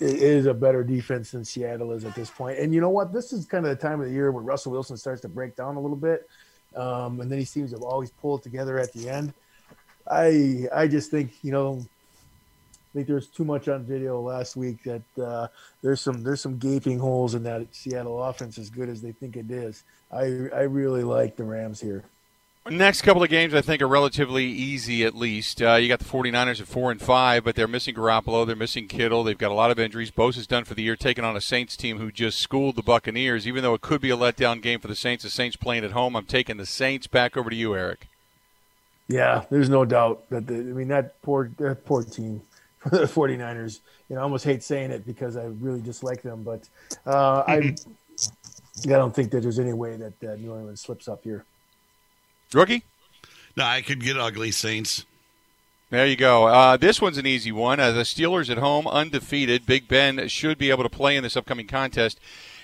[0.00, 2.58] is a better defense than Seattle is at this point.
[2.58, 3.12] And you know what?
[3.12, 5.56] This is kind of the time of the year where Russell Wilson starts to break
[5.56, 6.28] down a little bit,
[6.76, 9.34] um, and then he seems to always pull it together at the end.
[10.10, 11.84] I I just think you know
[12.90, 15.46] I think there's too much on video last week that uh,
[15.82, 19.36] there's some there's some gaping holes in that Seattle offense as good as they think
[19.36, 19.84] it is.
[20.10, 22.04] I I really like the Rams here.
[22.68, 25.02] Next couple of games, I think, are relatively easy.
[25.02, 28.46] At least uh, you got the 49ers at four and five, but they're missing Garoppolo,
[28.46, 30.10] they're missing Kittle, they've got a lot of injuries.
[30.10, 33.48] Bosa's done for the year, taking on a Saints team who just schooled the Buccaneers.
[33.48, 35.92] Even though it could be a letdown game for the Saints, the Saints playing at
[35.92, 36.14] home.
[36.14, 37.06] I'm taking the Saints.
[37.06, 38.08] Back over to you, Eric.
[39.08, 42.42] Yeah, there's no doubt that the, I mean that poor that poor team
[42.78, 43.80] for the 49ers.
[44.08, 46.68] You know, I almost hate saying it because I really dislike them, but
[47.06, 47.74] uh, I
[48.84, 51.44] I don't think that there's any way that uh, New Orleans slips up here.
[52.54, 52.84] Rookie?
[53.56, 55.04] No, I could get ugly Saints.
[55.90, 56.46] There you go.
[56.46, 57.80] Uh, this one's an easy one.
[57.80, 59.66] Uh, the Steelers at home, undefeated.
[59.66, 62.20] Big Ben should be able to play in this upcoming contest.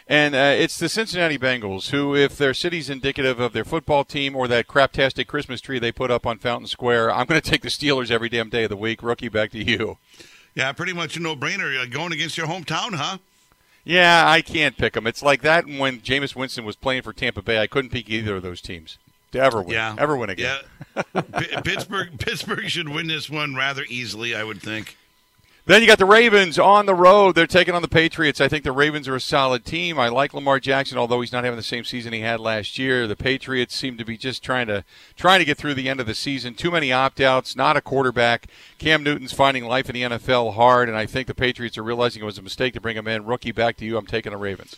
[0.09, 4.37] And uh, it's the Cincinnati Bengals, who, if their city's indicative of their football team
[4.37, 7.63] or that craptastic Christmas tree they put up on Fountain Square, I'm going to take
[7.63, 9.03] the Steelers every damn day of the week.
[9.03, 9.99] Rookie, back to you.
[10.55, 11.83] Yeah, pretty much a no-brainer.
[11.83, 13.19] Uh, going against your hometown, huh?
[13.83, 15.09] Yeah, I can't pick them.
[15.09, 17.59] It's like that when Jameis Winston was playing for Tampa Bay.
[17.59, 18.99] I couldn't pick either of those teams
[19.37, 19.75] to ever win.
[19.75, 19.95] Yeah.
[19.99, 20.61] Ever win again.
[20.97, 21.03] Yeah.
[21.63, 24.97] Pittsburgh Pittsburgh should win this one rather easily, I would think.
[25.67, 27.35] Then you got the Ravens on the road.
[27.35, 28.41] They're taking on the Patriots.
[28.41, 29.99] I think the Ravens are a solid team.
[29.99, 33.09] I like Lamar Jackson, although he's not having the same season he had last year.
[33.09, 34.85] The Patriots seem to be just trying to
[35.17, 36.55] trying to get through the end of the season.
[36.55, 38.47] Too many opt-outs, not a quarterback.
[38.79, 42.23] Cam Newton's finding life in the NFL hard, and I think the Patriots are realizing
[42.23, 43.27] it was a mistake to bring him in.
[43.27, 43.97] Rookie, back to you.
[43.97, 44.77] I'm taking the Ravens.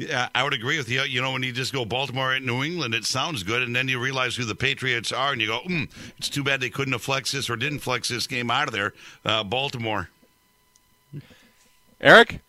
[0.00, 1.02] Yeah, I would agree with you.
[1.02, 3.86] You know, when you just go Baltimore at New England, it sounds good, and then
[3.86, 6.94] you realize who the Patriots are, and you go, mm, it's too bad they couldn't
[6.94, 8.94] have flexed this or didn't flex this game out of there.
[9.26, 10.08] Uh, Baltimore.
[12.00, 12.40] Eric?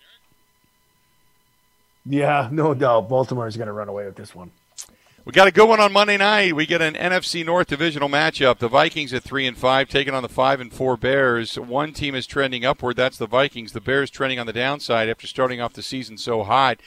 [2.06, 3.10] Yeah, no doubt.
[3.10, 4.52] Baltimore is going to run away with this one.
[5.24, 6.56] We got a good one on Monday night.
[6.56, 8.58] We get an NFC North divisional matchup.
[8.58, 11.60] The Vikings at three and five, taking on the five and four Bears.
[11.60, 12.96] One team is trending upward.
[12.96, 13.74] That's the Vikings.
[13.74, 16.80] The Bears trending on the downside after starting off the season so hot.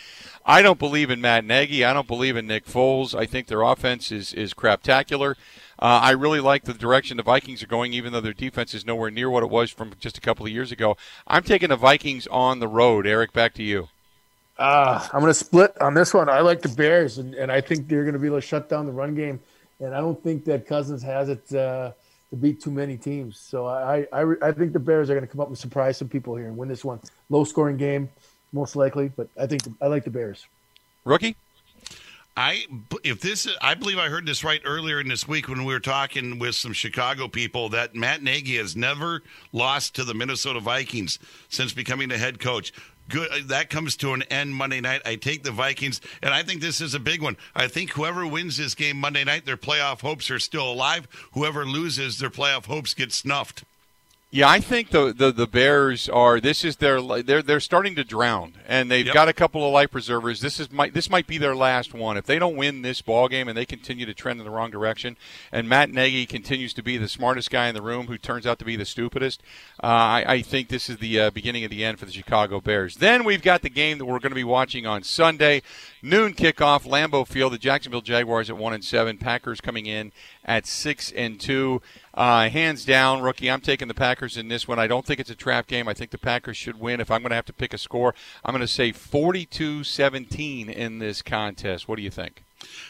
[0.47, 1.85] I don't believe in Matt Nagy.
[1.85, 3.19] I don't believe in Nick Foles.
[3.19, 5.37] I think their offense is is craptacular.
[5.79, 8.87] Uh, I really like the direction the Vikings are going, even though their defense is
[8.87, 10.97] nowhere near what it was from just a couple of years ago.
[11.27, 13.07] I'm taking the Vikings on the road.
[13.07, 13.89] Eric, back to you.
[14.57, 16.29] Uh, I'm going to split on this one.
[16.29, 18.69] I like the Bears, and, and I think they're going to be able to shut
[18.69, 19.41] down the run game.
[19.81, 21.91] And I don't think that Cousins has it uh,
[22.31, 23.39] to beat too many teams.
[23.39, 26.09] So I, I, I think the Bears are going to come up and surprise some
[26.09, 27.01] people here and win this one.
[27.31, 28.09] Low scoring game,
[28.55, 30.47] most likely, but I think I like the Bears.
[31.05, 31.37] Rookie?
[32.37, 32.65] I
[33.05, 35.81] if this I believe I heard this right earlier in this week when we were
[35.81, 39.23] talking with some Chicago people that Matt Nagy has never
[39.53, 42.73] lost to the Minnesota Vikings since becoming the head coach.
[43.09, 45.03] Good uh, that comes to an end Monday night.
[45.05, 47.37] I take the Vikings and I think this is a big one.
[47.55, 51.07] I think whoever wins this game Monday night their playoff hopes are still alive.
[51.35, 53.63] Whoever loses their playoff hopes get snuffed.
[54.35, 56.41] Yeah, I think the, the, the Bears are.
[56.41, 59.15] This is their they're they're starting to drown, and they've Yep.
[59.15, 60.41] got a couple of life preservers.
[60.41, 62.17] This is might this might be their last one.
[62.17, 64.73] If they don't win this ball game and they continue to trend in the wrong
[64.73, 65.17] direction,
[65.53, 68.59] and Matt Nagy continues to be the smartest guy in the room, who turns out
[68.59, 69.41] to be the stupidest,
[69.81, 72.61] uh, I, I think this is the uh, beginning of the end for the Chicago
[72.61, 72.97] Bears.
[72.97, 75.63] Then we've got the game that we're going to be watching on Sunday,
[76.03, 77.53] noon kickoff, Lambeau Field.
[77.53, 80.11] The Jacksonville Jaguars at one and seven, Packers coming in
[80.45, 81.81] at six and two.
[82.13, 83.51] Uh, hands down, rookie.
[83.51, 84.79] I'm taking the Packers in this one.
[84.79, 85.89] I don't think it's a trap game.
[85.89, 87.01] I think the Packers should win.
[87.01, 88.15] If I'm going to have to pick a score,
[88.45, 91.89] I'm going to say 42-17 in this contest.
[91.89, 92.45] What do you think?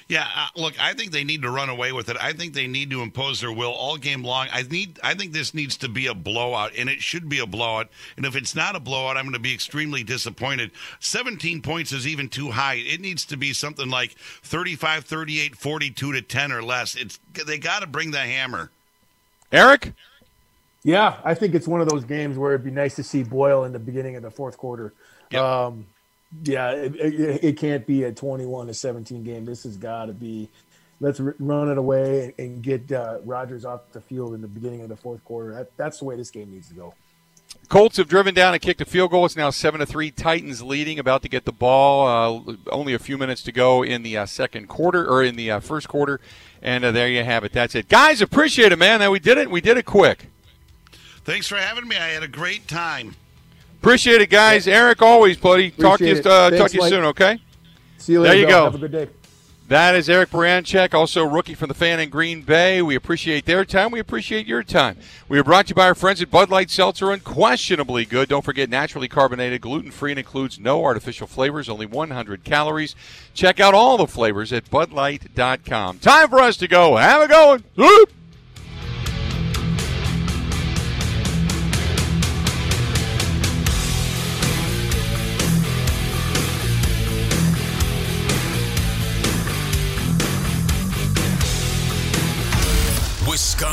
[0.08, 2.16] Yeah, uh, look, I think they need to run away with it.
[2.20, 4.48] I think they need to impose their will all game long.
[4.52, 7.46] I need I think this needs to be a blowout and it should be a
[7.46, 7.88] blowout.
[8.16, 10.70] And if it's not a blowout, I'm going to be extremely disappointed.
[11.00, 12.74] 17 points is even too high.
[12.74, 16.94] It needs to be something like 35, 38, 42 to 10 or less.
[16.94, 18.70] It's they got to bring the hammer.
[19.52, 19.92] Eric?
[20.84, 23.64] Yeah, I think it's one of those games where it'd be nice to see Boyle
[23.64, 24.94] in the beginning of the fourth quarter.
[25.32, 25.86] Um,
[26.42, 29.44] yeah, it, it, it can't be a 21 to 17 game.
[29.44, 30.48] This has got to be
[31.00, 34.80] let's run it away and, and get uh, Rodgers off the field in the beginning
[34.82, 35.54] of the fourth quarter.
[35.54, 36.94] That, that's the way this game needs to go.
[37.68, 39.24] Colts have driven down and kicked a field goal.
[39.24, 40.10] It's now seven to three.
[40.10, 42.46] Titans leading, about to get the ball.
[42.48, 45.50] Uh, only a few minutes to go in the uh, second quarter or in the
[45.50, 46.20] uh, first quarter,
[46.62, 47.52] and uh, there you have it.
[47.52, 48.20] That's it, guys.
[48.20, 49.00] Appreciate it, man.
[49.00, 49.50] That we did it.
[49.50, 50.30] We did it quick.
[51.24, 51.96] Thanks for having me.
[51.96, 53.16] I had a great time.
[53.84, 54.66] Appreciate it, guys.
[54.66, 55.70] Eric, always, buddy.
[55.70, 56.16] talk to you.
[56.16, 56.88] Uh, talk to you Mike.
[56.88, 57.04] soon.
[57.04, 57.38] Okay.
[57.98, 58.40] See you There later.
[58.40, 58.60] you Bill.
[58.60, 58.64] go.
[58.70, 59.08] Have a good day.
[59.68, 62.80] That is Eric Baranczyk, also rookie from the fan in Green Bay.
[62.80, 63.90] We appreciate their time.
[63.90, 64.96] We appreciate your time.
[65.28, 68.30] We are brought to you by our friends at Bud Light Seltzer, unquestionably good.
[68.30, 72.94] Don't forget, naturally carbonated, gluten free, and includes no artificial flavors, only 100 calories.
[73.34, 75.98] Check out all the flavors at budlight.com.
[75.98, 76.96] Time for us to go.
[76.96, 77.64] Have a going.